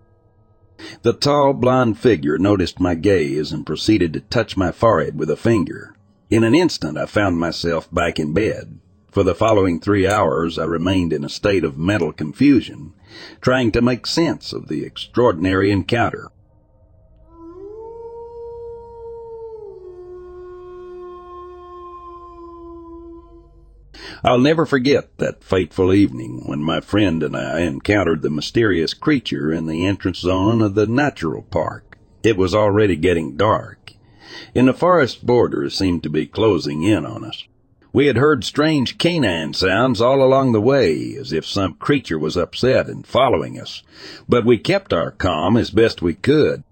The 1.02 1.14
tall 1.14 1.54
blond 1.54 2.00
figure 2.00 2.38
noticed 2.38 2.80
my 2.80 2.96
gaze 2.96 3.52
and 3.52 3.66
proceeded 3.66 4.14
to 4.14 4.20
touch 4.22 4.56
my 4.56 4.72
forehead 4.72 5.20
with 5.20 5.30
a 5.30 5.36
finger. 5.36 5.96
In 6.30 6.44
an 6.44 6.56
instant 6.56 6.98
I 6.98 7.06
found 7.06 7.38
myself 7.38 7.94
back 7.94 8.20
in 8.20 8.34
bed. 8.34 8.80
For 9.16 9.24
the 9.24 9.34
following 9.34 9.80
three 9.80 10.06
hours, 10.06 10.60
I 10.60 10.66
remained 10.66 11.14
in 11.14 11.24
a 11.24 11.30
state 11.30 11.64
of 11.64 11.78
mental 11.78 12.12
confusion, 12.12 12.92
trying 13.40 13.72
to 13.72 13.82
make 13.82 14.06
sense 14.06 14.52
of 14.52 14.68
the 14.68 14.84
extraordinary 14.84 15.72
encounter. 15.72 16.28
I'll 24.22 24.38
never 24.38 24.66
forget 24.66 25.18
that 25.20 25.46
fateful 25.46 25.94
evening 25.94 26.42
when 26.46 26.62
my 26.62 26.82
friend 26.82 27.24
and 27.24 27.38
I 27.38 27.62
encountered 27.62 28.22
the 28.22 28.30
mysterious 28.30 28.94
creature 28.94 29.50
in 29.50 29.66
the 29.66 29.86
entrance 29.86 30.20
zone 30.20 30.62
of 30.62 30.76
the 30.76 30.88
natural 30.88 31.44
park. 31.44 31.98
It 32.22 32.36
was 32.36 32.54
already 32.54 32.98
getting 32.98 33.38
dark, 33.38 33.94
and 34.54 34.68
the 34.68 34.74
forest 34.74 35.26
borders 35.26 35.74
seemed 35.74 36.04
to 36.04 36.10
be 36.10 36.28
closing 36.28 36.84
in 36.84 37.06
on 37.06 37.24
us. 37.24 37.46
We 37.96 38.08
had 38.08 38.18
heard 38.18 38.44
strange 38.44 38.98
canine 38.98 39.54
sounds 39.54 40.02
all 40.02 40.22
along 40.22 40.52
the 40.52 40.60
way, 40.60 41.16
as 41.18 41.32
if 41.32 41.46
some 41.46 41.76
creature 41.76 42.20
was 42.20 42.36
upset 42.36 42.88
and 42.88 43.08
following 43.08 43.58
us, 43.58 43.84
but 44.28 44.44
we 44.44 44.58
kept 44.58 44.92
our 44.92 45.12
calm 45.12 45.56
as 45.56 45.70
best 45.70 46.02
we 46.02 46.14
could. 46.14 46.66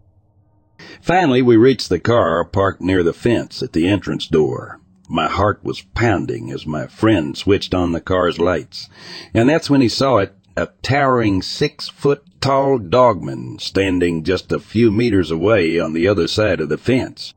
Finally, 1.02 1.42
we 1.42 1.56
reached 1.56 1.88
the 1.88 1.98
car 1.98 2.44
parked 2.44 2.82
near 2.82 3.04
the 3.04 3.14
fence 3.14 3.64
at 3.64 3.72
the 3.72 3.88
entrance 3.88 4.28
door. 4.28 4.82
My 5.08 5.30
heart 5.30 5.64
was 5.64 5.86
pounding 5.96 6.52
as 6.52 6.68
my 6.68 6.88
friend 6.88 7.38
switched 7.38 7.74
on 7.74 7.94
the 7.94 8.02
car's 8.02 8.38
lights, 8.38 8.90
and 9.34 9.48
that's 9.48 9.70
when 9.70 9.80
he 9.80 9.88
saw 9.88 10.18
it, 10.18 10.36
a 10.58 10.68
towering 10.82 11.42
six 11.42 11.88
foot 11.88 12.22
tall 12.42 12.78
dogman 12.78 13.60
standing 13.60 14.26
just 14.26 14.52
a 14.52 14.60
few 14.60 14.92
meters 14.92 15.32
away 15.32 15.80
on 15.80 15.94
the 15.94 16.06
other 16.06 16.28
side 16.28 16.60
of 16.60 16.68
the 16.68 16.78
fence. 16.78 17.34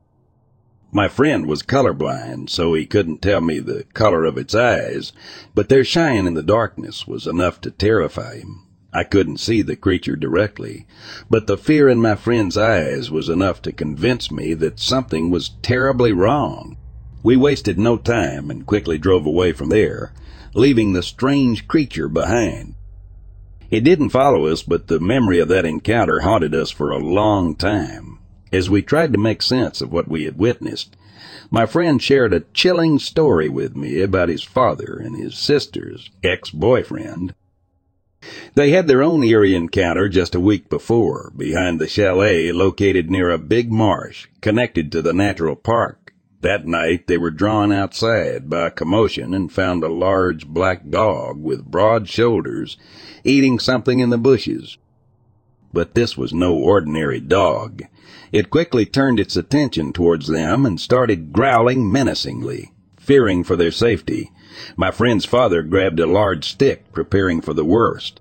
My 0.97 1.09
friend 1.09 1.45
was 1.45 1.61
colorblind, 1.61 2.49
so 2.49 2.73
he 2.73 2.87
couldn't 2.87 3.21
tell 3.21 3.39
me 3.39 3.59
the 3.59 3.83
color 3.93 4.25
of 4.25 4.35
its 4.35 4.55
eyes, 4.55 5.13
but 5.53 5.69
their 5.69 5.83
shine 5.83 6.25
in 6.25 6.33
the 6.33 6.41
darkness 6.41 7.07
was 7.07 7.27
enough 7.27 7.61
to 7.61 7.69
terrify 7.69 8.37
him. 8.37 8.63
I 8.91 9.03
couldn't 9.03 9.37
see 9.37 9.61
the 9.61 9.75
creature 9.75 10.15
directly, 10.15 10.87
but 11.29 11.45
the 11.45 11.55
fear 11.55 11.87
in 11.87 12.01
my 12.01 12.15
friend's 12.15 12.57
eyes 12.57 13.11
was 13.11 13.29
enough 13.29 13.61
to 13.61 13.71
convince 13.71 14.31
me 14.31 14.55
that 14.55 14.79
something 14.79 15.29
was 15.29 15.49
terribly 15.61 16.13
wrong. 16.13 16.77
We 17.21 17.37
wasted 17.37 17.77
no 17.77 17.97
time 17.97 18.49
and 18.49 18.65
quickly 18.65 18.97
drove 18.97 19.27
away 19.27 19.51
from 19.51 19.69
there, 19.69 20.13
leaving 20.55 20.93
the 20.93 21.03
strange 21.03 21.67
creature 21.67 22.07
behind. 22.07 22.73
It 23.69 23.83
didn't 23.83 24.09
follow 24.09 24.47
us, 24.47 24.63
but 24.63 24.87
the 24.87 24.99
memory 24.99 25.37
of 25.37 25.47
that 25.49 25.63
encounter 25.63 26.21
haunted 26.21 26.55
us 26.55 26.71
for 26.71 26.89
a 26.89 26.97
long 26.97 27.53
time. 27.53 28.16
As 28.51 28.69
we 28.69 28.81
tried 28.81 29.11
to 29.11 29.19
make 29.19 29.41
sense 29.41 29.81
of 29.81 29.91
what 29.91 30.07
we 30.07 30.23
had 30.23 30.37
witnessed, 30.37 30.95
my 31.51 31.65
friend 31.65 32.01
shared 32.01 32.33
a 32.33 32.45
chilling 32.53 32.99
story 32.99 33.49
with 33.49 33.75
me 33.75 34.01
about 34.01 34.29
his 34.29 34.43
father 34.43 35.01
and 35.03 35.17
his 35.17 35.37
sister's 35.37 36.09
ex-boyfriend. 36.23 37.33
They 38.55 38.71
had 38.71 38.87
their 38.87 39.03
own 39.03 39.23
eerie 39.23 39.55
encounter 39.55 40.09
just 40.09 40.33
a 40.33 40.39
week 40.39 40.69
before, 40.69 41.31
behind 41.35 41.79
the 41.79 41.87
chalet 41.87 42.51
located 42.51 43.11
near 43.11 43.29
a 43.29 43.37
big 43.37 43.71
marsh 43.71 44.27
connected 44.41 44.91
to 44.91 45.01
the 45.01 45.13
natural 45.13 45.55
park. 45.55 46.13
That 46.41 46.65
night 46.65 47.07
they 47.07 47.17
were 47.17 47.31
drawn 47.31 47.71
outside 47.71 48.49
by 48.49 48.69
commotion 48.69 49.33
and 49.33 49.51
found 49.51 49.83
a 49.83 49.87
large 49.87 50.47
black 50.47 50.89
dog 50.89 51.41
with 51.41 51.65
broad 51.65 52.07
shoulders 52.07 52.77
eating 53.23 53.59
something 53.59 53.99
in 53.99 54.09
the 54.09 54.17
bushes. 54.17 54.77
But 55.73 55.95
this 55.95 56.17
was 56.17 56.33
no 56.33 56.55
ordinary 56.55 57.19
dog. 57.19 57.83
It 58.31 58.49
quickly 58.49 58.85
turned 58.85 59.19
its 59.19 59.35
attention 59.35 59.93
towards 59.93 60.27
them 60.27 60.65
and 60.65 60.79
started 60.79 61.31
growling 61.31 61.91
menacingly, 61.91 62.73
fearing 62.97 63.43
for 63.43 63.55
their 63.55 63.71
safety. 63.71 64.31
My 64.75 64.91
friend's 64.91 65.25
father 65.25 65.61
grabbed 65.61 65.99
a 65.99 66.07
large 66.07 66.45
stick, 66.45 66.91
preparing 66.91 67.41
for 67.41 67.53
the 67.53 67.65
worst. 67.65 68.19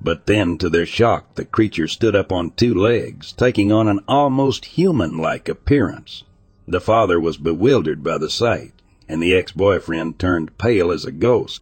But 0.00 0.26
then, 0.26 0.58
to 0.58 0.68
their 0.68 0.86
shock, 0.86 1.34
the 1.34 1.44
creature 1.44 1.86
stood 1.86 2.16
up 2.16 2.32
on 2.32 2.50
two 2.50 2.74
legs, 2.74 3.32
taking 3.32 3.70
on 3.70 3.86
an 3.86 4.00
almost 4.08 4.64
human-like 4.64 5.48
appearance. 5.48 6.24
The 6.66 6.80
father 6.80 7.20
was 7.20 7.36
bewildered 7.36 8.02
by 8.02 8.18
the 8.18 8.30
sight, 8.30 8.72
and 9.08 9.22
the 9.22 9.34
ex-boyfriend 9.34 10.18
turned 10.18 10.56
pale 10.58 10.90
as 10.90 11.04
a 11.04 11.12
ghost. 11.12 11.60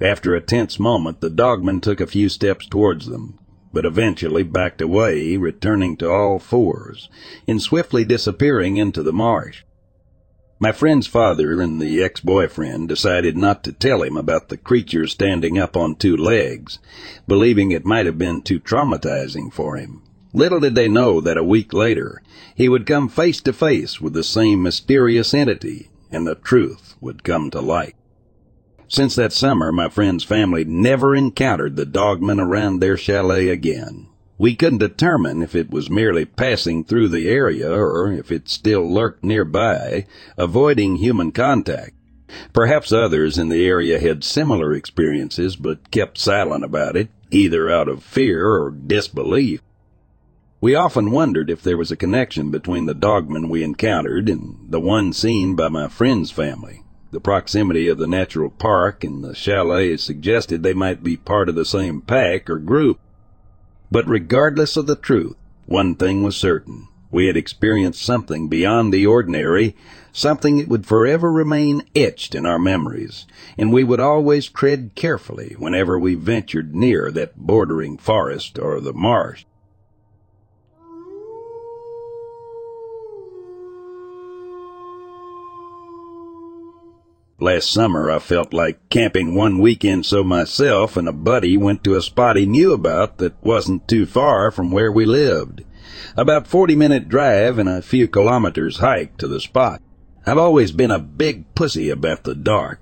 After 0.00 0.34
a 0.34 0.40
tense 0.40 0.78
moment, 0.78 1.20
the 1.20 1.30
dogman 1.30 1.80
took 1.80 2.00
a 2.00 2.06
few 2.06 2.28
steps 2.28 2.66
towards 2.66 3.06
them, 3.06 3.38
but 3.72 3.84
eventually 3.84 4.42
backed 4.42 4.80
away, 4.80 5.36
returning 5.36 5.96
to 5.96 6.10
all 6.10 6.38
fours, 6.38 7.08
and 7.48 7.60
swiftly 7.60 8.04
disappearing 8.04 8.76
into 8.76 9.02
the 9.02 9.12
marsh. 9.12 9.62
My 10.58 10.70
friend's 10.70 11.08
father 11.08 11.60
and 11.60 11.82
the 11.82 12.02
ex-boyfriend 12.02 12.88
decided 12.88 13.36
not 13.36 13.64
to 13.64 13.72
tell 13.72 14.02
him 14.02 14.16
about 14.16 14.48
the 14.48 14.56
creature 14.56 15.08
standing 15.08 15.58
up 15.58 15.76
on 15.76 15.96
two 15.96 16.16
legs, 16.16 16.78
believing 17.26 17.72
it 17.72 17.84
might 17.84 18.06
have 18.06 18.16
been 18.16 18.42
too 18.42 18.60
traumatizing 18.60 19.52
for 19.52 19.76
him. 19.76 20.02
Little 20.32 20.60
did 20.60 20.76
they 20.76 20.88
know 20.88 21.20
that 21.20 21.36
a 21.36 21.42
week 21.42 21.72
later 21.72 22.22
he 22.54 22.68
would 22.68 22.86
come 22.86 23.08
face 23.08 23.40
to 23.42 23.52
face 23.52 24.00
with 24.00 24.12
the 24.12 24.22
same 24.22 24.62
mysterious 24.62 25.34
entity, 25.34 25.90
and 26.12 26.26
the 26.26 26.36
truth 26.36 26.94
would 27.00 27.24
come 27.24 27.50
to 27.50 27.60
light. 27.60 27.96
Since 28.92 29.14
that 29.14 29.32
summer, 29.32 29.72
my 29.72 29.88
friend's 29.88 30.22
family 30.22 30.66
never 30.66 31.16
encountered 31.16 31.76
the 31.76 31.86
dogman 31.86 32.38
around 32.38 32.80
their 32.80 32.98
chalet 32.98 33.48
again. 33.48 34.08
We 34.36 34.54
couldn't 34.54 34.80
determine 34.80 35.40
if 35.40 35.54
it 35.54 35.70
was 35.70 35.88
merely 35.88 36.26
passing 36.26 36.84
through 36.84 37.08
the 37.08 37.26
area 37.26 37.72
or 37.72 38.12
if 38.12 38.30
it 38.30 38.50
still 38.50 38.82
lurked 38.82 39.24
nearby, 39.24 40.04
avoiding 40.36 40.96
human 40.96 41.32
contact. 41.32 41.94
Perhaps 42.52 42.92
others 42.92 43.38
in 43.38 43.48
the 43.48 43.66
area 43.66 43.98
had 43.98 44.24
similar 44.24 44.74
experiences 44.74 45.56
but 45.56 45.90
kept 45.90 46.18
silent 46.18 46.62
about 46.62 46.94
it, 46.94 47.08
either 47.30 47.70
out 47.70 47.88
of 47.88 48.04
fear 48.04 48.46
or 48.46 48.70
disbelief. 48.70 49.62
We 50.60 50.74
often 50.74 51.10
wondered 51.10 51.48
if 51.48 51.62
there 51.62 51.78
was 51.78 51.90
a 51.90 51.96
connection 51.96 52.50
between 52.50 52.84
the 52.84 52.92
dogman 52.92 53.48
we 53.48 53.64
encountered 53.64 54.28
and 54.28 54.66
the 54.68 54.80
one 54.80 55.14
seen 55.14 55.56
by 55.56 55.68
my 55.68 55.88
friend's 55.88 56.30
family. 56.30 56.82
The 57.12 57.20
proximity 57.20 57.88
of 57.88 57.98
the 57.98 58.06
natural 58.06 58.48
park 58.48 59.04
and 59.04 59.22
the 59.22 59.34
chalet 59.34 59.98
suggested 59.98 60.62
they 60.62 60.72
might 60.72 61.04
be 61.04 61.18
part 61.18 61.50
of 61.50 61.54
the 61.54 61.66
same 61.66 62.00
pack 62.00 62.48
or 62.48 62.58
group. 62.58 62.98
But 63.90 64.08
regardless 64.08 64.78
of 64.78 64.86
the 64.86 64.96
truth, 64.96 65.36
one 65.66 65.94
thing 65.94 66.22
was 66.22 66.38
certain. 66.38 66.88
We 67.10 67.26
had 67.26 67.36
experienced 67.36 68.00
something 68.00 68.48
beyond 68.48 68.94
the 68.94 69.04
ordinary, 69.04 69.76
something 70.10 70.56
that 70.56 70.68
would 70.68 70.86
forever 70.86 71.30
remain 71.30 71.82
etched 71.94 72.34
in 72.34 72.46
our 72.46 72.58
memories, 72.58 73.26
and 73.58 73.70
we 73.70 73.84
would 73.84 74.00
always 74.00 74.48
tread 74.48 74.92
carefully 74.94 75.54
whenever 75.58 75.98
we 75.98 76.14
ventured 76.14 76.74
near 76.74 77.10
that 77.10 77.36
bordering 77.36 77.98
forest 77.98 78.58
or 78.58 78.80
the 78.80 78.94
marsh. 78.94 79.44
Last 87.42 87.72
summer 87.72 88.08
I 88.08 88.20
felt 88.20 88.52
like 88.52 88.88
camping 88.88 89.34
one 89.34 89.58
weekend 89.58 90.06
so 90.06 90.22
myself 90.22 90.96
and 90.96 91.08
a 91.08 91.12
buddy 91.12 91.56
went 91.56 91.82
to 91.82 91.96
a 91.96 92.00
spot 92.00 92.36
he 92.36 92.46
knew 92.46 92.72
about 92.72 93.18
that 93.18 93.34
wasn't 93.42 93.88
too 93.88 94.06
far 94.06 94.52
from 94.52 94.70
where 94.70 94.92
we 94.92 95.04
lived. 95.04 95.64
About 96.16 96.46
40 96.46 96.76
minute 96.76 97.08
drive 97.08 97.58
and 97.58 97.68
a 97.68 97.82
few 97.82 98.06
kilometers 98.06 98.78
hike 98.78 99.16
to 99.16 99.26
the 99.26 99.40
spot. 99.40 99.82
I've 100.24 100.38
always 100.38 100.70
been 100.70 100.92
a 100.92 101.00
big 101.00 101.52
pussy 101.56 101.90
about 101.90 102.22
the 102.22 102.36
dark. 102.36 102.78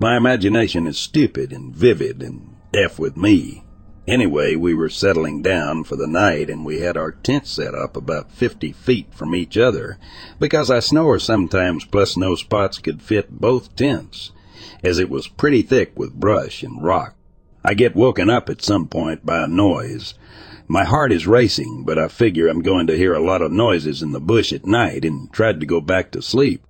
My 0.00 0.16
imagination 0.16 0.88
is 0.88 0.98
stupid 0.98 1.52
and 1.52 1.72
vivid 1.72 2.20
and 2.20 2.56
deaf 2.72 2.98
with 2.98 3.16
me. 3.16 3.62
Anyway, 4.06 4.56
we 4.56 4.74
were 4.74 4.88
settling 4.88 5.42
down 5.42 5.84
for 5.84 5.94
the 5.94 6.08
night 6.08 6.50
and 6.50 6.64
we 6.64 6.80
had 6.80 6.96
our 6.96 7.12
tent 7.12 7.46
set 7.46 7.72
up 7.72 7.96
about 7.96 8.32
50 8.32 8.72
feet 8.72 9.06
from 9.14 9.32
each 9.32 9.56
other 9.56 9.96
because 10.40 10.70
I 10.70 10.80
snore 10.80 11.20
sometimes 11.20 11.84
plus 11.84 12.16
no 12.16 12.34
spots 12.34 12.78
could 12.78 13.00
fit 13.00 13.30
both 13.30 13.76
tents 13.76 14.32
as 14.82 14.98
it 14.98 15.08
was 15.08 15.28
pretty 15.28 15.62
thick 15.62 15.96
with 15.96 16.18
brush 16.18 16.64
and 16.64 16.82
rock. 16.82 17.14
I 17.64 17.74
get 17.74 17.94
woken 17.94 18.28
up 18.28 18.50
at 18.50 18.60
some 18.60 18.88
point 18.88 19.24
by 19.24 19.44
a 19.44 19.46
noise. 19.46 20.14
My 20.66 20.82
heart 20.82 21.12
is 21.12 21.28
racing, 21.28 21.84
but 21.84 21.96
I 21.96 22.08
figure 22.08 22.48
I'm 22.48 22.62
going 22.62 22.88
to 22.88 22.96
hear 22.96 23.14
a 23.14 23.24
lot 23.24 23.40
of 23.40 23.52
noises 23.52 24.02
in 24.02 24.10
the 24.10 24.20
bush 24.20 24.52
at 24.52 24.66
night 24.66 25.04
and 25.04 25.32
tried 25.32 25.60
to 25.60 25.66
go 25.66 25.80
back 25.80 26.10
to 26.12 26.22
sleep. 26.22 26.66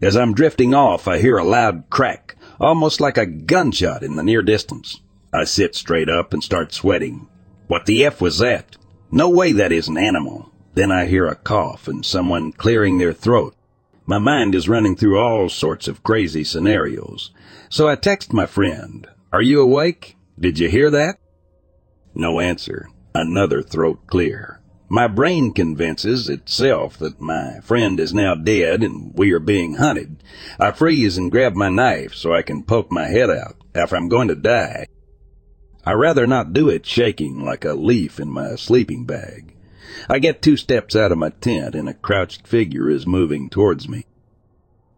As 0.00 0.16
I'm 0.16 0.32
drifting 0.32 0.72
off, 0.72 1.06
I 1.06 1.18
hear 1.18 1.36
a 1.36 1.44
loud 1.44 1.84
crack, 1.90 2.36
almost 2.58 2.98
like 2.98 3.18
a 3.18 3.26
gunshot 3.26 4.02
in 4.02 4.16
the 4.16 4.22
near 4.22 4.40
distance. 4.40 5.00
I 5.32 5.44
sit 5.44 5.74
straight 5.74 6.08
up 6.08 6.32
and 6.32 6.42
start 6.42 6.72
sweating. 6.72 7.28
What 7.68 7.86
the 7.86 8.04
F 8.04 8.20
was 8.20 8.38
that? 8.38 8.76
No 9.12 9.28
way 9.28 9.52
that 9.52 9.70
is 9.70 9.86
an 9.86 9.96
animal. 9.96 10.50
Then 10.74 10.90
I 10.90 11.06
hear 11.06 11.26
a 11.26 11.36
cough 11.36 11.86
and 11.86 12.04
someone 12.04 12.52
clearing 12.52 12.98
their 12.98 13.12
throat. 13.12 13.54
My 14.06 14.18
mind 14.18 14.56
is 14.56 14.68
running 14.68 14.96
through 14.96 15.18
all 15.18 15.48
sorts 15.48 15.86
of 15.86 16.02
crazy 16.02 16.42
scenarios. 16.42 17.30
So 17.68 17.86
I 17.88 17.94
text 17.94 18.32
my 18.32 18.46
friend, 18.46 19.06
Are 19.32 19.42
you 19.42 19.60
awake? 19.60 20.16
Did 20.38 20.58
you 20.58 20.68
hear 20.68 20.90
that? 20.90 21.16
No 22.14 22.40
answer. 22.40 22.88
Another 23.14 23.62
throat 23.62 24.06
clear. 24.08 24.60
My 24.88 25.06
brain 25.06 25.52
convinces 25.52 26.28
itself 26.28 26.98
that 26.98 27.20
my 27.20 27.60
friend 27.62 28.00
is 28.00 28.12
now 28.12 28.34
dead 28.34 28.82
and 28.82 29.12
we 29.16 29.30
are 29.30 29.38
being 29.38 29.74
hunted. 29.74 30.24
I 30.58 30.72
freeze 30.72 31.16
and 31.16 31.30
grab 31.30 31.54
my 31.54 31.68
knife 31.68 32.14
so 32.14 32.34
I 32.34 32.42
can 32.42 32.64
poke 32.64 32.90
my 32.90 33.06
head 33.06 33.30
out 33.30 33.54
after 33.76 33.94
I'm 33.94 34.08
going 34.08 34.26
to 34.26 34.34
die. 34.34 34.86
I 35.84 35.92
rather 35.92 36.26
not 36.26 36.52
do 36.52 36.68
it 36.68 36.84
shaking 36.84 37.44
like 37.44 37.64
a 37.64 37.74
leaf 37.74 38.20
in 38.20 38.28
my 38.28 38.56
sleeping 38.56 39.04
bag. 39.04 39.54
I 40.08 40.18
get 40.18 40.42
two 40.42 40.56
steps 40.56 40.94
out 40.94 41.12
of 41.12 41.18
my 41.18 41.30
tent 41.30 41.74
and 41.74 41.88
a 41.88 41.94
crouched 41.94 42.46
figure 42.46 42.90
is 42.90 43.06
moving 43.06 43.48
towards 43.48 43.88
me. 43.88 44.06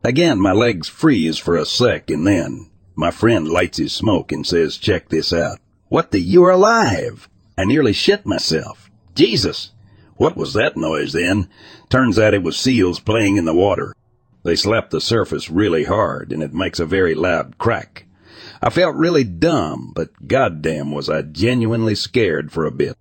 Again, 0.05 0.41
my 0.41 0.53
legs 0.53 0.89
freeze 0.89 1.39
for 1.39 1.57
a 1.57 1.65
sec 1.65 2.11
and 2.11 2.27
then 2.27 2.69
my 2.97 3.11
friend 3.11 3.49
lights 3.49 3.79
his 3.79 3.93
smoke 3.93 4.33
and 4.33 4.47
says, 4.47 4.77
check 4.77 5.09
this 5.09 5.33
out. 5.33 5.59
What 5.89 6.11
the, 6.11 6.21
you're 6.21 6.51
alive! 6.51 7.29
I 7.57 7.65
nearly 7.65 7.93
shit 7.93 8.27
myself. 8.27 8.91
Jesus! 9.15 9.71
What 10.17 10.37
was 10.37 10.53
that 10.55 10.77
noise 10.77 11.13
then? 11.13 11.49
Turns 11.89 12.19
out 12.19 12.35
it 12.35 12.43
was 12.43 12.57
seals 12.57 13.01
playing 13.01 13.37
in 13.37 13.45
the 13.45 13.55
water. 13.55 13.95
They 14.43 14.57
slap 14.57 14.91
the 14.91 15.01
surface 15.01 15.49
really 15.49 15.85
hard 15.85 16.33
and 16.33 16.43
it 16.43 16.53
makes 16.53 16.81
a 16.81 16.87
very 16.87 17.15
loud 17.15 17.57
crack. 17.59 18.07
I 18.65 18.71
felt 18.71 18.95
really 18.95 19.25
dumb, 19.25 19.91
but 19.93 20.29
goddamn 20.29 20.93
was 20.93 21.11
I 21.11 21.23
genuinely 21.23 21.97
scared 21.97 22.53
for 22.53 22.65
a 22.65 22.71
bit. 22.71 22.97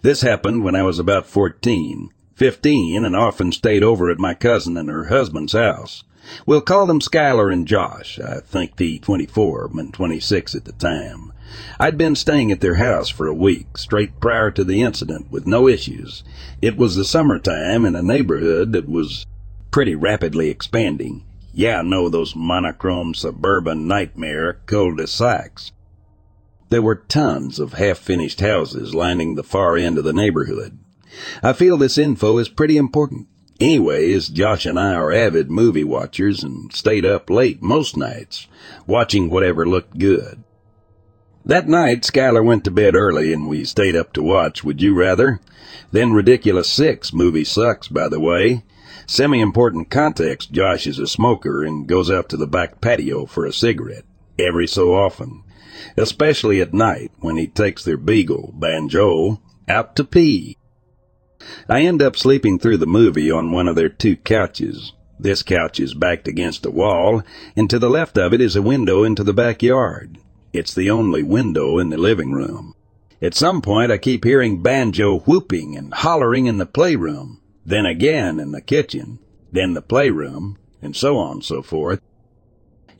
This 0.00 0.22
happened 0.22 0.64
when 0.64 0.74
I 0.74 0.82
was 0.82 0.98
about 0.98 1.26
14, 1.26 2.10
15, 2.34 3.04
and 3.04 3.16
often 3.16 3.52
stayed 3.52 3.82
over 3.82 4.08
at 4.08 4.18
my 4.18 4.32
cousin 4.32 4.76
and 4.76 4.88
her 4.88 5.06
husband's 5.06 5.52
house. 5.52 6.04
We'll 6.46 6.60
call 6.62 6.86
them 6.86 7.00
Skylar 7.00 7.52
and 7.52 7.66
Josh. 7.66 8.18
I 8.18 8.40
think 8.40 8.76
the 8.76 8.98
24 9.00 9.72
and 9.74 9.92
26 9.92 10.54
at 10.54 10.64
the 10.64 10.72
time. 10.72 11.32
I'd 11.78 11.98
been 11.98 12.16
staying 12.16 12.50
at 12.50 12.60
their 12.60 12.76
house 12.76 13.08
for 13.08 13.26
a 13.26 13.34
week, 13.34 13.78
straight 13.78 14.20
prior 14.20 14.50
to 14.50 14.64
the 14.64 14.82
incident, 14.82 15.30
with 15.30 15.46
no 15.46 15.68
issues. 15.68 16.24
It 16.62 16.76
was 16.76 16.96
the 16.96 17.04
summertime 17.04 17.84
in 17.84 17.94
a 17.94 18.02
neighborhood 18.02 18.72
that 18.72 18.88
was 18.88 19.26
pretty 19.70 19.94
rapidly 19.94 20.48
expanding. 20.48 21.24
Yeah, 21.52 21.78
I 21.78 21.82
know 21.82 22.08
those 22.08 22.36
monochrome 22.36 23.14
suburban 23.14 23.86
nightmare 23.86 24.60
cul-de-sacs. 24.66 25.72
There 26.68 26.82
were 26.82 26.96
tons 26.96 27.58
of 27.58 27.74
half-finished 27.74 28.40
houses 28.40 28.94
lining 28.94 29.34
the 29.34 29.42
far 29.42 29.76
end 29.76 29.98
of 29.98 30.04
the 30.04 30.12
neighborhood. 30.12 30.78
I 31.42 31.52
feel 31.52 31.76
this 31.76 31.96
info 31.96 32.38
is 32.38 32.48
pretty 32.48 32.76
important. 32.76 33.28
Anyways, 33.58 34.28
Josh 34.28 34.66
and 34.66 34.78
I 34.78 34.92
are 34.92 35.12
avid 35.12 35.50
movie 35.50 35.84
watchers 35.84 36.42
and 36.42 36.70
stayed 36.74 37.06
up 37.06 37.30
late 37.30 37.62
most 37.62 37.96
nights, 37.96 38.48
watching 38.86 39.30
whatever 39.30 39.64
looked 39.64 39.96
good. 39.98 40.42
That 41.46 41.68
night, 41.68 42.02
Skylar 42.02 42.44
went 42.44 42.64
to 42.64 42.72
bed 42.72 42.96
early 42.96 43.32
and 43.32 43.48
we 43.48 43.64
stayed 43.64 43.94
up 43.94 44.12
to 44.14 44.22
watch 44.22 44.64
Would 44.64 44.82
You 44.82 44.94
Rather? 44.94 45.38
Then 45.92 46.12
Ridiculous 46.12 46.68
Six 46.68 47.12
movie 47.12 47.44
sucks, 47.44 47.86
by 47.86 48.08
the 48.08 48.18
way. 48.18 48.64
Semi-important 49.06 49.88
context, 49.88 50.50
Josh 50.50 50.88
is 50.88 50.98
a 50.98 51.06
smoker 51.06 51.62
and 51.62 51.86
goes 51.86 52.10
out 52.10 52.28
to 52.30 52.36
the 52.36 52.48
back 52.48 52.80
patio 52.80 53.26
for 53.26 53.46
a 53.46 53.52
cigarette. 53.52 54.04
Every 54.36 54.66
so 54.66 54.92
often. 54.92 55.44
Especially 55.96 56.60
at 56.60 56.74
night 56.74 57.12
when 57.20 57.36
he 57.36 57.46
takes 57.46 57.84
their 57.84 57.96
beagle, 57.96 58.52
Banjo, 58.52 59.40
out 59.68 59.94
to 59.94 60.04
pee. 60.04 60.56
I 61.68 61.82
end 61.82 62.02
up 62.02 62.16
sleeping 62.16 62.58
through 62.58 62.78
the 62.78 62.86
movie 62.86 63.30
on 63.30 63.52
one 63.52 63.68
of 63.68 63.76
their 63.76 63.88
two 63.88 64.16
couches. 64.16 64.94
This 65.16 65.44
couch 65.44 65.78
is 65.78 65.94
backed 65.94 66.26
against 66.26 66.66
a 66.66 66.72
wall, 66.72 67.22
and 67.54 67.70
to 67.70 67.78
the 67.78 67.88
left 67.88 68.18
of 68.18 68.34
it 68.34 68.40
is 68.40 68.56
a 68.56 68.62
window 68.62 69.04
into 69.04 69.22
the 69.22 69.32
backyard. 69.32 70.18
It's 70.56 70.74
the 70.74 70.90
only 70.90 71.22
window 71.22 71.78
in 71.78 71.90
the 71.90 71.98
living 71.98 72.32
room. 72.32 72.74
At 73.20 73.34
some 73.34 73.60
point, 73.60 73.92
I 73.92 73.98
keep 73.98 74.24
hearing 74.24 74.62
Banjo 74.62 75.18
whooping 75.20 75.76
and 75.76 75.92
hollering 75.92 76.46
in 76.46 76.56
the 76.56 76.64
playroom, 76.64 77.42
then 77.66 77.84
again 77.84 78.40
in 78.40 78.52
the 78.52 78.62
kitchen, 78.62 79.18
then 79.52 79.74
the 79.74 79.82
playroom, 79.82 80.56
and 80.80 80.96
so 80.96 81.18
on 81.18 81.32
and 81.32 81.44
so 81.44 81.60
forth. 81.60 82.00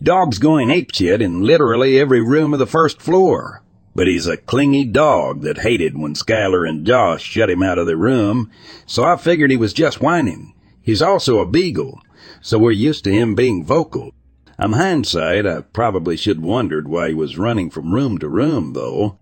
Dog's 0.02 0.38
going 0.38 0.68
apeshit 0.68 1.22
in 1.22 1.44
literally 1.44 1.98
every 1.98 2.20
room 2.20 2.52
of 2.52 2.58
the 2.58 2.66
first 2.66 3.00
floor. 3.00 3.62
But 3.94 4.06
he's 4.06 4.26
a 4.26 4.36
clingy 4.36 4.84
dog 4.84 5.40
that 5.40 5.60
hated 5.60 5.96
when 5.96 6.12
Skylar 6.12 6.68
and 6.68 6.86
Josh 6.86 7.22
shut 7.22 7.48
him 7.48 7.62
out 7.62 7.78
of 7.78 7.86
the 7.86 7.96
room, 7.96 8.50
so 8.84 9.02
I 9.02 9.16
figured 9.16 9.50
he 9.50 9.56
was 9.56 9.72
just 9.72 10.02
whining. 10.02 10.52
He's 10.82 11.00
also 11.00 11.38
a 11.38 11.46
beagle, 11.46 12.02
so 12.42 12.58
we're 12.58 12.72
used 12.72 13.04
to 13.04 13.12
him 13.12 13.34
being 13.34 13.64
vocal. 13.64 14.12
On 14.58 14.72
hindsight, 14.72 15.46
I 15.46 15.60
probably 15.60 16.16
should've 16.16 16.42
wondered 16.42 16.88
why 16.88 17.08
he 17.08 17.14
was 17.14 17.36
running 17.36 17.68
from 17.68 17.92
room 17.92 18.16
to 18.18 18.28
room, 18.28 18.72
though. 18.72 19.18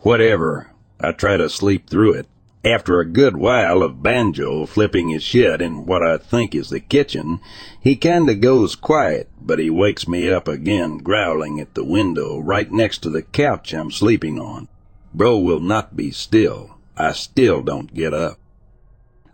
Whatever. 0.00 0.70
I 0.98 1.12
try 1.12 1.36
to 1.36 1.48
sleep 1.48 1.88
through 1.88 2.14
it. 2.14 2.26
After 2.64 3.00
a 3.00 3.06
good 3.06 3.38
while 3.38 3.82
of 3.82 4.02
Banjo 4.02 4.66
flipping 4.66 5.08
his 5.08 5.22
shit 5.22 5.62
in 5.62 5.86
what 5.86 6.02
I 6.02 6.18
think 6.18 6.54
is 6.54 6.68
the 6.68 6.80
kitchen, 6.80 7.40
he 7.80 7.96
kinda 7.96 8.34
goes 8.34 8.74
quiet, 8.74 9.28
but 9.40 9.58
he 9.58 9.70
wakes 9.70 10.06
me 10.06 10.30
up 10.30 10.46
again 10.46 10.98
growling 10.98 11.58
at 11.58 11.74
the 11.74 11.84
window 11.84 12.38
right 12.38 12.70
next 12.70 12.98
to 12.98 13.10
the 13.10 13.22
couch 13.22 13.72
I'm 13.72 13.90
sleeping 13.90 14.38
on. 14.38 14.68
Bro 15.14 15.38
will 15.38 15.60
not 15.60 15.96
be 15.96 16.10
still. 16.10 16.76
I 16.96 17.12
still 17.12 17.62
don't 17.62 17.94
get 17.94 18.12
up. 18.12 18.38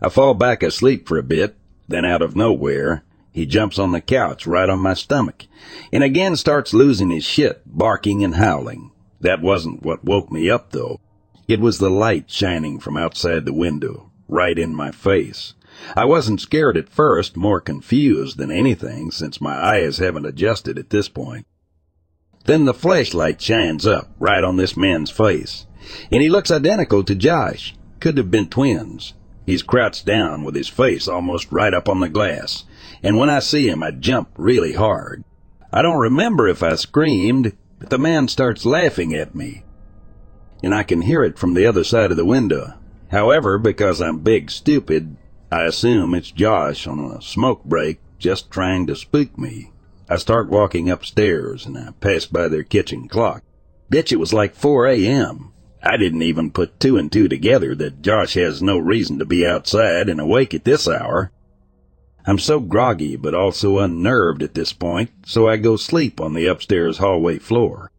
I 0.01 0.07
fall 0.07 0.33
back 0.33 0.63
asleep 0.63 1.07
for 1.07 1.17
a 1.17 1.23
bit, 1.23 1.55
then 1.87 2.05
out 2.05 2.21
of 2.21 2.35
nowhere, 2.35 3.03
he 3.37 3.45
jumps 3.45 3.77
on 3.77 3.91
the 3.91 4.01
couch 4.01 4.47
right 4.47 4.67
on 4.67 4.79
my 4.79 4.95
stomach, 4.95 5.45
and 5.93 6.03
again 6.03 6.35
starts 6.35 6.73
losing 6.73 7.11
his 7.11 7.23
shit, 7.23 7.61
barking 7.67 8.23
and 8.23 8.33
howling. 8.33 8.89
That 9.21 9.43
wasn't 9.43 9.83
what 9.83 10.03
woke 10.03 10.31
me 10.31 10.49
up 10.49 10.71
though. 10.71 10.99
It 11.47 11.59
was 11.59 11.77
the 11.77 11.91
light 11.91 12.31
shining 12.31 12.79
from 12.79 12.97
outside 12.97 13.45
the 13.45 13.53
window, 13.53 14.11
right 14.27 14.57
in 14.57 14.73
my 14.73 14.89
face. 14.89 15.53
I 15.95 16.03
wasn't 16.05 16.41
scared 16.41 16.77
at 16.77 16.89
first, 16.89 17.37
more 17.37 17.61
confused 17.61 18.39
than 18.39 18.49
anything, 18.49 19.11
since 19.11 19.39
my 19.39 19.53
eyes 19.53 19.99
haven't 19.99 20.25
adjusted 20.25 20.79
at 20.79 20.89
this 20.89 21.07
point. 21.07 21.45
Then 22.45 22.65
the 22.65 22.73
flashlight 22.73 23.39
shines 23.39 23.85
up, 23.85 24.15
right 24.17 24.43
on 24.43 24.57
this 24.57 24.75
man's 24.75 25.11
face, 25.11 25.67
and 26.11 26.23
he 26.23 26.29
looks 26.29 26.49
identical 26.49 27.03
to 27.03 27.13
Josh. 27.13 27.75
Could 27.99 28.17
have 28.17 28.31
been 28.31 28.49
twins. 28.49 29.13
He's 29.45 29.61
crouched 29.61 30.05
down 30.05 30.43
with 30.43 30.55
his 30.55 30.67
face 30.67 31.07
almost 31.07 31.51
right 31.51 31.73
up 31.73 31.87
on 31.87 31.99
the 31.99 32.09
glass, 32.09 32.65
and 33.03 33.17
when 33.17 33.29
I 33.29 33.39
see 33.39 33.67
him, 33.67 33.83
I 33.83 33.91
jump 33.91 34.29
really 34.37 34.73
hard. 34.73 35.23
I 35.71 35.81
don't 35.81 35.99
remember 35.99 36.47
if 36.47 36.63
I 36.63 36.75
screamed, 36.75 37.55
but 37.79 37.89
the 37.89 37.97
man 37.97 38.27
starts 38.27 38.65
laughing 38.65 39.13
at 39.13 39.35
me 39.35 39.63
and 40.63 40.73
I 40.73 40.83
can 40.83 41.01
hear 41.01 41.23
it 41.23 41.37
from 41.37 41.53
the 41.53 41.65
other 41.65 41.83
side 41.83 42.11
of 42.11 42.17
the 42.17 42.25
window. 42.25 42.73
However, 43.09 43.57
because 43.57 44.01
I'm 44.01 44.19
big 44.19 44.49
stupid, 44.49 45.15
I 45.51 45.63
assume 45.63 46.13
it's 46.13 46.31
Josh 46.31 46.87
on 46.87 46.99
a 46.99 47.21
smoke 47.21 47.63
break 47.63 47.99
just 48.19 48.51
trying 48.51 48.87
to 48.87 48.95
spook 48.95 49.37
me. 49.37 49.71
I 50.09 50.17
start 50.17 50.49
walking 50.49 50.89
upstairs 50.89 51.65
and 51.65 51.77
I 51.77 51.91
pass 51.99 52.25
by 52.25 52.47
their 52.47 52.63
kitchen 52.63 53.07
clock. 53.07 53.43
Bitch, 53.91 54.11
it 54.11 54.19
was 54.19 54.33
like 54.33 54.55
4 54.55 54.87
a.m. 54.87 55.53
I 55.83 55.95
didn't 55.95 56.23
even 56.23 56.51
put 56.51 56.79
two 56.79 56.97
and 56.97 57.11
two 57.11 57.27
together 57.27 57.75
that 57.75 58.01
Josh 58.01 58.33
has 58.33 58.61
no 58.61 58.77
reason 58.77 59.19
to 59.19 59.25
be 59.25 59.45
outside 59.45 60.09
and 60.09 60.19
awake 60.19 60.53
at 60.53 60.65
this 60.65 60.87
hour. 60.87 61.31
I'm 62.27 62.39
so 62.39 62.59
groggy 62.59 63.15
but 63.15 63.33
also 63.33 63.79
unnerved 63.79 64.43
at 64.43 64.53
this 64.53 64.73
point, 64.73 65.11
so 65.25 65.47
I 65.47 65.55
go 65.55 65.77
sleep 65.77 66.19
on 66.19 66.33
the 66.33 66.45
upstairs 66.45 66.97
hallway 66.97 67.39
floor. 67.39 67.89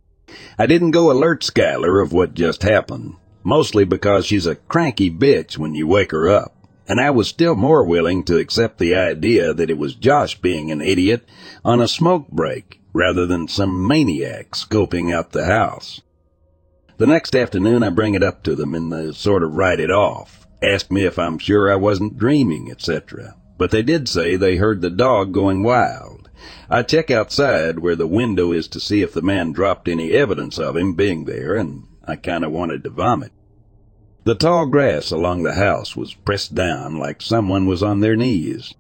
I 0.59 0.67
didn't 0.67 0.91
go 0.91 1.11
alert 1.11 1.41
Skylar 1.41 2.03
of 2.03 2.13
what 2.13 2.35
just 2.35 2.63
happened, 2.63 3.15
mostly 3.43 3.85
because 3.85 4.27
she's 4.27 4.45
a 4.45 4.57
cranky 4.57 5.11
bitch 5.11 5.57
when 5.57 5.75
you 5.75 5.87
wake 5.87 6.11
her 6.11 6.29
up, 6.29 6.55
and 6.87 7.01
I 7.01 7.09
was 7.09 7.27
still 7.27 7.55
more 7.55 7.83
willing 7.83 8.23
to 8.25 8.37
accept 8.37 8.77
the 8.77 8.95
idea 8.95 9.55
that 9.55 9.71
it 9.71 9.79
was 9.79 9.95
Josh 9.95 10.39
being 10.39 10.71
an 10.71 10.83
idiot 10.83 11.27
on 11.65 11.81
a 11.81 11.89
smoke 11.89 12.29
break 12.29 12.83
rather 12.93 13.25
than 13.25 13.49
some 13.49 13.87
maniac 13.87 14.51
scoping 14.51 15.11
out 15.11 15.33
the 15.33 15.47
house. 15.47 16.03
The 16.99 17.07
next 17.07 17.35
afternoon 17.35 17.83
I 17.83 17.89
bring 17.89 18.13
it 18.13 18.23
up 18.23 18.43
to 18.43 18.55
them 18.55 18.75
and 18.75 18.93
they 18.93 19.11
sort 19.13 19.43
of 19.43 19.55
write 19.55 19.81
it 19.81 19.91
off, 19.91 20.47
ask 20.63 20.91
me 20.91 21.07
if 21.07 21.19
I'm 21.19 21.39
sure 21.39 21.73
I 21.73 21.77
wasn't 21.77 22.19
dreaming, 22.19 22.71
etc. 22.71 23.37
But 23.59 23.73
they 23.73 23.83
did 23.83 24.09
say 24.09 24.37
they 24.37 24.57
heard 24.57 24.81
the 24.81 24.91
dog 24.91 25.33
going 25.33 25.63
wild 25.63 26.19
I 26.71 26.83
check 26.83 27.11
outside 27.11 27.79
where 27.79 27.97
the 27.97 28.07
window 28.07 28.53
is 28.53 28.69
to 28.69 28.79
see 28.79 29.03
if 29.03 29.13
the 29.13 29.23
man 29.23 29.53
dropped 29.53 29.89
any 29.89 30.13
evidence 30.13 30.59
of 30.59 30.77
him 30.77 30.93
being 30.93 31.25
there, 31.25 31.57
and 31.57 31.85
I 32.07 32.17
kinda 32.17 32.49
wanted 32.51 32.85
to 32.85 32.91
vomit. 32.91 33.33
The 34.25 34.35
tall 34.35 34.67
grass 34.67 35.11
along 35.11 35.43
the 35.43 35.55
house 35.55 35.97
was 35.97 36.13
pressed 36.13 36.55
down 36.55 36.97
like 36.99 37.23
someone 37.23 37.67
was 37.67 37.83
on 37.83 38.01
their 38.01 38.17
knees. 38.17 38.75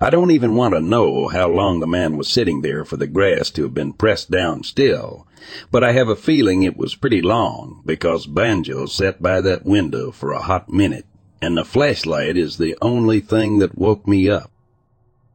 I 0.00 0.10
don't 0.10 0.30
even 0.30 0.56
want 0.56 0.74
to 0.74 0.80
know 0.80 1.28
how 1.28 1.48
long 1.48 1.80
the 1.80 1.86
man 1.86 2.16
was 2.16 2.28
sitting 2.28 2.62
there 2.62 2.84
for 2.84 2.96
the 2.96 3.06
grass 3.06 3.50
to 3.50 3.62
have 3.62 3.74
been 3.74 3.92
pressed 3.92 4.30
down 4.30 4.62
still, 4.62 5.26
but 5.70 5.84
I 5.84 5.92
have 5.92 6.08
a 6.08 6.16
feeling 6.16 6.62
it 6.62 6.76
was 6.76 6.94
pretty 6.94 7.22
long 7.22 7.82
because 7.86 8.26
Banjo 8.26 8.86
sat 8.86 9.22
by 9.22 9.40
that 9.42 9.64
window 9.66 10.10
for 10.10 10.32
a 10.32 10.42
hot 10.42 10.68
minute, 10.70 11.06
and 11.40 11.56
the 11.56 11.64
flashlight 11.64 12.36
is 12.36 12.58
the 12.58 12.76
only 12.80 13.20
thing 13.20 13.58
that 13.58 13.76
woke 13.76 14.06
me 14.06 14.28
up. 14.28 14.50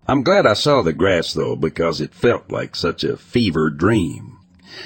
I'm 0.08 0.24
glad 0.24 0.46
I 0.46 0.54
saw 0.54 0.82
the 0.82 0.94
grass 0.94 1.34
though, 1.34 1.56
because 1.56 2.02
it 2.02 2.14
felt 2.14 2.52
like 2.52 2.76
such 2.76 3.04
a 3.04 3.18
fever 3.18 3.70
dream. 3.70 4.38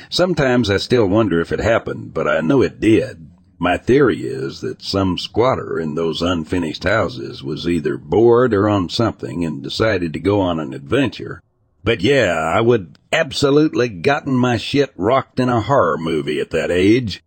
Sometimes 0.10 0.70
I 0.70 0.78
still 0.78 1.08
wonder 1.08 1.40
if 1.40 1.52
it 1.52 1.60
happened, 1.60 2.14
but 2.14 2.28
I 2.28 2.42
know 2.42 2.62
it 2.62 2.80
did. 2.80 3.30
My 3.58 3.78
theory 3.78 4.24
is 4.24 4.60
that 4.62 4.82
some 4.82 5.18
squatter 5.18 5.80
in 5.80 5.96
those 5.96 6.22
unfinished 6.22 6.84
houses 6.84 7.42
was 7.42 7.68
either 7.68 7.98
bored 7.98 8.54
or 8.54 8.68
on 8.68 8.90
something 8.90 9.46
and 9.46 9.64
decided 9.64 10.12
to 10.14 10.20
go 10.20 10.42
on 10.42 10.60
an 10.60 10.74
adventure. 10.74 11.42
But 11.84 12.02
yeah, 12.02 12.34
I 12.34 12.62
would 12.62 12.98
absolutely 13.12 13.90
gotten 13.90 14.36
my 14.36 14.58
shit 14.58 14.92
rocked 14.98 15.40
in 15.40 15.50
a 15.50 15.62
horror 15.62 15.98
movie 15.98 16.40
at 16.42 16.52
that 16.52 16.72
age. 16.72 17.24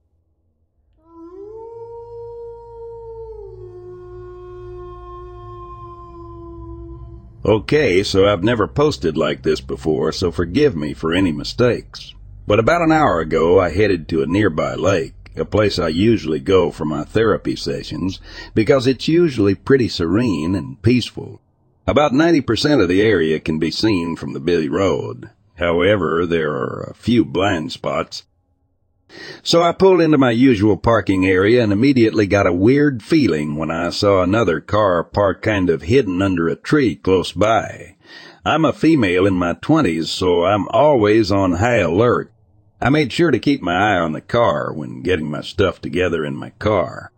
Okay, 7.45 8.03
so 8.03 8.27
I've 8.27 8.43
never 8.43 8.67
posted 8.67 9.17
like 9.17 9.43
this 9.43 9.61
before, 9.61 10.11
so 10.11 10.33
forgive 10.33 10.75
me 10.75 10.95
for 10.95 11.15
any 11.15 11.33
mistakes. 11.33 12.15
But 12.47 12.59
about 12.59 12.83
an 12.83 12.93
hour 12.93 13.21
ago, 13.21 13.61
I 13.61 13.71
headed 13.71 14.09
to 14.09 14.23
a 14.23 14.27
nearby 14.27 14.75
lake, 14.75 15.15
a 15.37 15.45
place 15.45 15.79
I 15.79 15.89
usually 15.89 16.41
go 16.41 16.71
for 16.71 16.85
my 16.85 17.05
therapy 17.05 17.55
sessions, 17.55 18.21
because 18.55 18.87
it's 18.87 19.07
usually 19.07 19.55
pretty 19.55 19.89
serene 19.89 20.55
and 20.55 20.81
peaceful. 20.83 21.41
About 21.87 22.13
90% 22.13 22.83
of 22.83 22.89
the 22.89 23.03
area 23.03 23.39
can 23.39 23.59
be 23.61 23.71
seen 23.71 24.17
from 24.17 24.33
the 24.33 24.41
Billy 24.41 24.69
Road. 24.69 25.31
However, 25.57 26.27
there 26.27 26.53
are 26.53 26.89
a 26.91 26.95
few 26.95 27.25
blind 27.25 27.71
spots, 27.71 28.25
so 29.43 29.63
I 29.63 29.73
pulled 29.73 30.01
into 30.01 30.19
my 30.19 30.33
usual 30.33 30.77
parking 30.77 31.27
area 31.27 31.63
and 31.63 31.73
immediately 31.73 32.27
got 32.27 32.47
a 32.47 32.53
weird 32.53 33.03
feeling 33.03 33.57
when 33.57 33.71
I 33.71 33.91
saw 33.91 34.23
another 34.23 34.61
car 34.61 35.05
parked 35.05 35.43
kind 35.43 35.71
of 35.71 35.83
hidden 35.83 36.21
under 36.21 36.49
a 36.49 36.57
tree 36.57 36.97
close 36.97 37.33
by. 37.33 37.97
I'm 38.45 38.65
a 38.65 38.73
female 38.73 39.27
in 39.27 39.35
my 39.35 39.55
twenties, 39.55 40.11
so 40.11 40.45
I'm 40.45 40.69
always 40.69 41.33
on 41.33 41.53
high 41.53 41.79
alert. 41.79 42.33
I 42.81 42.91
made 42.91 43.13
sure 43.13 43.31
to 43.31 43.39
keep 43.39 43.63
my 43.63 43.75
eye 43.75 43.99
on 43.99 44.13
the 44.13 44.21
car 44.21 44.73
when 44.73 45.03
getting 45.03 45.31
my 45.31 45.41
stuff 45.41 45.81
together 45.81 46.25
in 46.25 46.37
my 46.37 46.51
car. 46.59 47.11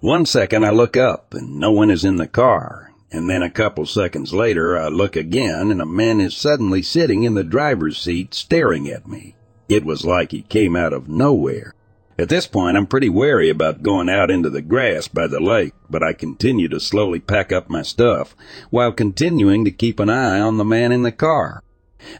One 0.00 0.26
second 0.26 0.64
I 0.64 0.70
look 0.70 0.96
up 0.96 1.32
and 1.32 1.58
no 1.58 1.72
one 1.72 1.90
is 1.90 2.04
in 2.04 2.16
the 2.16 2.28
car, 2.28 2.92
and 3.10 3.30
then 3.30 3.42
a 3.42 3.50
couple 3.50 3.86
seconds 3.86 4.34
later 4.34 4.78
I 4.78 4.88
look 4.88 5.16
again 5.16 5.70
and 5.70 5.80
a 5.80 5.86
man 5.86 6.20
is 6.20 6.36
suddenly 6.36 6.82
sitting 6.82 7.22
in 7.22 7.34
the 7.34 7.44
driver's 7.44 7.98
seat 7.98 8.34
staring 8.34 8.88
at 8.88 9.08
me. 9.08 9.34
It 9.68 9.84
was 9.84 10.04
like 10.04 10.32
he 10.32 10.42
came 10.42 10.74
out 10.74 10.92
of 10.92 11.08
nowhere. 11.08 11.74
At 12.18 12.28
this 12.28 12.46
point, 12.46 12.76
I'm 12.76 12.86
pretty 12.86 13.08
wary 13.08 13.48
about 13.48 13.82
going 13.82 14.08
out 14.08 14.30
into 14.30 14.50
the 14.50 14.62
grass 14.62 15.06
by 15.06 15.28
the 15.28 15.40
lake, 15.40 15.74
but 15.88 16.02
I 16.02 16.14
continue 16.14 16.68
to 16.68 16.80
slowly 16.80 17.20
pack 17.20 17.52
up 17.52 17.70
my 17.70 17.82
stuff 17.82 18.34
while 18.70 18.90
continuing 18.92 19.64
to 19.64 19.70
keep 19.70 20.00
an 20.00 20.10
eye 20.10 20.40
on 20.40 20.56
the 20.56 20.64
man 20.64 20.90
in 20.90 21.02
the 21.02 21.12
car. 21.12 21.62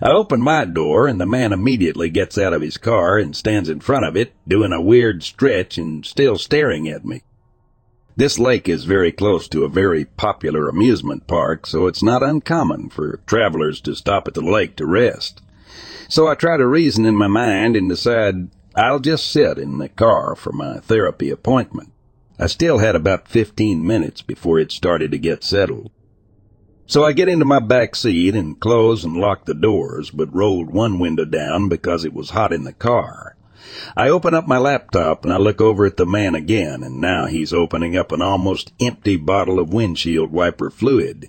I 0.02 0.10
open 0.10 0.40
my 0.40 0.66
door 0.66 1.08
and 1.08 1.20
the 1.20 1.26
man 1.26 1.52
immediately 1.52 2.10
gets 2.10 2.36
out 2.36 2.52
of 2.52 2.62
his 2.62 2.76
car 2.76 3.18
and 3.18 3.34
stands 3.34 3.68
in 3.68 3.80
front 3.80 4.04
of 4.04 4.16
it, 4.16 4.34
doing 4.46 4.72
a 4.72 4.80
weird 4.80 5.22
stretch 5.22 5.78
and 5.78 6.04
still 6.04 6.36
staring 6.36 6.88
at 6.88 7.04
me. 7.04 7.22
This 8.16 8.38
lake 8.38 8.68
is 8.68 8.84
very 8.84 9.12
close 9.12 9.48
to 9.48 9.64
a 9.64 9.68
very 9.68 10.04
popular 10.04 10.68
amusement 10.68 11.26
park, 11.26 11.66
so 11.66 11.86
it's 11.86 12.02
not 12.02 12.22
uncommon 12.22 12.90
for 12.90 13.20
travelers 13.26 13.80
to 13.82 13.94
stop 13.94 14.28
at 14.28 14.34
the 14.34 14.42
lake 14.42 14.76
to 14.76 14.86
rest. 14.86 15.40
So 16.10 16.26
I 16.26 16.34
try 16.34 16.56
to 16.56 16.66
reason 16.66 17.04
in 17.04 17.16
my 17.16 17.26
mind 17.26 17.76
and 17.76 17.86
decide 17.86 18.48
I'll 18.74 18.98
just 18.98 19.30
sit 19.30 19.58
in 19.58 19.76
the 19.76 19.90
car 19.90 20.34
for 20.34 20.52
my 20.52 20.78
therapy 20.78 21.28
appointment. 21.28 21.92
I 22.38 22.46
still 22.46 22.78
had 22.78 22.96
about 22.96 23.28
15 23.28 23.86
minutes 23.86 24.22
before 24.22 24.58
it 24.58 24.72
started 24.72 25.10
to 25.10 25.18
get 25.18 25.44
settled. 25.44 25.90
So 26.86 27.04
I 27.04 27.12
get 27.12 27.28
into 27.28 27.44
my 27.44 27.58
back 27.58 27.94
seat 27.94 28.34
and 28.34 28.58
close 28.58 29.04
and 29.04 29.18
lock 29.18 29.44
the 29.44 29.52
doors, 29.52 30.10
but 30.10 30.34
rolled 30.34 30.70
one 30.70 30.98
window 30.98 31.26
down 31.26 31.68
because 31.68 32.06
it 32.06 32.14
was 32.14 32.30
hot 32.30 32.54
in 32.54 32.64
the 32.64 32.72
car. 32.72 33.36
I 33.94 34.08
open 34.08 34.32
up 34.32 34.48
my 34.48 34.56
laptop 34.56 35.24
and 35.24 35.34
I 35.34 35.36
look 35.36 35.60
over 35.60 35.84
at 35.84 35.98
the 35.98 36.06
man 36.06 36.34
again, 36.34 36.82
and 36.82 37.02
now 37.02 37.26
he's 37.26 37.52
opening 37.52 37.98
up 37.98 38.12
an 38.12 38.22
almost 38.22 38.72
empty 38.80 39.16
bottle 39.16 39.58
of 39.58 39.74
windshield 39.74 40.32
wiper 40.32 40.70
fluid 40.70 41.26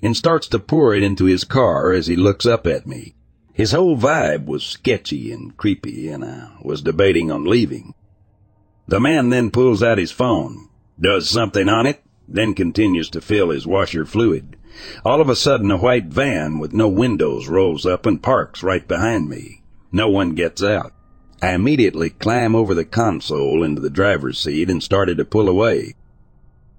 and 0.00 0.16
starts 0.16 0.46
to 0.48 0.60
pour 0.60 0.94
it 0.94 1.02
into 1.02 1.24
his 1.24 1.42
car 1.42 1.90
as 1.92 2.06
he 2.06 2.14
looks 2.14 2.46
up 2.46 2.68
at 2.68 2.86
me. 2.86 3.16
His 3.52 3.72
whole 3.72 3.96
vibe 3.96 4.46
was 4.46 4.62
sketchy 4.62 5.32
and 5.32 5.56
creepy, 5.56 6.08
and 6.08 6.24
I 6.24 6.52
was 6.62 6.82
debating 6.82 7.30
on 7.30 7.44
leaving. 7.44 7.94
The 8.86 9.00
man 9.00 9.30
then 9.30 9.50
pulls 9.50 9.82
out 9.82 9.98
his 9.98 10.12
phone, 10.12 10.68
does 11.00 11.28
something 11.28 11.68
on 11.68 11.86
it, 11.86 12.02
then 12.28 12.54
continues 12.54 13.10
to 13.10 13.20
fill 13.20 13.50
his 13.50 13.66
washer 13.66 14.04
fluid. 14.04 14.56
All 15.04 15.20
of 15.20 15.28
a 15.28 15.36
sudden, 15.36 15.70
a 15.70 15.76
white 15.76 16.06
van 16.06 16.58
with 16.58 16.72
no 16.72 16.88
windows 16.88 17.48
rolls 17.48 17.84
up 17.84 18.06
and 18.06 18.22
parks 18.22 18.62
right 18.62 18.86
behind 18.86 19.28
me. 19.28 19.62
No 19.92 20.08
one 20.08 20.34
gets 20.34 20.62
out. 20.62 20.92
I 21.42 21.54
immediately 21.54 22.10
climb 22.10 22.54
over 22.54 22.74
the 22.74 22.84
console 22.84 23.62
into 23.64 23.80
the 23.80 23.90
driver's 23.90 24.38
seat 24.38 24.70
and 24.70 24.82
started 24.82 25.18
to 25.18 25.24
pull 25.24 25.48
away. 25.48 25.94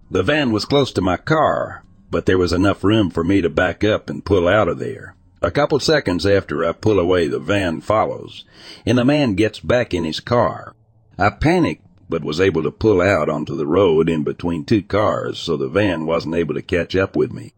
The 0.09 0.23
van 0.23 0.51
was 0.51 0.65
close 0.65 0.91
to 0.93 1.01
my 1.01 1.17
car, 1.17 1.83
but 2.09 2.25
there 2.25 2.37
was 2.37 2.53
enough 2.53 2.83
room 2.83 3.09
for 3.09 3.23
me 3.23 3.41
to 3.41 3.49
back 3.49 3.83
up 3.83 4.09
and 4.09 4.23
pull 4.23 4.47
out 4.47 4.67
of 4.67 4.79
there. 4.79 5.15
A 5.43 5.49
couple 5.49 5.79
seconds 5.79 6.23
after 6.23 6.63
I 6.63 6.71
pull 6.71 6.99
away, 6.99 7.27
the 7.27 7.39
van 7.39 7.81
follows, 7.81 8.45
and 8.85 8.99
the 8.99 9.05
man 9.05 9.33
gets 9.33 9.59
back 9.59 9.91
in 9.91 10.03
his 10.03 10.19
car. 10.19 10.75
I 11.17 11.31
panicked, 11.31 11.83
but 12.07 12.23
was 12.23 12.39
able 12.39 12.61
to 12.61 12.71
pull 12.71 13.01
out 13.01 13.27
onto 13.27 13.55
the 13.55 13.65
road 13.65 14.07
in 14.07 14.23
between 14.23 14.65
two 14.65 14.83
cars 14.83 15.39
so 15.39 15.57
the 15.57 15.67
van 15.67 16.05
wasn't 16.05 16.35
able 16.35 16.53
to 16.53 16.61
catch 16.61 16.95
up 16.95 17.15
with 17.15 17.33
me. 17.33 17.53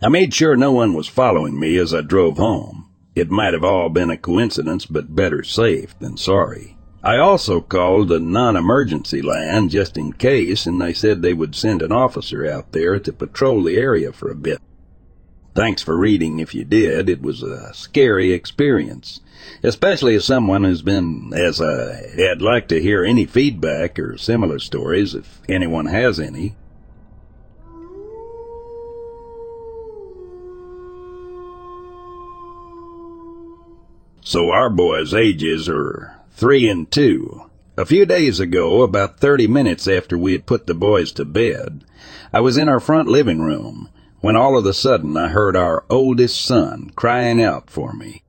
I 0.00 0.08
made 0.08 0.32
sure 0.32 0.56
no 0.56 0.72
one 0.72 0.94
was 0.94 1.06
following 1.06 1.60
me 1.60 1.76
as 1.76 1.92
I 1.92 2.00
drove 2.00 2.38
home. 2.38 2.88
It 3.14 3.30
might 3.30 3.52
have 3.52 3.64
all 3.64 3.90
been 3.90 4.08
a 4.08 4.16
coincidence, 4.16 4.86
but 4.86 5.14
better 5.14 5.42
safe 5.42 5.98
than 5.98 6.16
sorry. 6.16 6.78
I 7.02 7.18
also 7.18 7.60
called 7.60 8.08
the 8.08 8.20
non-emergency 8.20 9.20
line 9.20 9.68
just 9.68 9.98
in 9.98 10.14
case, 10.14 10.64
and 10.64 10.80
they 10.80 10.94
said 10.94 11.20
they 11.20 11.34
would 11.34 11.54
send 11.54 11.82
an 11.82 11.92
officer 11.92 12.50
out 12.50 12.72
there 12.72 12.98
to 13.00 13.12
patrol 13.12 13.62
the 13.62 13.76
area 13.76 14.12
for 14.12 14.30
a 14.30 14.34
bit. 14.34 14.62
Thanks 15.56 15.80
for 15.80 15.96
reading 15.96 16.38
if 16.38 16.54
you 16.54 16.66
did. 16.66 17.08
It 17.08 17.22
was 17.22 17.42
a 17.42 17.72
scary 17.72 18.30
experience, 18.30 19.20
especially 19.62 20.14
as 20.14 20.26
someone 20.26 20.64
who's 20.64 20.82
been, 20.82 21.32
as 21.34 21.62
I, 21.62 22.12
I'd 22.30 22.42
like 22.42 22.68
to 22.68 22.82
hear 22.82 23.02
any 23.02 23.24
feedback 23.24 23.98
or 23.98 24.18
similar 24.18 24.58
stories 24.58 25.14
if 25.14 25.40
anyone 25.48 25.86
has 25.86 26.20
any. 26.20 26.56
So 34.20 34.50
our 34.50 34.68
boys' 34.68 35.14
ages 35.14 35.70
are 35.70 36.20
three 36.32 36.68
and 36.68 36.90
two. 36.90 37.48
A 37.78 37.86
few 37.86 38.04
days 38.04 38.40
ago, 38.40 38.82
about 38.82 39.20
30 39.20 39.46
minutes 39.46 39.88
after 39.88 40.18
we 40.18 40.32
had 40.32 40.44
put 40.44 40.66
the 40.66 40.74
boys 40.74 41.12
to 41.12 41.24
bed, 41.24 41.82
I 42.30 42.40
was 42.40 42.58
in 42.58 42.68
our 42.68 42.80
front 42.80 43.08
living 43.08 43.40
room 43.40 43.88
when 44.26 44.34
all 44.34 44.58
of 44.58 44.66
a 44.66 44.74
sudden 44.74 45.16
I 45.16 45.28
heard 45.28 45.54
our 45.54 45.84
oldest 45.88 46.44
son 46.44 46.90
crying 46.96 47.40
out 47.40 47.70
for 47.70 47.92
me. 47.92 48.24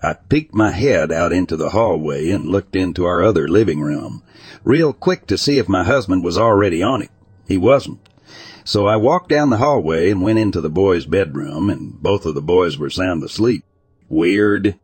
I 0.00 0.12
peeked 0.12 0.54
my 0.54 0.70
head 0.70 1.10
out 1.10 1.32
into 1.32 1.56
the 1.56 1.70
hallway 1.70 2.30
and 2.30 2.46
looked 2.46 2.76
into 2.76 3.06
our 3.06 3.20
other 3.20 3.48
living 3.48 3.80
room, 3.80 4.22
real 4.62 4.92
quick 4.92 5.26
to 5.26 5.36
see 5.36 5.58
if 5.58 5.68
my 5.68 5.82
husband 5.82 6.22
was 6.22 6.38
already 6.38 6.80
on 6.80 7.02
it. 7.02 7.10
He 7.48 7.58
wasn't. 7.58 8.08
So 8.62 8.86
I 8.86 8.94
walked 8.94 9.30
down 9.30 9.50
the 9.50 9.56
hallway 9.56 10.12
and 10.12 10.22
went 10.22 10.38
into 10.38 10.60
the 10.60 10.70
boys' 10.70 11.06
bedroom, 11.06 11.70
and 11.70 12.00
both 12.00 12.24
of 12.24 12.36
the 12.36 12.40
boys 12.40 12.78
were 12.78 12.88
sound 12.88 13.24
asleep. 13.24 13.64
Weird. 14.08 14.78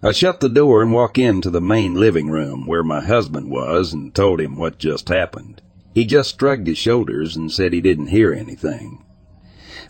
I 0.00 0.12
shut 0.12 0.38
the 0.38 0.48
door 0.48 0.80
and 0.80 0.92
walked 0.92 1.18
into 1.18 1.50
the 1.50 1.60
main 1.60 1.94
living 1.94 2.28
room 2.28 2.68
where 2.68 2.84
my 2.84 3.00
husband 3.00 3.50
was 3.50 3.92
and 3.92 4.14
told 4.14 4.40
him 4.40 4.56
what 4.56 4.78
just 4.78 5.08
happened. 5.08 5.60
He 5.92 6.04
just 6.04 6.38
shrugged 6.38 6.68
his 6.68 6.78
shoulders 6.78 7.34
and 7.34 7.50
said 7.50 7.72
he 7.72 7.80
didn't 7.80 8.14
hear 8.14 8.32
anything. 8.32 9.03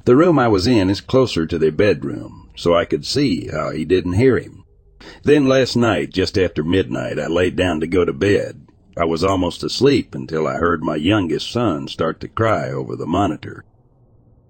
The 0.04 0.16
room 0.16 0.38
I 0.38 0.48
was 0.48 0.66
in 0.66 0.90
is 0.90 1.00
closer 1.00 1.46
to 1.46 1.58
their 1.58 1.72
bedroom, 1.72 2.50
so 2.56 2.74
I 2.74 2.84
could 2.84 3.06
see 3.06 3.48
how 3.48 3.70
he 3.70 3.84
didn't 3.84 4.14
hear 4.14 4.38
him. 4.38 4.64
Then 5.22 5.46
last 5.46 5.76
night, 5.76 6.10
just 6.10 6.38
after 6.38 6.64
midnight, 6.64 7.18
I 7.18 7.26
laid 7.26 7.56
down 7.56 7.80
to 7.80 7.86
go 7.86 8.04
to 8.04 8.12
bed. 8.12 8.66
I 8.96 9.04
was 9.04 9.24
almost 9.24 9.64
asleep 9.64 10.14
until 10.14 10.46
I 10.46 10.54
heard 10.54 10.82
my 10.82 10.96
youngest 10.96 11.50
son 11.50 11.88
start 11.88 12.20
to 12.20 12.28
cry 12.28 12.70
over 12.70 12.96
the 12.96 13.06
monitor. 13.06 13.64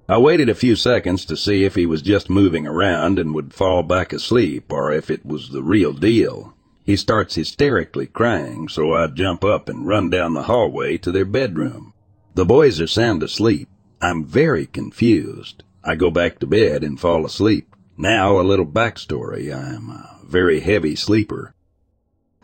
I 0.07 0.19
waited 0.19 0.51
a 0.51 0.55
few 0.55 0.77
seconds 0.77 1.25
to 1.25 1.37
see 1.37 1.65
if 1.65 1.77
he 1.77 1.87
was 1.87 2.03
just 2.03 2.29
moving 2.29 2.67
around 2.67 3.19
and 3.19 3.35
would 3.35 3.55
fall 3.55 3.83
back 3.83 4.13
asleep 4.13 4.71
or 4.71 4.93
if 4.93 5.11
it 5.11 5.25
was 5.25 5.49
the 5.49 5.63
real 5.63 5.95
deal. 5.95 6.55
He 6.85 6.97
starts 6.97 7.37
hysterically 7.37 8.07
crying, 8.07 8.69
so 8.69 8.93
I 8.93 9.07
jump 9.07 9.45
up 9.45 9.71
and 9.71 9.87
run 9.87 10.11
down 10.11 10.35
the 10.35 10.43
hallway 10.43 10.99
to 10.99 11.11
their 11.11 11.25
bedroom. 11.25 11.95
The 12.35 12.45
boys 12.45 12.81
are 12.83 12.87
sound 12.87 13.23
asleep. 13.23 13.69
I'm 14.05 14.23
very 14.23 14.67
confused. 14.67 15.63
I 15.83 15.95
go 15.95 16.11
back 16.11 16.39
to 16.41 16.47
bed 16.47 16.85
and 16.85 17.01
fall 17.01 17.25
asleep. 17.25 17.75
Now 17.97 18.39
a 18.39 18.43
little 18.43 18.67
backstory. 18.67 19.51
I'm 19.51 19.89
a 19.89 20.19
very 20.23 20.61
heavy 20.61 20.95
sleeper. 20.95 21.55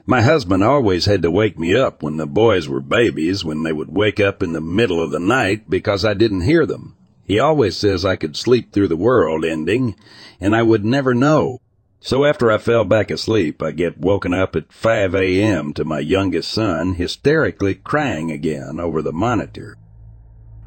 My 0.07 0.23
husband 0.23 0.65
always 0.65 1.05
had 1.05 1.21
to 1.21 1.31
wake 1.31 1.59
me 1.59 1.77
up 1.77 2.03
when 2.03 2.17
the 2.17 2.27
boys 2.27 2.67
were 2.67 2.81
babies 2.81 3.45
when 3.45 3.63
they 3.63 3.75
would 3.75 3.95
wake 3.95 4.19
up 4.19 4.43
in 4.43 4.55
the 4.55 4.63
middle 4.63 5.03
of 5.03 5.11
the 5.11 5.21
night 5.21 5.69
because 5.69 6.03
I 6.03 6.15
didn't 6.15 6.49
hear 6.49 6.65
them. 6.65 6.97
He 7.27 7.39
always 7.39 7.77
says 7.77 8.07
I 8.07 8.17
could 8.17 8.39
sleep 8.39 8.73
through 8.73 8.89
the 8.89 8.97
world 8.97 9.45
ending, 9.45 9.97
and 10.41 10.57
I 10.57 10.63
would 10.63 10.87
never 10.87 11.13
know. 11.13 11.61
So 12.01 12.25
after 12.25 12.51
I 12.51 12.57
fell 12.57 12.87
back 12.87 13.11
asleep, 13.11 13.63
I 13.63 13.73
get 13.73 13.99
woken 13.99 14.33
up 14.33 14.57
at 14.57 14.73
5 14.73 15.15
a.m. 15.15 15.75
to 15.75 15.85
my 15.85 15.99
youngest 15.99 16.51
son 16.51 16.95
hysterically 16.95 17.75
crying 17.75 18.31
again 18.31 18.81
over 18.81 19.03
the 19.03 19.13
monitor. 19.13 19.77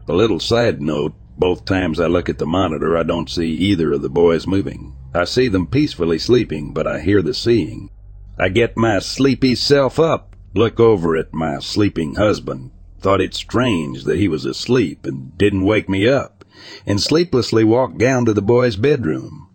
A 0.08 0.14
little 0.14 0.40
side 0.40 0.82
note, 0.82 1.14
both 1.38 1.66
times 1.66 2.00
I 2.00 2.08
look 2.08 2.30
at 2.30 2.38
the 2.38 2.46
monitor, 2.46 2.98
I 2.98 3.04
don't 3.04 3.30
see 3.30 3.52
either 3.52 3.94
of 3.94 4.02
the 4.02 4.10
boys 4.10 4.46
moving. 4.46 4.96
I 5.14 5.24
see 5.24 5.48
them 5.48 5.68
peacefully 5.68 6.20
sleeping, 6.20 6.74
but 6.74 6.88
I 6.88 7.00
hear 7.00 7.22
the 7.22 7.34
seeing. 7.34 7.90
I 8.38 8.50
get 8.50 8.76
my 8.76 9.00
sleepy 9.00 9.56
self 9.56 10.00
up, 10.00 10.36
look 10.54 10.80
over 10.80 11.16
at 11.16 11.34
my 11.34 11.60
sleeping 11.60 12.16
husband, 12.16 12.72
thought 13.00 13.22
it 13.22 13.34
strange 13.34 14.04
that 14.04 14.18
he 14.18 14.28
was 14.28 14.46
asleep 14.46 15.06
and 15.06 15.38
didn't 15.38 15.64
wake 15.64 15.88
me 15.88 16.08
up 16.08 16.44
and 16.86 17.02
sleeplessly 17.02 17.64
walked 17.64 17.98
down 17.98 18.26
to 18.26 18.34
the 18.34 18.42
boys' 18.42 18.76
bedroom. 18.76 19.50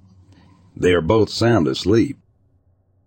They 0.77 0.93
are 0.93 1.01
both 1.01 1.31
sound 1.31 1.67
asleep. 1.67 2.19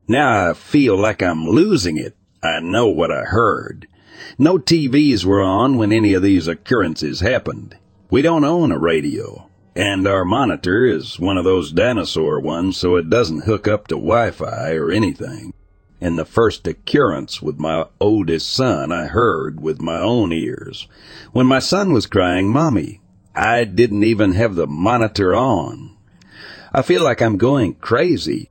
Now 0.07 0.49
I 0.49 0.53
feel 0.53 0.97
like 0.97 1.21
I'm 1.21 1.45
losing 1.45 1.97
it. 1.97 2.15
I 2.43 2.59
know 2.59 2.87
what 2.87 3.11
I 3.11 3.23
heard. 3.23 3.87
No 4.37 4.57
TVs 4.57 5.25
were 5.25 5.41
on 5.41 5.77
when 5.77 5.91
any 5.91 6.13
of 6.13 6.21
these 6.21 6.47
occurrences 6.47 7.19
happened. 7.19 7.77
We 8.09 8.21
don't 8.21 8.43
own 8.43 8.71
a 8.71 8.77
radio. 8.77 9.49
And 9.75 10.05
our 10.05 10.25
monitor 10.25 10.85
is 10.85 11.19
one 11.19 11.37
of 11.37 11.45
those 11.45 11.71
dinosaur 11.71 12.39
ones, 12.41 12.75
so 12.75 12.97
it 12.97 13.09
doesn't 13.09 13.45
hook 13.45 13.67
up 13.67 13.87
to 13.87 13.95
Wi-Fi 13.95 14.73
or 14.73 14.91
anything. 14.91 15.53
And 16.01 16.17
the 16.17 16.25
first 16.25 16.67
occurrence 16.67 17.41
with 17.41 17.57
my 17.57 17.85
oldest 17.99 18.49
son 18.49 18.91
I 18.91 19.05
heard 19.05 19.61
with 19.61 19.81
my 19.81 19.99
own 19.99 20.33
ears. 20.33 20.87
When 21.31 21.45
my 21.45 21.59
son 21.59 21.93
was 21.93 22.05
crying, 22.05 22.49
Mommy, 22.49 23.01
I 23.33 23.63
didn't 23.63 24.03
even 24.03 24.33
have 24.33 24.55
the 24.55 24.67
monitor 24.67 25.33
on. 25.33 25.95
I 26.73 26.81
feel 26.81 27.03
like 27.03 27.21
I'm 27.21 27.37
going 27.37 27.75
crazy. 27.75 28.49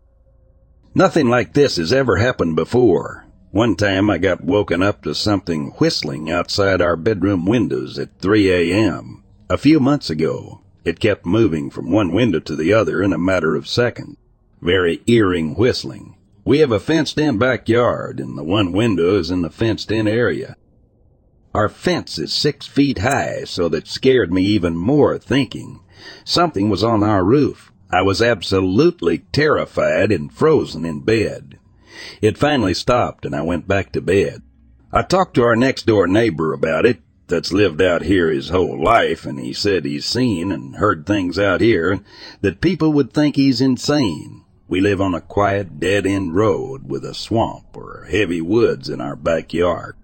Nothing 0.94 1.28
like 1.28 1.52
this 1.52 1.76
has 1.76 1.92
ever 1.92 2.16
happened 2.16 2.56
before. 2.56 3.26
One 3.52 3.74
time 3.74 4.08
I 4.08 4.18
got 4.18 4.44
woken 4.44 4.80
up 4.80 5.02
to 5.02 5.12
something 5.12 5.72
whistling 5.78 6.30
outside 6.30 6.80
our 6.80 6.94
bedroom 6.94 7.46
windows 7.46 7.98
at 7.98 8.20
3 8.20 8.48
a.m. 8.48 9.24
A 9.48 9.58
few 9.58 9.80
months 9.80 10.08
ago, 10.08 10.60
it 10.84 11.00
kept 11.00 11.26
moving 11.26 11.68
from 11.68 11.90
one 11.90 12.12
window 12.12 12.38
to 12.38 12.54
the 12.54 12.72
other 12.72 13.02
in 13.02 13.12
a 13.12 13.18
matter 13.18 13.56
of 13.56 13.66
seconds. 13.66 14.16
Very 14.62 15.02
earring 15.08 15.56
whistling. 15.56 16.14
We 16.44 16.60
have 16.60 16.70
a 16.70 16.78
fenced 16.78 17.18
in 17.18 17.38
backyard 17.38 18.20
and 18.20 18.38
the 18.38 18.44
one 18.44 18.70
window 18.70 19.18
is 19.18 19.32
in 19.32 19.42
the 19.42 19.50
fenced 19.50 19.90
in 19.90 20.06
area. 20.06 20.56
Our 21.52 21.68
fence 21.68 22.18
is 22.18 22.32
six 22.32 22.68
feet 22.68 22.98
high, 22.98 23.42
so 23.44 23.68
that 23.70 23.88
scared 23.88 24.32
me 24.32 24.42
even 24.42 24.76
more 24.76 25.18
thinking. 25.18 25.80
Something 26.24 26.70
was 26.70 26.84
on 26.84 27.02
our 27.02 27.24
roof. 27.24 27.72
I 27.90 28.02
was 28.02 28.22
absolutely 28.22 29.18
terrified 29.32 30.12
and 30.12 30.32
frozen 30.32 30.84
in 30.84 31.00
bed. 31.00 31.58
It 32.22 32.38
finally 32.38 32.74
stopped 32.74 33.24
and 33.24 33.34
I 33.34 33.42
went 33.42 33.68
back 33.68 33.92
to 33.92 34.00
bed. 34.00 34.42
I 34.92 35.02
talked 35.02 35.34
to 35.34 35.42
our 35.42 35.56
next 35.56 35.86
door 35.86 36.06
neighbor 36.06 36.52
about 36.52 36.84
it, 36.86 37.00
that's 37.30 37.52
lived 37.52 37.80
out 37.80 38.02
here 38.02 38.30
his 38.30 38.50
whole 38.50 38.82
life, 38.82 39.24
and 39.24 39.38
he 39.38 39.52
said 39.54 39.84
he's 39.84 40.04
seen 40.04 40.52
and 40.52 40.76
heard 40.76 41.06
things 41.06 41.38
out 41.38 41.62
here 41.62 42.00
that 42.42 42.60
people 42.60 42.92
would 42.92 43.12
think 43.12 43.36
he's 43.36 43.60
insane. 43.60 44.44
We 44.68 44.80
live 44.80 45.00
on 45.00 45.14
a 45.14 45.20
quiet, 45.20 45.80
dead 45.80 46.06
end 46.06 46.34
road 46.34 46.88
with 46.88 47.04
a 47.04 47.14
swamp 47.14 47.76
or 47.76 48.06
heavy 48.10 48.40
woods 48.40 48.88
in 48.88 49.00
our 49.00 49.16
backyard. 49.16 49.96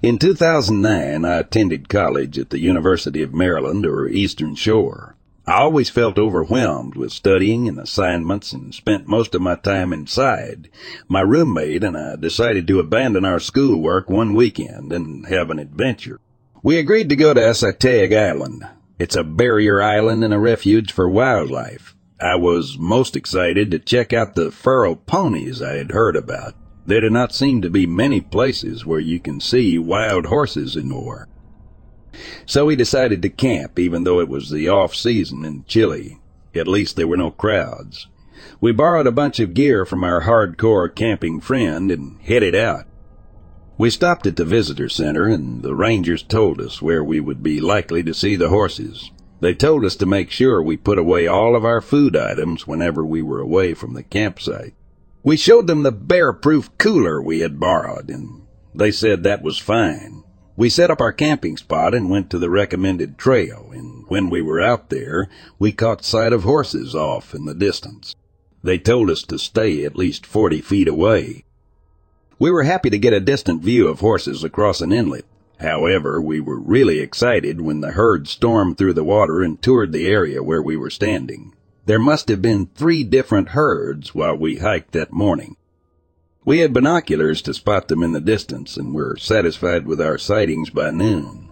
In 0.00 0.18
2009, 0.18 1.24
I 1.24 1.38
attended 1.38 1.88
college 1.88 2.38
at 2.38 2.50
the 2.50 2.60
University 2.60 3.20
of 3.20 3.34
Maryland 3.34 3.84
or 3.84 4.06
Eastern 4.06 4.54
Shore. 4.54 5.16
I 5.44 5.54
always 5.54 5.90
felt 5.90 6.18
overwhelmed 6.18 6.94
with 6.94 7.10
studying 7.10 7.66
and 7.66 7.80
assignments 7.80 8.52
and 8.52 8.72
spent 8.72 9.08
most 9.08 9.34
of 9.34 9.42
my 9.42 9.56
time 9.56 9.92
inside. 9.92 10.68
My 11.08 11.22
roommate 11.22 11.82
and 11.82 11.96
I 11.96 12.14
decided 12.14 12.68
to 12.68 12.78
abandon 12.78 13.24
our 13.24 13.40
schoolwork 13.40 14.08
one 14.08 14.34
weekend 14.34 14.92
and 14.92 15.26
have 15.26 15.50
an 15.50 15.58
adventure. 15.58 16.20
We 16.62 16.78
agreed 16.78 17.08
to 17.08 17.16
go 17.16 17.34
to 17.34 17.40
Assateague 17.40 18.16
Island. 18.16 18.68
It's 19.00 19.16
a 19.16 19.24
barrier 19.24 19.82
island 19.82 20.22
and 20.22 20.32
a 20.32 20.38
refuge 20.38 20.92
for 20.92 21.08
wildlife. 21.08 21.96
I 22.20 22.36
was 22.36 22.78
most 22.78 23.16
excited 23.16 23.72
to 23.72 23.80
check 23.80 24.12
out 24.12 24.36
the 24.36 24.52
furrow 24.52 24.94
ponies 24.94 25.60
I 25.60 25.74
had 25.74 25.90
heard 25.90 26.14
about. 26.14 26.54
There 26.88 27.02
do 27.02 27.10
not 27.10 27.34
seem 27.34 27.60
to 27.60 27.68
be 27.68 27.86
many 27.86 28.22
places 28.22 28.86
where 28.86 28.98
you 28.98 29.20
can 29.20 29.40
see 29.40 29.76
wild 29.76 30.24
horses 30.24 30.74
anymore. 30.74 31.28
So 32.46 32.64
we 32.64 32.76
decided 32.76 33.20
to 33.20 33.28
camp, 33.28 33.78
even 33.78 34.04
though 34.04 34.20
it 34.20 34.28
was 34.28 34.48
the 34.48 34.70
off 34.70 34.94
season 34.94 35.44
and 35.44 35.66
chilly. 35.66 36.18
At 36.54 36.66
least 36.66 36.96
there 36.96 37.06
were 37.06 37.18
no 37.18 37.30
crowds. 37.30 38.08
We 38.58 38.72
borrowed 38.72 39.06
a 39.06 39.12
bunch 39.12 39.38
of 39.38 39.52
gear 39.52 39.84
from 39.84 40.02
our 40.02 40.22
hardcore 40.22 40.88
camping 40.94 41.42
friend 41.42 41.90
and 41.90 42.18
headed 42.22 42.54
out. 42.54 42.86
We 43.76 43.90
stopped 43.90 44.26
at 44.26 44.36
the 44.36 44.46
visitor 44.46 44.88
center 44.88 45.26
and 45.26 45.62
the 45.62 45.74
rangers 45.74 46.22
told 46.22 46.58
us 46.58 46.80
where 46.80 47.04
we 47.04 47.20
would 47.20 47.42
be 47.42 47.60
likely 47.60 48.02
to 48.04 48.14
see 48.14 48.34
the 48.34 48.48
horses. 48.48 49.10
They 49.40 49.52
told 49.52 49.84
us 49.84 49.96
to 49.96 50.06
make 50.06 50.30
sure 50.30 50.62
we 50.62 50.78
put 50.78 50.96
away 50.96 51.26
all 51.26 51.54
of 51.54 51.66
our 51.66 51.82
food 51.82 52.16
items 52.16 52.66
whenever 52.66 53.04
we 53.04 53.20
were 53.20 53.40
away 53.40 53.74
from 53.74 53.92
the 53.92 54.02
campsite. 54.02 54.72
We 55.22 55.36
showed 55.36 55.66
them 55.66 55.82
the 55.82 55.92
bear-proof 55.92 56.76
cooler 56.78 57.20
we 57.20 57.40
had 57.40 57.60
borrowed 57.60 58.08
and 58.08 58.42
they 58.74 58.90
said 58.90 59.22
that 59.22 59.42
was 59.42 59.58
fine. 59.58 60.22
We 60.56 60.68
set 60.68 60.90
up 60.90 61.00
our 61.00 61.12
camping 61.12 61.56
spot 61.56 61.94
and 61.94 62.10
went 62.10 62.30
to 62.30 62.38
the 62.38 62.50
recommended 62.50 63.16
trail, 63.16 63.70
and 63.72 64.04
when 64.08 64.28
we 64.28 64.42
were 64.42 64.60
out 64.60 64.90
there, 64.90 65.28
we 65.58 65.72
caught 65.72 66.04
sight 66.04 66.32
of 66.32 66.42
horses 66.42 66.94
off 66.94 67.34
in 67.34 67.44
the 67.44 67.54
distance. 67.54 68.14
They 68.62 68.78
told 68.78 69.10
us 69.10 69.22
to 69.22 69.38
stay 69.38 69.84
at 69.84 69.96
least 69.96 70.26
40 70.26 70.60
feet 70.60 70.88
away. 70.88 71.44
We 72.38 72.50
were 72.50 72.64
happy 72.64 72.90
to 72.90 72.98
get 72.98 73.12
a 73.12 73.20
distant 73.20 73.62
view 73.62 73.88
of 73.88 74.00
horses 74.00 74.44
across 74.44 74.80
an 74.80 74.92
inlet. 74.92 75.24
However, 75.60 76.20
we 76.20 76.40
were 76.40 76.58
really 76.58 77.00
excited 77.00 77.60
when 77.60 77.80
the 77.80 77.92
herd 77.92 78.28
stormed 78.28 78.78
through 78.78 78.94
the 78.94 79.04
water 79.04 79.42
and 79.42 79.60
toured 79.60 79.92
the 79.92 80.06
area 80.06 80.42
where 80.42 80.62
we 80.62 80.76
were 80.76 80.90
standing. 80.90 81.52
There 81.88 81.98
must 81.98 82.28
have 82.28 82.42
been 82.42 82.66
three 82.66 83.02
different 83.02 83.48
herds 83.48 84.14
while 84.14 84.36
we 84.36 84.56
hiked 84.56 84.92
that 84.92 85.10
morning. 85.10 85.56
We 86.44 86.58
had 86.58 86.74
binoculars 86.74 87.40
to 87.40 87.54
spot 87.54 87.88
them 87.88 88.02
in 88.02 88.12
the 88.12 88.20
distance 88.20 88.76
and 88.76 88.92
were 88.92 89.16
satisfied 89.16 89.86
with 89.86 89.98
our 89.98 90.18
sightings 90.18 90.68
by 90.68 90.90
noon. 90.90 91.50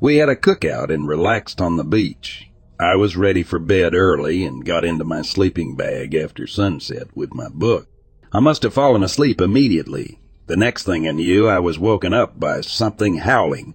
We 0.00 0.16
had 0.16 0.30
a 0.30 0.36
cookout 0.36 0.88
and 0.88 1.06
relaxed 1.06 1.60
on 1.60 1.76
the 1.76 1.84
beach. 1.84 2.48
I 2.80 2.96
was 2.96 3.18
ready 3.18 3.42
for 3.42 3.58
bed 3.58 3.94
early 3.94 4.42
and 4.42 4.64
got 4.64 4.86
into 4.86 5.04
my 5.04 5.20
sleeping 5.20 5.76
bag 5.76 6.14
after 6.14 6.46
sunset 6.46 7.08
with 7.14 7.34
my 7.34 7.50
book. 7.50 7.88
I 8.32 8.40
must 8.40 8.62
have 8.62 8.72
fallen 8.72 9.02
asleep 9.02 9.38
immediately. 9.38 10.18
The 10.46 10.56
next 10.56 10.84
thing 10.84 11.06
I 11.06 11.10
knew, 11.10 11.46
I 11.46 11.58
was 11.58 11.78
woken 11.78 12.14
up 12.14 12.40
by 12.40 12.62
something 12.62 13.18
howling. 13.18 13.74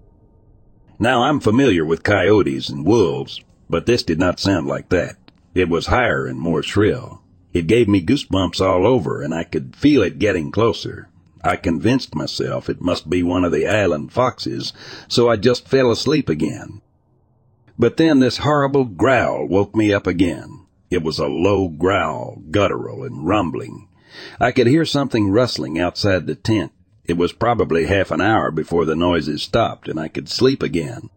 Now 0.98 1.22
I'm 1.22 1.38
familiar 1.38 1.84
with 1.84 2.02
coyotes 2.02 2.68
and 2.68 2.84
wolves, 2.84 3.40
but 3.70 3.86
this 3.86 4.02
did 4.02 4.18
not 4.18 4.40
sound 4.40 4.66
like 4.66 4.88
that. 4.88 5.18
It 5.54 5.68
was 5.68 5.86
higher 5.86 6.26
and 6.26 6.38
more 6.38 6.62
shrill. 6.62 7.22
It 7.52 7.68
gave 7.68 7.88
me 7.88 8.04
goosebumps 8.04 8.60
all 8.60 8.86
over, 8.86 9.22
and 9.22 9.32
I 9.32 9.44
could 9.44 9.76
feel 9.76 10.02
it 10.02 10.18
getting 10.18 10.50
closer. 10.50 11.08
I 11.42 11.56
convinced 11.56 12.14
myself 12.14 12.68
it 12.68 12.80
must 12.80 13.08
be 13.08 13.22
one 13.22 13.44
of 13.44 13.52
the 13.52 13.68
island 13.68 14.12
foxes, 14.12 14.72
so 15.08 15.28
I 15.28 15.36
just 15.36 15.68
fell 15.68 15.92
asleep 15.92 16.28
again. 16.28 16.80
But 17.78 17.96
then 17.96 18.20
this 18.20 18.38
horrible 18.38 18.84
growl 18.84 19.46
woke 19.46 19.76
me 19.76 19.92
up 19.92 20.06
again. 20.06 20.66
It 20.90 21.02
was 21.02 21.18
a 21.18 21.26
low 21.26 21.68
growl, 21.68 22.42
guttural 22.50 23.04
and 23.04 23.26
rumbling. 23.26 23.88
I 24.40 24.52
could 24.52 24.66
hear 24.66 24.84
something 24.84 25.30
rustling 25.30 25.78
outside 25.78 26.26
the 26.26 26.34
tent. 26.34 26.72
It 27.04 27.16
was 27.16 27.32
probably 27.32 27.86
half 27.86 28.10
an 28.10 28.20
hour 28.20 28.50
before 28.50 28.84
the 28.84 28.96
noises 28.96 29.42
stopped 29.42 29.88
and 29.88 30.00
I 30.00 30.08
could 30.08 30.28
sleep 30.28 30.62
again. 30.62 31.10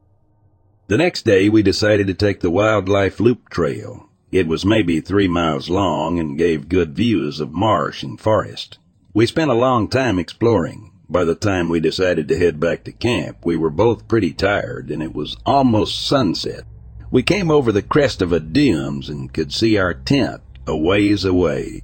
The 0.87 0.97
next 0.97 1.23
day 1.23 1.47
we 1.47 1.63
decided 1.63 2.07
to 2.07 2.13
take 2.13 2.41
the 2.41 2.49
wildlife 2.49 3.19
loop 3.19 3.49
trail. 3.49 4.06
It 4.31 4.47
was 4.47 4.65
maybe 4.65 4.99
three 4.99 5.27
miles 5.27 5.69
long 5.69 6.19
and 6.19 6.37
gave 6.37 6.67
good 6.67 6.95
views 6.95 7.39
of 7.39 7.53
marsh 7.53 8.03
and 8.03 8.19
forest. 8.19 8.77
We 9.13 9.25
spent 9.25 9.51
a 9.51 9.55
long 9.55 9.87
time 9.87 10.19
exploring. 10.19 10.91
By 11.09 11.23
the 11.23 11.35
time 11.35 11.69
we 11.69 11.79
decided 11.79 12.27
to 12.27 12.37
head 12.37 12.59
back 12.59 12.83
to 12.83 12.91
camp, 12.91 13.37
we 13.45 13.55
were 13.55 13.69
both 13.69 14.09
pretty 14.09 14.33
tired 14.33 14.91
and 14.91 15.01
it 15.01 15.13
was 15.13 15.37
almost 15.45 16.05
sunset. 16.05 16.65
We 17.09 17.23
came 17.23 17.49
over 17.49 17.71
the 17.71 17.81
crest 17.81 18.21
of 18.21 18.33
a 18.33 18.41
dunes 18.41 19.07
and 19.07 19.33
could 19.33 19.53
see 19.53 19.77
our 19.77 19.93
tent 19.93 20.41
a 20.67 20.75
ways 20.75 21.23
away. 21.23 21.83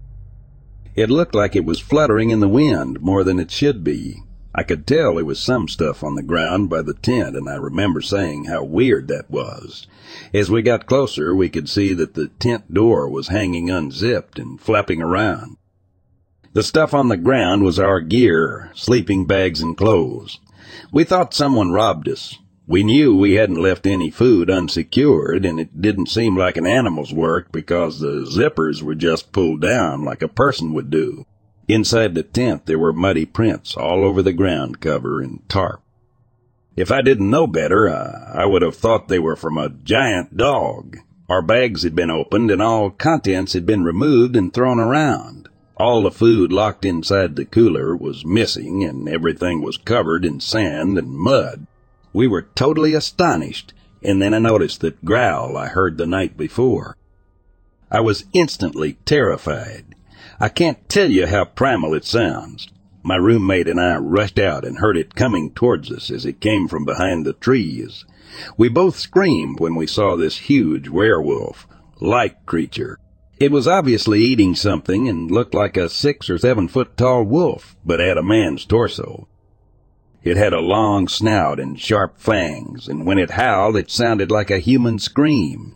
It 0.96 1.10
looked 1.10 1.34
like 1.34 1.56
it 1.56 1.64
was 1.64 1.80
fluttering 1.80 2.30
in 2.30 2.42
the 2.42 2.50
wind 2.50 3.02
more 3.02 3.24
than 3.24 3.40
it 3.40 3.52
should 3.52 3.86
be. 3.86 4.22
I 4.54 4.64
could 4.64 4.86
tell 4.86 5.16
there 5.16 5.26
was 5.26 5.40
some 5.40 5.70
stuff 5.70 6.04
on 6.04 6.16
the 6.16 6.22
ground 6.22 6.70
by 6.70 6.82
the 6.82 6.94
tent, 6.94 7.36
and 7.36 7.50
I 7.50 7.56
remember 7.56 8.02
saying 8.02 8.46
how 8.46 8.64
weird 8.64 9.08
that 9.08 9.32
was. 9.32 9.88
As 10.34 10.50
we 10.50 10.62
got 10.62 10.86
closer, 10.86 11.36
we 11.36 11.50
could 11.50 11.70
see 11.70 11.94
that 11.94 12.14
the 12.14 12.28
tent 12.40 12.74
door 12.74 13.10
was 13.10 13.28
hanging 13.28 13.70
unzipped 13.70 14.40
and 14.40 14.60
flapping 14.60 15.02
around. 15.02 15.58
The 16.54 16.64
stuff 16.64 16.94
on 16.94 17.08
the 17.08 17.18
ground 17.18 17.64
was 17.64 17.80
our 17.80 18.00
gear, 18.00 18.72
sleeping 18.76 19.26
bags 19.26 19.62
and 19.62 19.76
clothes. 19.76 20.40
We 20.92 21.04
thought 21.04 21.34
someone 21.34 21.72
robbed 21.72 22.08
us. 22.08 22.38
We 22.66 22.84
knew 22.84 23.16
we 23.16 23.34
hadn't 23.34 23.62
left 23.62 23.86
any 23.86 24.10
food 24.10 24.50
unsecured, 24.50 25.46
and 25.46 25.60
it 25.60 25.82
didn't 25.82 26.08
seem 26.08 26.38
like 26.38 26.56
an 26.56 26.66
animal's 26.66 27.14
work 27.14 27.52
because 27.52 28.00
the 28.00 28.26
zippers 28.26 28.82
were 28.82 28.96
just 28.96 29.34
pulled 29.34 29.62
down 29.62 30.06
like 30.06 30.22
a 30.22 30.28
person 30.28 30.74
would 30.74 30.90
do. 30.90 31.26
Inside 31.68 32.16
the 32.16 32.24
tent 32.24 32.66
there 32.66 32.80
were 32.80 32.94
muddy 32.94 33.26
prints 33.26 33.76
all 33.76 34.06
over 34.06 34.22
the 34.22 34.34
ground 34.34 34.80
cover 34.80 35.22
and 35.22 35.48
tarp. 35.50 35.83
If 36.76 36.92
I 36.92 37.02
didn't 37.02 37.30
know 37.30 37.46
better, 37.46 37.88
uh, 37.88 38.32
I 38.34 38.46
would 38.46 38.64
have 38.64 38.76
thought 38.76 39.08
they 39.08 39.20
were 39.20 39.36
from 39.36 39.58
a 39.58 39.70
giant 39.70 40.36
dog. 40.36 40.98
Our 41.30 41.44
bags 41.44 41.84
had 41.84 41.96
been 41.96 42.10
opened 42.10 42.50
and 42.50 42.62
all 42.62 42.90
contents 42.90 43.54
had 43.54 43.66
been 43.66 43.84
removed 43.84 44.36
and 44.36 44.52
thrown 44.52 44.80
around. 44.80 45.50
All 45.78 46.02
the 46.02 46.12
food 46.12 46.52
locked 46.52 46.84
inside 46.84 47.36
the 47.36 47.46
cooler 47.46 47.96
was 47.96 48.26
missing 48.26 48.84
and 48.84 49.08
everything 49.08 49.62
was 49.62 49.78
covered 49.78 50.26
in 50.26 50.40
sand 50.40 50.98
and 50.98 51.10
mud. 51.10 51.68
We 52.12 52.28
were 52.28 52.48
totally 52.56 52.94
astonished, 52.94 53.74
and 54.04 54.22
then 54.22 54.34
I 54.34 54.40
noticed 54.40 54.82
that 54.82 55.06
growl 55.06 55.58
I 55.58 55.68
heard 55.68 55.98
the 55.98 56.08
night 56.08 56.38
before. 56.38 56.98
I 57.92 58.02
was 58.02 58.26
instantly 58.34 58.94
terrified. 59.06 59.96
I 60.40 60.50
can't 60.50 60.90
tell 60.90 61.10
you 61.10 61.28
how 61.28 61.46
primal 61.46 61.94
it 61.94 62.06
sounds. 62.06 62.68
My 63.04 63.18
roommate 63.18 63.68
and 63.68 63.82
I 63.82 63.98
rushed 63.98 64.40
out 64.40 64.64
and 64.64 64.78
heard 64.78 64.96
it 64.96 65.14
coming 65.14 65.52
towards 65.52 65.92
us 65.92 66.10
as 66.10 66.26
it 66.26 66.40
came 66.40 66.70
from 66.70 66.86
behind 66.86 67.26
the 67.26 67.34
trees. 67.34 68.06
We 68.58 68.70
both 68.70 68.98
screamed 68.98 69.60
when 69.60 69.76
we 69.76 69.86
saw 69.86 70.16
this 70.16 70.38
huge 70.38 70.88
werewolf 70.88 71.68
like 72.00 72.46
creature. 72.46 72.98
It 73.40 73.52
was 73.52 73.68
obviously 73.68 74.22
eating 74.22 74.56
something 74.56 75.10
and 75.10 75.30
looked 75.30 75.54
like 75.54 75.76
a 75.76 75.90
six 75.90 76.30
or 76.30 76.38
seven 76.38 76.70
foot 76.70 76.96
tall 76.96 77.24
wolf, 77.26 77.76
but 77.86 78.00
had 78.00 78.18
a 78.18 78.24
man's 78.24 78.64
torso. 78.64 79.28
It 80.24 80.38
had 80.38 80.54
a 80.54 80.62
long 80.62 81.10
snout 81.10 81.60
and 81.60 81.78
sharp 81.78 82.18
fangs, 82.18 82.88
and 82.88 83.06
when 83.06 83.20
it 83.20 83.32
howled, 83.32 83.76
it 83.76 83.92
sounded 83.92 84.32
like 84.32 84.50
a 84.50 84.60
human 84.60 84.98
scream. 84.98 85.76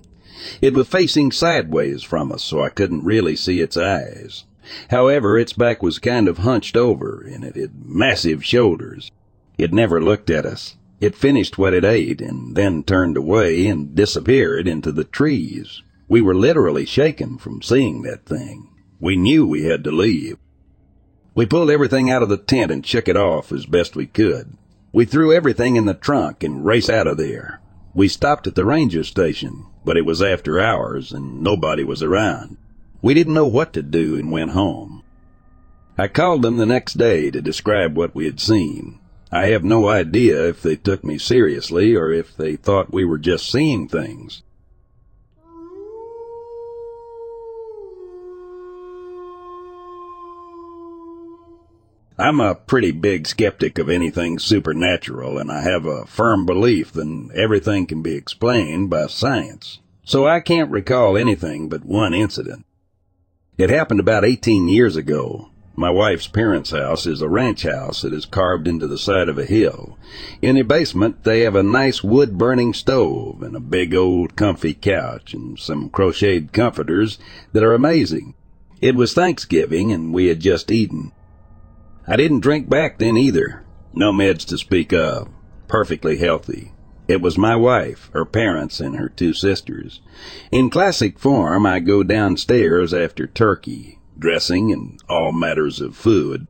It 0.62 0.74
was 0.74 0.88
facing 0.88 1.34
sideways 1.34 2.04
from 2.04 2.32
us, 2.32 2.44
so 2.44 2.62
I 2.62 2.70
couldn't 2.70 3.04
really 3.04 3.36
see 3.36 3.60
its 3.60 3.76
eyes. 3.76 4.46
However, 4.90 5.38
its 5.38 5.54
back 5.54 5.82
was 5.82 6.00
kind 6.00 6.28
of 6.28 6.40
hunched 6.40 6.76
over, 6.76 7.22
and 7.22 7.44
it 7.44 7.56
had 7.56 7.86
massive 7.86 8.44
shoulders. 8.44 9.12
It 9.58 9.74
never 9.74 10.02
looked 10.02 10.30
at 10.30 10.46
us. 10.46 10.76
It 11.00 11.16
finished 11.16 11.58
what 11.58 11.74
it 11.74 11.86
ate, 11.86 12.22
and 12.22 12.56
then 12.56 12.84
turned 12.84 13.18
away 13.18 13.68
and 13.68 13.96
disappeared 13.96 14.68
into 14.68 14.92
the 14.92 15.04
trees. 15.04 15.84
We 16.08 16.22
were 16.22 16.36
literally 16.36 16.86
shaken 16.86 17.38
from 17.38 17.62
seeing 17.62 18.02
that 18.02 18.26
thing. 18.26 18.70
We 19.00 19.16
knew 19.16 19.46
we 19.46 19.64
had 19.64 19.84
to 19.84 19.92
leave. 19.92 20.38
We 21.36 21.46
pulled 21.46 21.70
everything 21.70 22.10
out 22.10 22.24
of 22.24 22.30
the 22.30 22.38
tent 22.38 22.72
and 22.72 22.86
shook 22.86 23.08
it 23.08 23.16
off 23.16 23.52
as 23.52 23.68
best 23.68 23.96
we 23.96 24.08
could. 24.08 24.58
We 24.92 25.06
threw 25.06 25.32
everything 25.32 25.76
in 25.76 25.86
the 25.86 25.94
trunk 25.94 26.44
and 26.44 26.66
raced 26.66 26.90
out 26.90 27.06
of 27.06 27.18
there. 27.18 27.62
We 27.94 28.08
stopped 28.08 28.48
at 28.48 28.56
the 28.56 28.66
ranger 28.66 29.04
station, 29.04 29.66
but 29.86 29.98
it 29.98 30.06
was 30.06 30.22
after 30.22 30.60
hours 30.60 31.12
and 31.12 31.42
nobody 31.42 31.84
was 31.84 32.02
around. 32.02 32.58
We 33.02 33.14
didn't 33.14 33.34
know 33.34 33.48
what 33.48 33.74
to 33.74 33.84
do 33.84 34.16
and 34.16 34.32
went 34.32 34.52
home. 34.52 35.04
I 35.98 36.08
called 36.08 36.42
them 36.42 36.58
the 36.58 36.66
next 36.66 36.94
day 36.94 37.32
to 37.32 37.42
describe 37.42 37.96
what 37.96 38.14
we 38.14 38.26
had 38.26 38.40
seen. 38.40 39.00
I 39.32 39.48
have 39.48 39.64
no 39.64 39.88
idea 39.88 40.48
if 40.48 40.62
they 40.62 40.76
took 40.76 41.04
me 41.04 41.18
seriously 41.18 41.96
or 41.96 42.12
if 42.12 42.36
they 42.38 42.56
thought 42.56 42.94
we 42.94 43.04
were 43.04 43.18
just 43.18 43.52
seeing 43.52 43.88
things. 43.88 44.42
I'm 52.20 52.40
a 52.40 52.56
pretty 52.56 52.92
big 52.92 53.28
skeptic 53.28 53.78
of 53.78 53.90
anything 53.90 54.40
supernatural, 54.40 55.38
and 55.38 55.52
I 55.52 55.62
have 55.62 55.86
a 55.86 56.08
firm 56.08 56.48
belief 56.48 56.92
that 56.94 57.30
everything 57.36 57.86
can 57.86 58.02
be 58.02 58.16
explained 58.16 58.90
by 58.90 59.06
science. 59.06 59.80
So 60.04 60.28
I 60.28 60.40
can't 60.40 60.72
recall 60.72 61.16
anything 61.16 61.70
but 61.70 61.86
one 61.86 62.16
incident. 62.16 62.66
It 63.58 63.72
happened 63.72 64.00
about 64.00 64.24
18 64.24 64.68
years 64.68 64.96
ago. 64.96 65.50
My 65.76 65.90
wife's 65.90 66.28
parents' 66.28 66.70
house 66.70 67.08
is 67.08 67.22
a 67.22 67.30
ranch 67.30 67.64
house 67.64 68.04
that 68.04 68.14
is 68.14 68.26
carved 68.26 68.68
into 68.68 68.86
the 68.86 69.00
side 69.00 69.30
of 69.30 69.40
a 69.40 69.46
hill. 69.46 69.98
In 70.44 70.56
the 70.56 70.62
basement, 70.62 71.24
they 71.24 71.42
have 71.42 71.56
a 71.56 71.64
nice 71.64 72.04
wood 72.04 72.38
burning 72.38 72.76
stove 72.76 73.42
and 73.42 73.56
a 73.56 73.60
big 73.60 73.96
old 73.96 74.36
comfy 74.36 74.76
couch 74.76 75.34
and 75.34 75.58
some 75.58 75.90
crocheted 75.90 76.54
comforters 76.54 77.18
that 77.54 77.64
are 77.64 77.74
amazing. 77.74 78.36
It 78.80 78.96
was 78.96 79.16
Thanksgiving 79.16 79.92
and 79.92 80.14
we 80.14 80.28
had 80.28 80.40
just 80.40 80.72
eaten. 80.72 81.12
I 82.08 82.16
didn't 82.16 82.42
drink 82.42 82.70
back 82.70 83.00
then 83.00 83.18
either. 83.18 83.64
No 83.92 84.12
meds 84.12 84.46
to 84.50 84.60
speak 84.60 84.94
of. 84.94 85.30
Perfectly 85.68 86.18
healthy. 86.18 86.74
It 87.08 87.22
was 87.22 87.38
my 87.38 87.56
wife, 87.56 88.10
her 88.14 88.26
parents, 88.26 88.80
and 88.80 88.98
her 88.98 89.08
two 89.08 89.34
sisters. 89.34 90.02
In 90.52 90.70
classic 90.70 91.18
form, 91.18 91.66
I 91.66 91.80
go 91.80 92.04
downstairs 92.04 92.94
after 92.94 93.28
turkey, 93.28 94.00
dressing, 94.20 94.74
and 94.74 95.00
all 95.10 95.32
matters 95.32 95.80
of 95.80 95.96
food. 95.96 96.48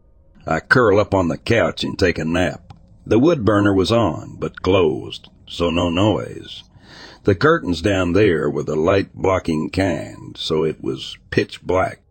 I 0.47 0.59
curl 0.59 0.99
up 0.99 1.13
on 1.13 1.27
the 1.27 1.37
couch 1.37 1.83
and 1.83 1.97
take 1.97 2.17
a 2.17 2.25
nap. 2.25 2.73
The 3.05 3.19
wood 3.19 3.45
burner 3.45 3.73
was 3.73 3.91
on, 3.91 4.37
but 4.39 4.61
closed, 4.61 5.29
so 5.47 5.69
no 5.69 5.89
noise. 5.89 6.63
The 7.23 7.35
curtains 7.35 7.81
down 7.81 8.13
there 8.13 8.49
were 8.49 8.63
the 8.63 8.75
light 8.75 9.13
blocking 9.13 9.69
kind, 9.69 10.35
so 10.37 10.63
it 10.63 10.81
was 10.81 11.17
pitch 11.29 11.61
black. 11.61 12.01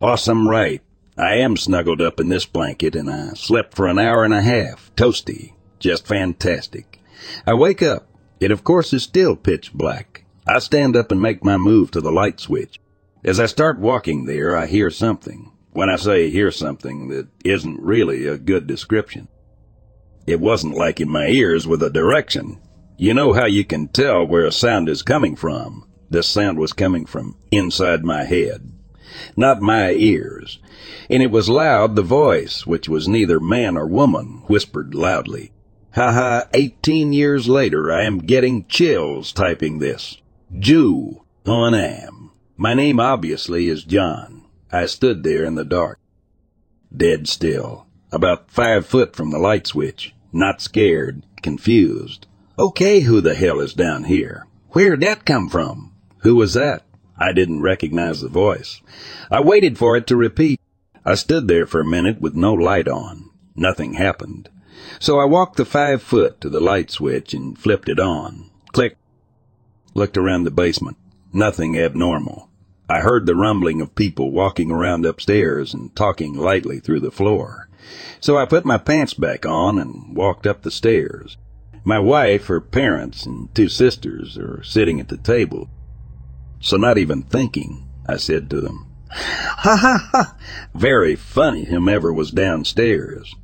Awesome 0.00 0.48
right. 0.48 0.82
I 1.16 1.36
am 1.36 1.56
snuggled 1.56 2.00
up 2.00 2.18
in 2.18 2.28
this 2.28 2.46
blanket 2.46 2.96
and 2.96 3.08
I 3.08 3.34
slept 3.34 3.74
for 3.74 3.86
an 3.86 3.98
hour 3.98 4.24
and 4.24 4.34
a 4.34 4.42
half, 4.42 4.90
toasty, 4.96 5.52
just 5.78 6.06
fantastic. 6.06 7.00
I 7.46 7.54
wake 7.54 7.82
up. 7.82 8.08
It 8.40 8.50
of 8.50 8.64
course 8.64 8.92
is 8.92 9.02
still 9.02 9.36
pitch 9.36 9.72
black. 9.72 10.24
I 10.46 10.58
stand 10.58 10.96
up 10.96 11.10
and 11.10 11.22
make 11.22 11.44
my 11.44 11.56
move 11.56 11.90
to 11.92 12.00
the 12.00 12.12
light 12.12 12.40
switch. 12.40 12.78
As 13.24 13.40
I 13.40 13.46
start 13.46 13.78
walking 13.78 14.26
there, 14.26 14.56
I 14.56 14.66
hear 14.66 14.90
something. 14.90 15.50
When 15.72 15.88
I 15.88 15.96
say 15.96 16.28
hear 16.30 16.50
something, 16.50 17.08
that 17.08 17.28
isn't 17.44 17.80
really 17.80 18.26
a 18.26 18.36
good 18.36 18.66
description. 18.66 19.28
It 20.26 20.40
wasn't 20.40 20.76
like 20.76 21.00
in 21.00 21.08
my 21.08 21.28
ears 21.28 21.66
with 21.66 21.82
a 21.82 21.90
direction. 21.90 22.60
You 22.98 23.14
know 23.14 23.32
how 23.32 23.46
you 23.46 23.64
can 23.64 23.88
tell 23.88 24.26
where 24.26 24.44
a 24.44 24.52
sound 24.52 24.88
is 24.88 25.02
coming 25.02 25.36
from. 25.36 25.88
This 26.10 26.28
sound 26.28 26.58
was 26.58 26.72
coming 26.72 27.06
from 27.06 27.36
inside 27.50 28.04
my 28.04 28.24
head. 28.24 28.70
Not 29.36 29.62
my 29.62 29.92
ears. 29.92 30.58
And 31.08 31.22
it 31.22 31.30
was 31.30 31.48
loud, 31.48 31.96
the 31.96 32.02
voice, 32.02 32.66
which 32.66 32.88
was 32.88 33.08
neither 33.08 33.40
man 33.40 33.76
or 33.76 33.86
woman, 33.86 34.42
whispered 34.46 34.94
loudly. 34.94 35.52
Ha 35.94 36.10
ha, 36.10 36.48
18 36.52 37.12
years 37.12 37.48
later, 37.48 37.92
I 37.92 38.02
am 38.02 38.18
getting 38.18 38.66
chills 38.66 39.32
typing 39.32 39.78
this. 39.78 40.20
Jew 40.58 41.22
on 41.46 41.72
am. 41.72 42.32
My 42.56 42.74
name 42.74 42.98
obviously 42.98 43.68
is 43.68 43.84
John. 43.84 44.42
I 44.72 44.86
stood 44.86 45.22
there 45.22 45.44
in 45.44 45.54
the 45.54 45.64
dark. 45.64 46.00
Dead 46.94 47.28
still. 47.28 47.86
About 48.10 48.50
five 48.50 48.86
foot 48.86 49.14
from 49.14 49.30
the 49.30 49.38
light 49.38 49.68
switch. 49.68 50.12
Not 50.32 50.60
scared. 50.60 51.22
Confused. 51.42 52.26
Okay, 52.58 53.00
who 53.00 53.20
the 53.20 53.34
hell 53.36 53.60
is 53.60 53.72
down 53.72 54.04
here? 54.04 54.48
Where'd 54.70 55.00
that 55.02 55.24
come 55.24 55.48
from? 55.48 55.92
Who 56.22 56.34
was 56.34 56.54
that? 56.54 56.82
I 57.16 57.32
didn't 57.32 57.62
recognize 57.62 58.20
the 58.20 58.28
voice. 58.28 58.80
I 59.30 59.40
waited 59.40 59.78
for 59.78 59.96
it 59.96 60.08
to 60.08 60.16
repeat. 60.16 60.60
I 61.04 61.14
stood 61.14 61.46
there 61.46 61.66
for 61.66 61.80
a 61.80 61.86
minute 61.86 62.20
with 62.20 62.34
no 62.34 62.52
light 62.52 62.88
on. 62.88 63.30
Nothing 63.54 63.94
happened. 63.94 64.48
So 64.98 65.18
I 65.18 65.24
walked 65.24 65.56
the 65.56 65.64
five 65.64 66.02
foot 66.02 66.40
to 66.40 66.48
the 66.48 66.60
light 66.60 66.90
switch 66.90 67.34
and 67.34 67.58
flipped 67.58 67.88
it 67.88 67.98
on. 67.98 68.50
Click. 68.72 68.96
Looked 69.94 70.16
around 70.16 70.44
the 70.44 70.50
basement. 70.50 70.96
Nothing 71.32 71.78
abnormal. 71.78 72.48
I 72.88 73.00
heard 73.00 73.26
the 73.26 73.34
rumbling 73.34 73.80
of 73.80 73.94
people 73.94 74.30
walking 74.30 74.70
around 74.70 75.06
upstairs 75.06 75.72
and 75.72 75.94
talking 75.96 76.34
lightly 76.34 76.80
through 76.80 77.00
the 77.00 77.10
floor. 77.10 77.68
So 78.20 78.36
I 78.36 78.44
put 78.44 78.64
my 78.64 78.78
pants 78.78 79.14
back 79.14 79.46
on 79.46 79.78
and 79.78 80.14
walked 80.14 80.46
up 80.46 80.62
the 80.62 80.70
stairs. 80.70 81.36
My 81.84 81.98
wife, 81.98 82.46
her 82.46 82.60
parents, 82.60 83.26
and 83.26 83.54
two 83.54 83.68
sisters 83.68 84.38
are 84.38 84.62
sitting 84.62 85.00
at 85.00 85.08
the 85.08 85.16
table. 85.16 85.68
So 86.60 86.76
not 86.76 86.98
even 86.98 87.22
thinking, 87.22 87.88
I 88.06 88.16
said 88.16 88.48
to 88.50 88.60
them, 88.60 88.86
Ha 89.10 89.76
ha 89.76 90.08
ha! 90.10 90.36
Very 90.74 91.14
funny, 91.14 91.64
whomever 91.64 92.12
was 92.12 92.30
downstairs. 92.30 93.34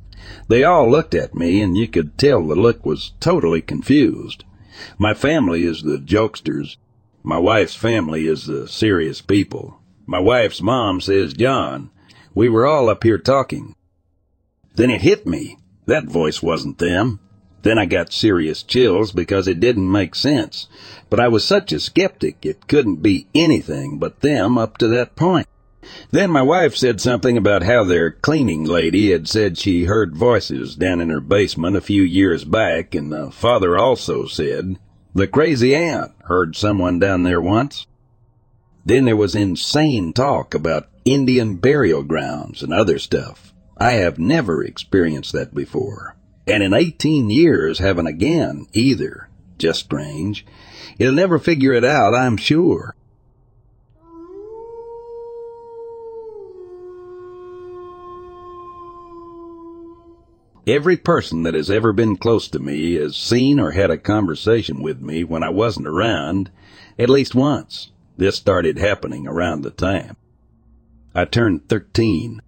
They 0.47 0.63
all 0.63 0.89
looked 0.89 1.13
at 1.13 1.35
me, 1.35 1.61
and 1.61 1.77
you 1.77 1.87
could 1.87 2.17
tell 2.17 2.45
the 2.45 2.55
look 2.55 2.85
was 2.85 3.13
totally 3.19 3.61
confused. 3.61 4.43
My 4.97 5.13
family 5.13 5.63
is 5.63 5.83
the 5.83 5.97
jokesters. 5.97 6.77
My 7.23 7.37
wife's 7.37 7.75
family 7.75 8.27
is 8.27 8.45
the 8.45 8.67
serious 8.67 9.21
people. 9.21 9.79
My 10.05 10.19
wife's 10.19 10.61
mom 10.61 11.01
says, 11.01 11.33
John, 11.33 11.89
we 12.33 12.49
were 12.49 12.65
all 12.65 12.89
up 12.89 13.03
here 13.03 13.17
talking. 13.17 13.75
Then 14.75 14.89
it 14.89 15.01
hit 15.01 15.27
me. 15.27 15.57
That 15.85 16.05
voice 16.05 16.41
wasn't 16.41 16.77
them. 16.77 17.19
Then 17.63 17.77
I 17.77 17.85
got 17.85 18.11
serious 18.11 18.63
chills 18.63 19.11
because 19.11 19.47
it 19.47 19.59
didn't 19.59 19.91
make 19.91 20.15
sense. 20.15 20.67
But 21.09 21.19
I 21.19 21.27
was 21.27 21.45
such 21.45 21.71
a 21.71 21.79
skeptic 21.79 22.45
it 22.45 22.67
couldn't 22.67 23.03
be 23.03 23.27
anything 23.35 23.99
but 23.99 24.21
them 24.21 24.57
up 24.57 24.77
to 24.79 24.87
that 24.87 25.15
point. 25.15 25.47
Then 26.11 26.29
my 26.29 26.41
wife 26.41 26.75
said 26.75 27.01
something 27.01 27.37
about 27.37 27.63
how 27.63 27.83
their 27.83 28.11
cleaning 28.11 28.65
lady 28.65 29.11
had 29.11 29.27
said 29.27 29.57
she 29.57 29.85
heard 29.85 30.15
voices 30.15 30.75
down 30.75 31.01
in 31.01 31.09
her 31.09 31.19
basement 31.19 31.75
a 31.75 31.81
few 31.81 32.03
years 32.03 32.43
back, 32.43 32.93
and 32.93 33.11
the 33.11 33.31
father 33.31 33.77
also 33.77 34.25
said 34.25 34.77
the 35.13 35.27
crazy 35.27 35.75
aunt 35.75 36.11
heard 36.25 36.55
someone 36.55 36.99
down 36.99 37.23
there 37.23 37.41
once. 37.41 37.87
Then 38.85 39.05
there 39.05 39.15
was 39.15 39.35
insane 39.35 40.13
talk 40.13 40.53
about 40.53 40.89
Indian 41.05 41.55
burial 41.55 42.03
grounds 42.03 42.63
and 42.63 42.73
other 42.73 42.99
stuff. 42.99 43.53
I 43.77 43.93
have 43.93 44.19
never 44.19 44.63
experienced 44.63 45.33
that 45.33 45.53
before. 45.53 46.15
And 46.47 46.63
in 46.63 46.73
18 46.73 47.29
years 47.29 47.79
haven't 47.79 48.07
again 48.07 48.67
either. 48.73 49.29
Just 49.57 49.81
strange. 49.81 50.45
You'll 50.97 51.13
never 51.13 51.39
figure 51.39 51.73
it 51.73 51.83
out, 51.83 52.13
I'm 52.13 52.37
sure. 52.37 52.95
Every 60.67 60.95
person 60.95 61.41
that 61.43 61.55
has 61.55 61.71
ever 61.71 61.91
been 61.91 62.17
close 62.17 62.47
to 62.49 62.59
me 62.59 62.93
has 62.93 63.15
seen 63.15 63.59
or 63.59 63.71
had 63.71 63.89
a 63.89 63.97
conversation 63.97 64.83
with 64.83 65.01
me 65.01 65.23
when 65.23 65.41
I 65.41 65.49
wasn't 65.49 65.87
around 65.87 66.51
at 66.99 67.09
least 67.09 67.33
once. 67.33 67.91
This 68.15 68.35
started 68.35 68.77
happening 68.77 69.27
around 69.27 69.63
the 69.63 69.71
time. 69.71 70.17
I 71.15 71.25
turned 71.25 71.67
13. 71.67 72.41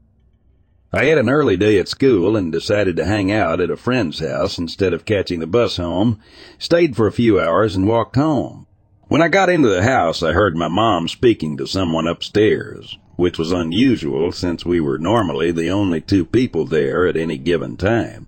I 0.92 1.06
had 1.06 1.18
an 1.18 1.28
early 1.28 1.58
day 1.58 1.80
at 1.80 1.88
school 1.88 2.38
and 2.38 2.52
decided 2.52 2.98
to 2.98 3.06
hang 3.06 3.32
out 3.32 3.60
at 3.60 3.72
a 3.72 3.76
friend's 3.76 4.20
house 4.20 4.60
instead 4.60 4.94
of 4.94 5.06
catching 5.06 5.40
the 5.40 5.48
bus 5.48 5.78
home, 5.78 6.20
stayed 6.60 6.96
for 6.96 7.08
a 7.08 7.12
few 7.12 7.40
hours 7.40 7.76
and 7.76 7.88
walked 7.88 8.16
home. 8.16 8.68
When 9.08 9.24
I 9.24 9.28
got 9.28 9.50
into 9.50 9.70
the 9.70 9.82
house, 9.82 10.22
I 10.22 10.34
heard 10.34 10.56
my 10.56 10.68
mom 10.68 11.08
speaking 11.08 11.58
to 11.58 11.66
someone 11.66 12.06
upstairs 12.06 13.00
which 13.16 13.38
was 13.38 13.52
unusual 13.52 14.32
since 14.32 14.66
we 14.66 14.80
were 14.80 14.98
normally 14.98 15.52
the 15.52 15.70
only 15.70 16.02
two 16.02 16.26
people 16.26 16.66
there 16.66 17.06
at 17.06 17.18
any 17.18 17.38
given 17.38 17.78
time. 17.78 18.28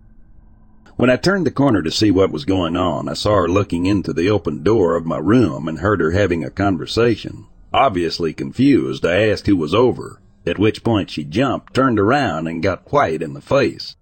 When 0.96 1.10
I 1.10 1.18
turned 1.18 1.46
the 1.46 1.52
corner 1.52 1.82
to 1.82 1.92
see 1.92 2.10
what 2.12 2.32
was 2.32 2.46
going 2.46 2.78
on, 2.78 3.10
I 3.10 3.14
saw 3.14 3.36
her 3.36 3.48
looking 3.50 3.86
into 3.86 4.14
the 4.14 4.30
open 4.30 4.64
door 4.64 4.96
of 4.96 5.06
my 5.06 5.18
room 5.18 5.68
and 5.68 5.80
heard 5.80 6.00
her 6.00 6.12
having 6.12 6.44
a 6.44 6.50
conversation. 6.50 7.46
Obviously 7.74 8.32
confused, 8.32 9.06
I 9.06 9.28
asked 9.28 9.48
who 9.48 9.58
was 9.58 9.74
over, 9.74 10.22
at 10.46 10.58
which 10.58 10.84
point 10.84 11.10
she 11.10 11.26
jumped, 11.26 11.74
turned 11.74 12.00
around, 12.00 12.48
and 12.48 12.64
got 12.64 12.92
white 12.94 13.22
in 13.22 13.34
the 13.34 13.42
face. 13.42 13.98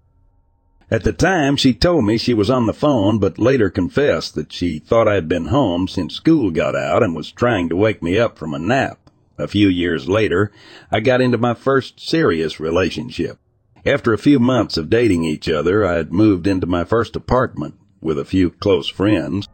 At 0.90 1.02
the 1.02 1.12
time, 1.12 1.56
she 1.56 1.74
told 1.74 2.04
me 2.04 2.18
she 2.18 2.34
was 2.34 2.50
on 2.50 2.66
the 2.66 2.72
phone, 2.72 3.18
but 3.18 3.38
later 3.38 3.70
confessed 3.70 4.36
that 4.36 4.52
she 4.52 4.78
thought 4.78 5.08
I'd 5.08 5.28
been 5.28 5.46
home 5.46 5.88
since 5.88 6.14
school 6.14 6.52
got 6.52 6.76
out 6.76 7.02
and 7.02 7.16
was 7.16 7.32
trying 7.32 7.68
to 7.70 7.76
wake 7.76 8.00
me 8.00 8.16
up 8.18 8.38
from 8.38 8.54
a 8.54 8.58
nap. 8.60 9.03
A 9.36 9.48
few 9.48 9.68
years 9.68 10.08
later, 10.08 10.52
I 10.90 11.00
got 11.00 11.20
into 11.20 11.38
my 11.38 11.54
first 11.54 11.98
serious 11.98 12.60
relationship. 12.60 13.38
After 13.84 14.12
a 14.12 14.18
few 14.18 14.38
months 14.38 14.76
of 14.76 14.88
dating 14.88 15.24
each 15.24 15.48
other, 15.48 15.84
I 15.84 15.94
had 15.94 16.12
moved 16.12 16.46
into 16.46 16.66
my 16.66 16.84
first 16.84 17.16
apartment 17.16 17.74
with 18.00 18.18
a 18.18 18.24
few 18.24 18.50
close 18.50 18.88
friends. 18.88 19.48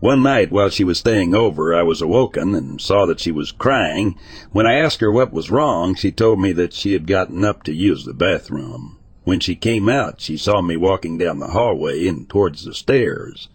One 0.00 0.22
night 0.22 0.52
while 0.52 0.68
she 0.68 0.84
was 0.84 0.98
staying 0.98 1.34
over, 1.34 1.74
I 1.74 1.82
was 1.82 2.02
awoken 2.02 2.54
and 2.54 2.80
saw 2.80 3.06
that 3.06 3.20
she 3.20 3.32
was 3.32 3.52
crying. 3.52 4.16
When 4.52 4.66
I 4.66 4.74
asked 4.74 5.00
her 5.00 5.10
what 5.10 5.32
was 5.32 5.50
wrong, 5.50 5.94
she 5.94 6.12
told 6.12 6.40
me 6.40 6.52
that 6.52 6.72
she 6.72 6.92
had 6.92 7.06
gotten 7.06 7.44
up 7.44 7.62
to 7.64 7.72
use 7.72 8.04
the 8.04 8.14
bathroom. 8.14 8.98
When 9.24 9.40
she 9.40 9.56
came 9.56 9.88
out, 9.88 10.20
she 10.20 10.36
saw 10.36 10.60
me 10.60 10.76
walking 10.76 11.16
down 11.18 11.38
the 11.38 11.48
hallway 11.48 12.06
and 12.06 12.28
towards 12.28 12.64
the 12.64 12.74
stairs. 12.74 13.48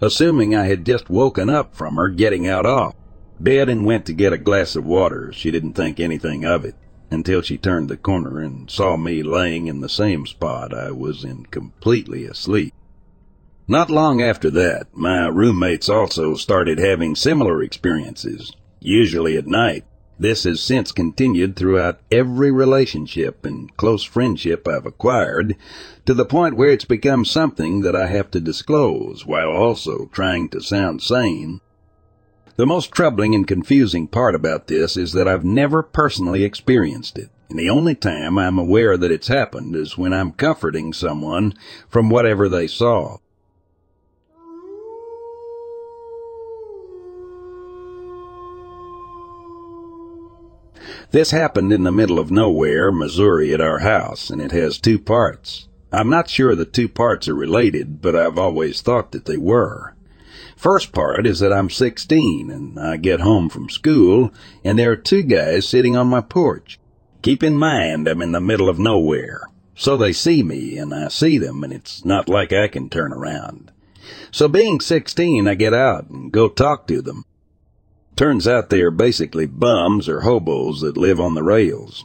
Assuming 0.00 0.54
I 0.54 0.66
had 0.66 0.86
just 0.86 1.10
woken 1.10 1.50
up 1.50 1.74
from 1.74 1.96
her 1.96 2.08
getting 2.08 2.46
out 2.46 2.64
off, 2.64 2.94
bed 3.42 3.68
and 3.68 3.84
went 3.84 4.06
to 4.06 4.12
get 4.12 4.32
a 4.32 4.38
glass 4.38 4.76
of 4.76 4.84
water. 4.84 5.32
She 5.32 5.50
didn't 5.50 5.74
think 5.74 6.00
anything 6.00 6.44
of 6.44 6.64
it. 6.64 6.74
until 7.10 7.40
she 7.42 7.56
turned 7.56 7.88
the 7.88 7.96
corner 7.96 8.40
and 8.40 8.70
saw 8.70 8.96
me 8.96 9.22
laying 9.22 9.66
in 9.66 9.80
the 9.80 9.88
same 9.88 10.26
spot 10.26 10.74
I 10.74 10.90
was 10.90 11.24
in 11.24 11.46
completely 11.46 12.24
asleep. 12.24 12.74
Not 13.66 13.90
long 13.90 14.22
after 14.22 14.50
that, 14.50 14.88
my 14.92 15.26
roommates 15.28 15.88
also 15.88 16.34
started 16.34 16.78
having 16.78 17.14
similar 17.14 17.62
experiences, 17.62 18.52
usually 18.80 19.36
at 19.36 19.46
night. 19.46 19.84
This 20.18 20.44
has 20.44 20.60
since 20.60 20.90
continued 20.90 21.54
throughout 21.54 22.00
every 22.10 22.50
relationship 22.50 23.44
and 23.44 23.74
close 23.76 24.02
friendship 24.02 24.66
I've 24.66 24.86
acquired, 24.86 25.54
to 26.06 26.14
the 26.14 26.24
point 26.24 26.56
where 26.56 26.70
it's 26.70 26.84
become 26.84 27.24
something 27.24 27.82
that 27.82 27.94
I 27.94 28.08
have 28.08 28.30
to 28.32 28.40
disclose 28.40 29.24
while 29.24 29.50
also 29.50 30.08
trying 30.12 30.48
to 30.50 30.60
sound 30.60 31.02
sane. 31.02 31.60
The 32.58 32.66
most 32.66 32.90
troubling 32.90 33.36
and 33.36 33.46
confusing 33.46 34.08
part 34.08 34.34
about 34.34 34.66
this 34.66 34.96
is 34.96 35.12
that 35.12 35.28
I've 35.28 35.44
never 35.44 35.80
personally 35.80 36.42
experienced 36.42 37.16
it. 37.16 37.30
And 37.48 37.56
the 37.56 37.70
only 37.70 37.94
time 37.94 38.36
I'm 38.36 38.58
aware 38.58 38.96
that 38.96 39.12
it's 39.12 39.28
happened 39.28 39.76
is 39.76 39.96
when 39.96 40.12
I'm 40.12 40.32
comforting 40.32 40.92
someone 40.92 41.54
from 41.88 42.10
whatever 42.10 42.48
they 42.48 42.66
saw. 42.66 43.18
This 51.12 51.30
happened 51.30 51.72
in 51.72 51.84
the 51.84 51.92
middle 51.92 52.18
of 52.18 52.32
nowhere, 52.32 52.90
Missouri, 52.90 53.54
at 53.54 53.60
our 53.60 53.78
house, 53.78 54.30
and 54.30 54.42
it 54.42 54.50
has 54.50 54.78
two 54.78 54.98
parts. 54.98 55.68
I'm 55.92 56.10
not 56.10 56.28
sure 56.28 56.56
the 56.56 56.64
two 56.64 56.88
parts 56.88 57.28
are 57.28 57.36
related, 57.36 58.02
but 58.02 58.16
I've 58.16 58.36
always 58.36 58.80
thought 58.80 59.12
that 59.12 59.26
they 59.26 59.36
were. 59.36 59.94
First 60.58 60.90
part 60.90 61.24
is 61.24 61.38
that 61.38 61.52
I'm 61.52 61.70
16 61.70 62.50
and 62.50 62.80
I 62.80 62.96
get 62.96 63.20
home 63.20 63.48
from 63.48 63.70
school 63.70 64.32
and 64.64 64.76
there 64.76 64.90
are 64.90 64.96
two 64.96 65.22
guys 65.22 65.68
sitting 65.68 65.96
on 65.96 66.08
my 66.08 66.20
porch. 66.20 66.80
Keep 67.22 67.44
in 67.44 67.56
mind 67.56 68.08
I'm 68.08 68.20
in 68.20 68.32
the 68.32 68.40
middle 68.40 68.68
of 68.68 68.76
nowhere. 68.76 69.42
So 69.76 69.96
they 69.96 70.12
see 70.12 70.42
me 70.42 70.76
and 70.76 70.92
I 70.92 71.08
see 71.08 71.38
them 71.38 71.62
and 71.62 71.72
it's 71.72 72.04
not 72.04 72.28
like 72.28 72.52
I 72.52 72.66
can 72.66 72.90
turn 72.90 73.12
around. 73.12 73.70
So 74.32 74.48
being 74.48 74.80
16, 74.80 75.46
I 75.46 75.54
get 75.54 75.74
out 75.74 76.10
and 76.10 76.32
go 76.32 76.48
talk 76.48 76.88
to 76.88 77.02
them. 77.02 77.24
Turns 78.16 78.48
out 78.48 78.68
they 78.68 78.80
are 78.80 78.90
basically 78.90 79.46
bums 79.46 80.08
or 80.08 80.22
hobos 80.22 80.80
that 80.80 80.96
live 80.96 81.20
on 81.20 81.36
the 81.36 81.44
rails. 81.44 82.04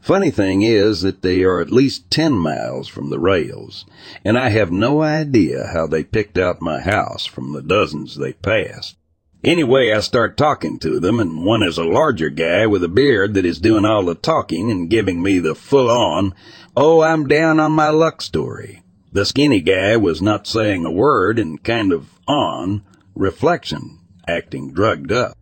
Funny 0.00 0.30
thing 0.30 0.62
is 0.62 1.02
that 1.02 1.22
they 1.22 1.42
are 1.42 1.60
at 1.60 1.70
least 1.70 2.10
10 2.10 2.32
miles 2.32 2.88
from 2.88 3.10
the 3.10 3.18
rails, 3.18 3.84
and 4.24 4.38
I 4.38 4.50
have 4.50 4.70
no 4.70 5.02
idea 5.02 5.70
how 5.72 5.86
they 5.86 6.04
picked 6.04 6.38
out 6.38 6.62
my 6.62 6.80
house 6.80 7.26
from 7.26 7.52
the 7.52 7.62
dozens 7.62 8.16
they 8.16 8.32
passed. 8.32 8.96
Anyway, 9.44 9.92
I 9.92 10.00
start 10.00 10.36
talking 10.36 10.78
to 10.80 10.98
them, 10.98 11.20
and 11.20 11.44
one 11.44 11.62
is 11.62 11.78
a 11.78 11.84
larger 11.84 12.28
guy 12.28 12.66
with 12.66 12.82
a 12.82 12.88
beard 12.88 13.34
that 13.34 13.44
is 13.44 13.60
doing 13.60 13.84
all 13.84 14.04
the 14.04 14.16
talking 14.16 14.70
and 14.70 14.90
giving 14.90 15.22
me 15.22 15.38
the 15.38 15.54
full 15.54 15.90
on, 15.90 16.34
oh, 16.76 17.02
I'm 17.02 17.28
down 17.28 17.60
on 17.60 17.72
my 17.72 17.90
luck 17.90 18.20
story. 18.20 18.82
The 19.12 19.24
skinny 19.24 19.60
guy 19.60 19.96
was 19.96 20.20
not 20.20 20.46
saying 20.46 20.84
a 20.84 20.90
word 20.90 21.38
and 21.38 21.62
kind 21.62 21.92
of 21.92 22.10
on 22.26 22.82
reflection, 23.14 24.00
acting 24.26 24.72
drugged 24.72 25.12
up. 25.12 25.36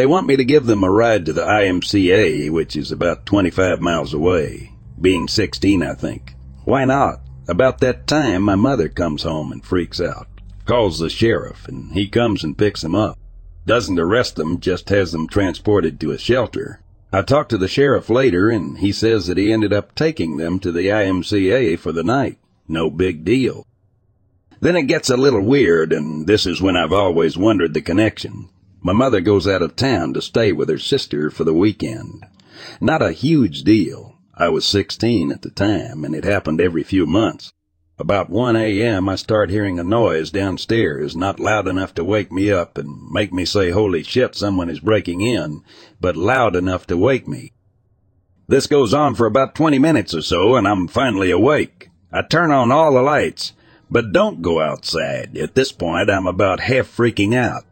They 0.00 0.06
want 0.06 0.26
me 0.26 0.36
to 0.36 0.46
give 0.46 0.64
them 0.64 0.82
a 0.82 0.90
ride 0.90 1.26
to 1.26 1.34
the 1.34 1.44
YMCA, 1.44 2.48
which 2.48 2.74
is 2.74 2.90
about 2.90 3.26
25 3.26 3.82
miles 3.82 4.14
away. 4.14 4.72
Being 4.98 5.28
16, 5.28 5.82
I 5.82 5.92
think. 5.92 6.36
Why 6.64 6.86
not? 6.86 7.20
About 7.46 7.80
that 7.80 8.06
time, 8.06 8.40
my 8.40 8.54
mother 8.54 8.88
comes 8.88 9.24
home 9.24 9.52
and 9.52 9.62
freaks 9.62 10.00
out. 10.00 10.26
Calls 10.64 11.00
the 11.00 11.10
sheriff, 11.10 11.68
and 11.68 11.92
he 11.92 12.08
comes 12.08 12.42
and 12.42 12.56
picks 12.56 12.80
them 12.80 12.94
up. 12.94 13.18
Doesn't 13.66 13.98
arrest 13.98 14.36
them, 14.36 14.58
just 14.58 14.88
has 14.88 15.12
them 15.12 15.28
transported 15.28 16.00
to 16.00 16.12
a 16.12 16.18
shelter. 16.18 16.80
I 17.12 17.20
talked 17.20 17.50
to 17.50 17.58
the 17.58 17.68
sheriff 17.68 18.08
later, 18.08 18.48
and 18.48 18.78
he 18.78 18.92
says 18.92 19.26
that 19.26 19.36
he 19.36 19.52
ended 19.52 19.74
up 19.74 19.94
taking 19.94 20.38
them 20.38 20.60
to 20.60 20.72
the 20.72 20.86
YMCA 20.86 21.78
for 21.78 21.92
the 21.92 22.02
night. 22.02 22.38
No 22.66 22.88
big 22.88 23.22
deal. 23.22 23.66
Then 24.60 24.76
it 24.76 24.84
gets 24.84 25.10
a 25.10 25.18
little 25.18 25.42
weird, 25.42 25.92
and 25.92 26.26
this 26.26 26.46
is 26.46 26.62
when 26.62 26.74
I've 26.74 26.94
always 26.94 27.36
wondered 27.36 27.74
the 27.74 27.82
connection. 27.82 28.48
My 28.82 28.92
mother 28.92 29.20
goes 29.20 29.46
out 29.46 29.62
of 29.62 29.76
town 29.76 30.14
to 30.14 30.22
stay 30.22 30.52
with 30.52 30.68
her 30.68 30.78
sister 30.78 31.30
for 31.30 31.44
the 31.44 31.52
weekend. 31.52 32.24
Not 32.80 33.02
a 33.02 33.12
huge 33.12 33.62
deal. 33.62 34.16
I 34.34 34.48
was 34.48 34.64
16 34.64 35.30
at 35.32 35.42
the 35.42 35.50
time, 35.50 36.04
and 36.04 36.14
it 36.14 36.24
happened 36.24 36.60
every 36.60 36.82
few 36.82 37.04
months. 37.04 37.52
About 37.98 38.30
1 38.30 38.56
a.m., 38.56 39.10
I 39.10 39.16
start 39.16 39.50
hearing 39.50 39.78
a 39.78 39.84
noise 39.84 40.30
downstairs, 40.30 41.14
not 41.14 41.38
loud 41.38 41.68
enough 41.68 41.94
to 41.96 42.04
wake 42.04 42.32
me 42.32 42.50
up 42.50 42.78
and 42.78 43.10
make 43.10 43.30
me 43.30 43.44
say, 43.44 43.68
holy 43.70 44.02
shit, 44.02 44.34
someone 44.34 44.70
is 44.70 44.80
breaking 44.80 45.20
in, 45.20 45.62
but 46.00 46.16
loud 46.16 46.56
enough 46.56 46.86
to 46.86 46.96
wake 46.96 47.28
me. 47.28 47.52
This 48.48 48.66
goes 48.66 48.94
on 48.94 49.14
for 49.14 49.26
about 49.26 49.54
20 49.54 49.78
minutes 49.78 50.14
or 50.14 50.22
so, 50.22 50.56
and 50.56 50.66
I'm 50.66 50.88
finally 50.88 51.30
awake. 51.30 51.90
I 52.10 52.22
turn 52.22 52.50
on 52.50 52.72
all 52.72 52.94
the 52.94 53.02
lights, 53.02 53.52
but 53.90 54.12
don't 54.12 54.40
go 54.40 54.62
outside. 54.62 55.36
At 55.36 55.54
this 55.54 55.70
point, 55.70 56.08
I'm 56.08 56.26
about 56.26 56.60
half 56.60 56.86
freaking 56.86 57.34
out. 57.34 57.69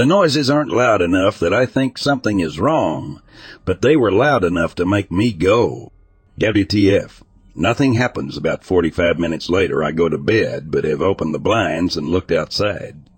The 0.00 0.06
noises 0.06 0.48
aren't 0.48 0.72
loud 0.72 1.02
enough 1.02 1.38
that 1.40 1.52
I 1.52 1.66
think 1.66 1.98
something 1.98 2.40
is 2.40 2.58
wrong, 2.58 3.20
but 3.66 3.82
they 3.82 3.96
were 3.96 4.10
loud 4.10 4.44
enough 4.44 4.74
to 4.76 4.86
make 4.86 5.12
me 5.12 5.30
go. 5.30 5.92
WTF. 6.40 7.20
Nothing 7.54 7.92
happens 7.92 8.38
about 8.38 8.64
45 8.64 9.18
minutes 9.18 9.50
later. 9.50 9.84
I 9.84 9.92
go 9.92 10.08
to 10.08 10.16
bed, 10.16 10.70
but 10.70 10.84
have 10.84 11.02
opened 11.02 11.34
the 11.34 11.38
blinds 11.38 11.98
and 11.98 12.08
looked 12.08 12.32
outside. 12.32 13.10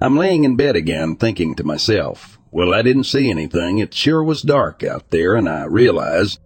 I'm 0.00 0.16
laying 0.16 0.42
in 0.42 0.56
bed 0.56 0.74
again, 0.74 1.14
thinking 1.14 1.54
to 1.54 1.62
myself, 1.62 2.40
well, 2.50 2.74
I 2.74 2.82
didn't 2.82 3.04
see 3.04 3.30
anything. 3.30 3.78
It 3.78 3.94
sure 3.94 4.24
was 4.24 4.42
dark 4.42 4.82
out 4.82 5.10
there, 5.10 5.36
and 5.36 5.48
I 5.48 5.66
realize, 5.66 6.40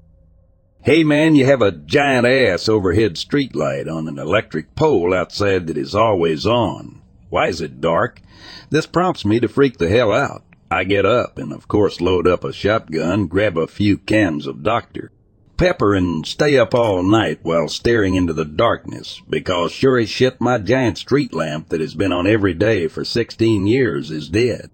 hey 0.82 1.04
man, 1.04 1.36
you 1.36 1.46
have 1.46 1.62
a 1.62 1.72
giant 1.72 2.26
ass 2.26 2.68
overhead 2.68 3.14
streetlight 3.14 3.90
on 3.90 4.08
an 4.08 4.18
electric 4.18 4.74
pole 4.74 5.14
outside 5.14 5.68
that 5.68 5.78
is 5.78 5.94
always 5.94 6.44
on. 6.44 7.00
Why 7.34 7.48
is 7.48 7.60
it 7.60 7.80
dark? 7.80 8.22
This 8.70 8.86
prompts 8.86 9.24
me 9.24 9.40
to 9.40 9.48
freak 9.48 9.78
the 9.78 9.88
hell 9.88 10.12
out. 10.12 10.44
I 10.70 10.84
get 10.84 11.04
up 11.04 11.36
and 11.36 11.52
of 11.52 11.66
course 11.66 12.00
load 12.00 12.28
up 12.28 12.44
a 12.44 12.52
shotgun, 12.52 13.26
grab 13.26 13.58
a 13.58 13.66
few 13.66 13.98
cans 13.98 14.46
of 14.46 14.62
Dr 14.62 15.10
Pepper 15.56 15.96
and 15.96 16.24
stay 16.24 16.56
up 16.56 16.76
all 16.76 17.02
night 17.02 17.40
while 17.42 17.66
staring 17.66 18.14
into 18.14 18.32
the 18.32 18.44
darkness 18.44 19.20
because 19.28 19.72
sure 19.72 19.98
as 19.98 20.08
shit 20.08 20.40
my 20.40 20.58
giant 20.58 20.96
street 20.96 21.34
lamp 21.34 21.70
that 21.70 21.80
has 21.80 21.96
been 21.96 22.12
on 22.12 22.28
every 22.28 22.54
day 22.54 22.86
for 22.86 23.04
16 23.04 23.66
years 23.66 24.12
is 24.12 24.28
dead. 24.28 24.70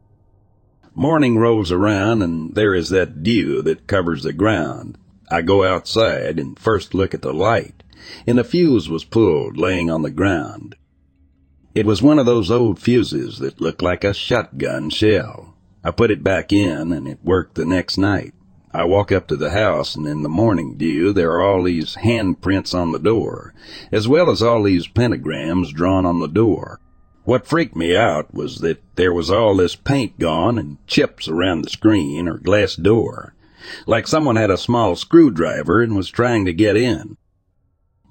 Morning 0.94 1.38
rolls 1.38 1.72
around 1.72 2.20
and 2.20 2.54
there 2.54 2.74
is 2.74 2.90
that 2.90 3.22
dew 3.22 3.62
that 3.62 3.86
covers 3.86 4.22
the 4.22 4.34
ground. 4.34 4.98
I 5.30 5.40
go 5.40 5.64
outside 5.64 6.38
and 6.38 6.58
first 6.58 6.92
look 6.92 7.14
at 7.14 7.22
the 7.22 7.32
light, 7.32 7.82
and 8.26 8.38
a 8.38 8.44
fuse 8.44 8.90
was 8.90 9.04
pulled 9.04 9.56
laying 9.56 9.90
on 9.90 10.02
the 10.02 10.10
ground. 10.10 10.76
It 11.80 11.86
was 11.86 12.02
one 12.02 12.18
of 12.18 12.26
those 12.26 12.50
old 12.50 12.78
fuses 12.78 13.38
that 13.38 13.58
looked 13.58 13.80
like 13.80 14.04
a 14.04 14.12
shotgun 14.12 14.90
shell. 14.90 15.54
I 15.82 15.90
put 15.92 16.10
it 16.10 16.22
back 16.22 16.52
in 16.52 16.92
and 16.92 17.08
it 17.08 17.20
worked 17.24 17.54
the 17.54 17.64
next 17.64 17.96
night. 17.96 18.34
I 18.70 18.84
walk 18.84 19.10
up 19.10 19.26
to 19.28 19.36
the 19.36 19.52
house 19.52 19.96
and 19.96 20.06
in 20.06 20.22
the 20.22 20.28
morning 20.28 20.76
dew 20.76 21.14
there 21.14 21.30
are 21.32 21.42
all 21.42 21.62
these 21.62 21.96
handprints 21.96 22.74
on 22.74 22.92
the 22.92 22.98
door, 22.98 23.54
as 23.90 24.06
well 24.06 24.28
as 24.28 24.42
all 24.42 24.64
these 24.64 24.86
pentagrams 24.88 25.72
drawn 25.72 26.04
on 26.04 26.20
the 26.20 26.28
door. 26.28 26.80
What 27.24 27.46
freaked 27.46 27.76
me 27.76 27.96
out 27.96 28.34
was 28.34 28.58
that 28.58 28.82
there 28.96 29.14
was 29.14 29.30
all 29.30 29.56
this 29.56 29.74
paint 29.74 30.18
gone 30.18 30.58
and 30.58 30.86
chips 30.86 31.28
around 31.28 31.62
the 31.62 31.70
screen 31.70 32.28
or 32.28 32.36
glass 32.36 32.76
door, 32.76 33.32
like 33.86 34.06
someone 34.06 34.36
had 34.36 34.50
a 34.50 34.58
small 34.58 34.96
screwdriver 34.96 35.80
and 35.80 35.96
was 35.96 36.10
trying 36.10 36.44
to 36.44 36.52
get 36.52 36.76
in. 36.76 37.16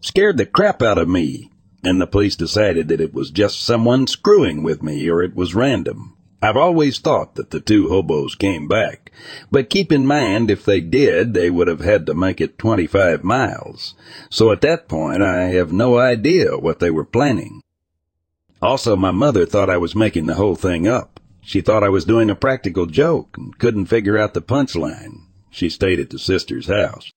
Scared 0.01 0.37
the 0.37 0.47
crap 0.47 0.81
out 0.81 0.97
of 0.97 1.07
me 1.07 1.51
and 1.83 1.99
the 1.99 2.07
police 2.07 2.35
decided 2.35 2.87
that 2.87 3.01
it 3.01 3.13
was 3.13 3.31
just 3.31 3.61
someone 3.61 4.07
screwing 4.07 4.63
with 4.63 4.83
me 4.83 5.09
or 5.09 5.21
it 5.21 5.35
was 5.35 5.55
random. 5.55 6.15
I've 6.41 6.57
always 6.57 6.99
thought 6.99 7.35
that 7.35 7.51
the 7.51 7.59
two 7.59 7.89
hobos 7.89 8.33
came 8.35 8.67
back, 8.67 9.11
but 9.51 9.69
keep 9.69 9.91
in 9.91 10.05
mind 10.05 10.49
if 10.49 10.63
they 10.63 10.79
did, 10.79 11.33
they 11.33 11.49
would 11.49 11.67
have 11.67 11.81
had 11.81 12.05
to 12.05 12.13
make 12.13 12.39
it 12.39 12.57
25 12.57 13.25
miles. 13.25 13.93
So 14.29 14.51
at 14.51 14.61
that 14.61 14.87
point, 14.87 15.21
I 15.21 15.49
have 15.49 15.73
no 15.73 15.97
idea 15.97 16.57
what 16.57 16.79
they 16.79 16.91
were 16.91 17.03
planning. 17.03 17.61
Also, 18.61 18.95
my 18.95 19.11
mother 19.11 19.45
thought 19.45 19.69
I 19.69 19.77
was 19.77 19.95
making 19.95 20.27
the 20.27 20.35
whole 20.35 20.55
thing 20.55 20.87
up. 20.87 21.19
She 21.41 21.61
thought 21.61 21.83
I 21.83 21.89
was 21.89 22.05
doing 22.05 22.29
a 22.29 22.35
practical 22.35 22.85
joke 22.85 23.37
and 23.37 23.57
couldn't 23.57 23.87
figure 23.87 24.17
out 24.17 24.33
the 24.33 24.41
punchline. 24.41 25.23
She 25.49 25.69
stayed 25.69 25.99
at 25.99 26.09
the 26.09 26.19
sister's 26.19 26.67
house. 26.67 27.11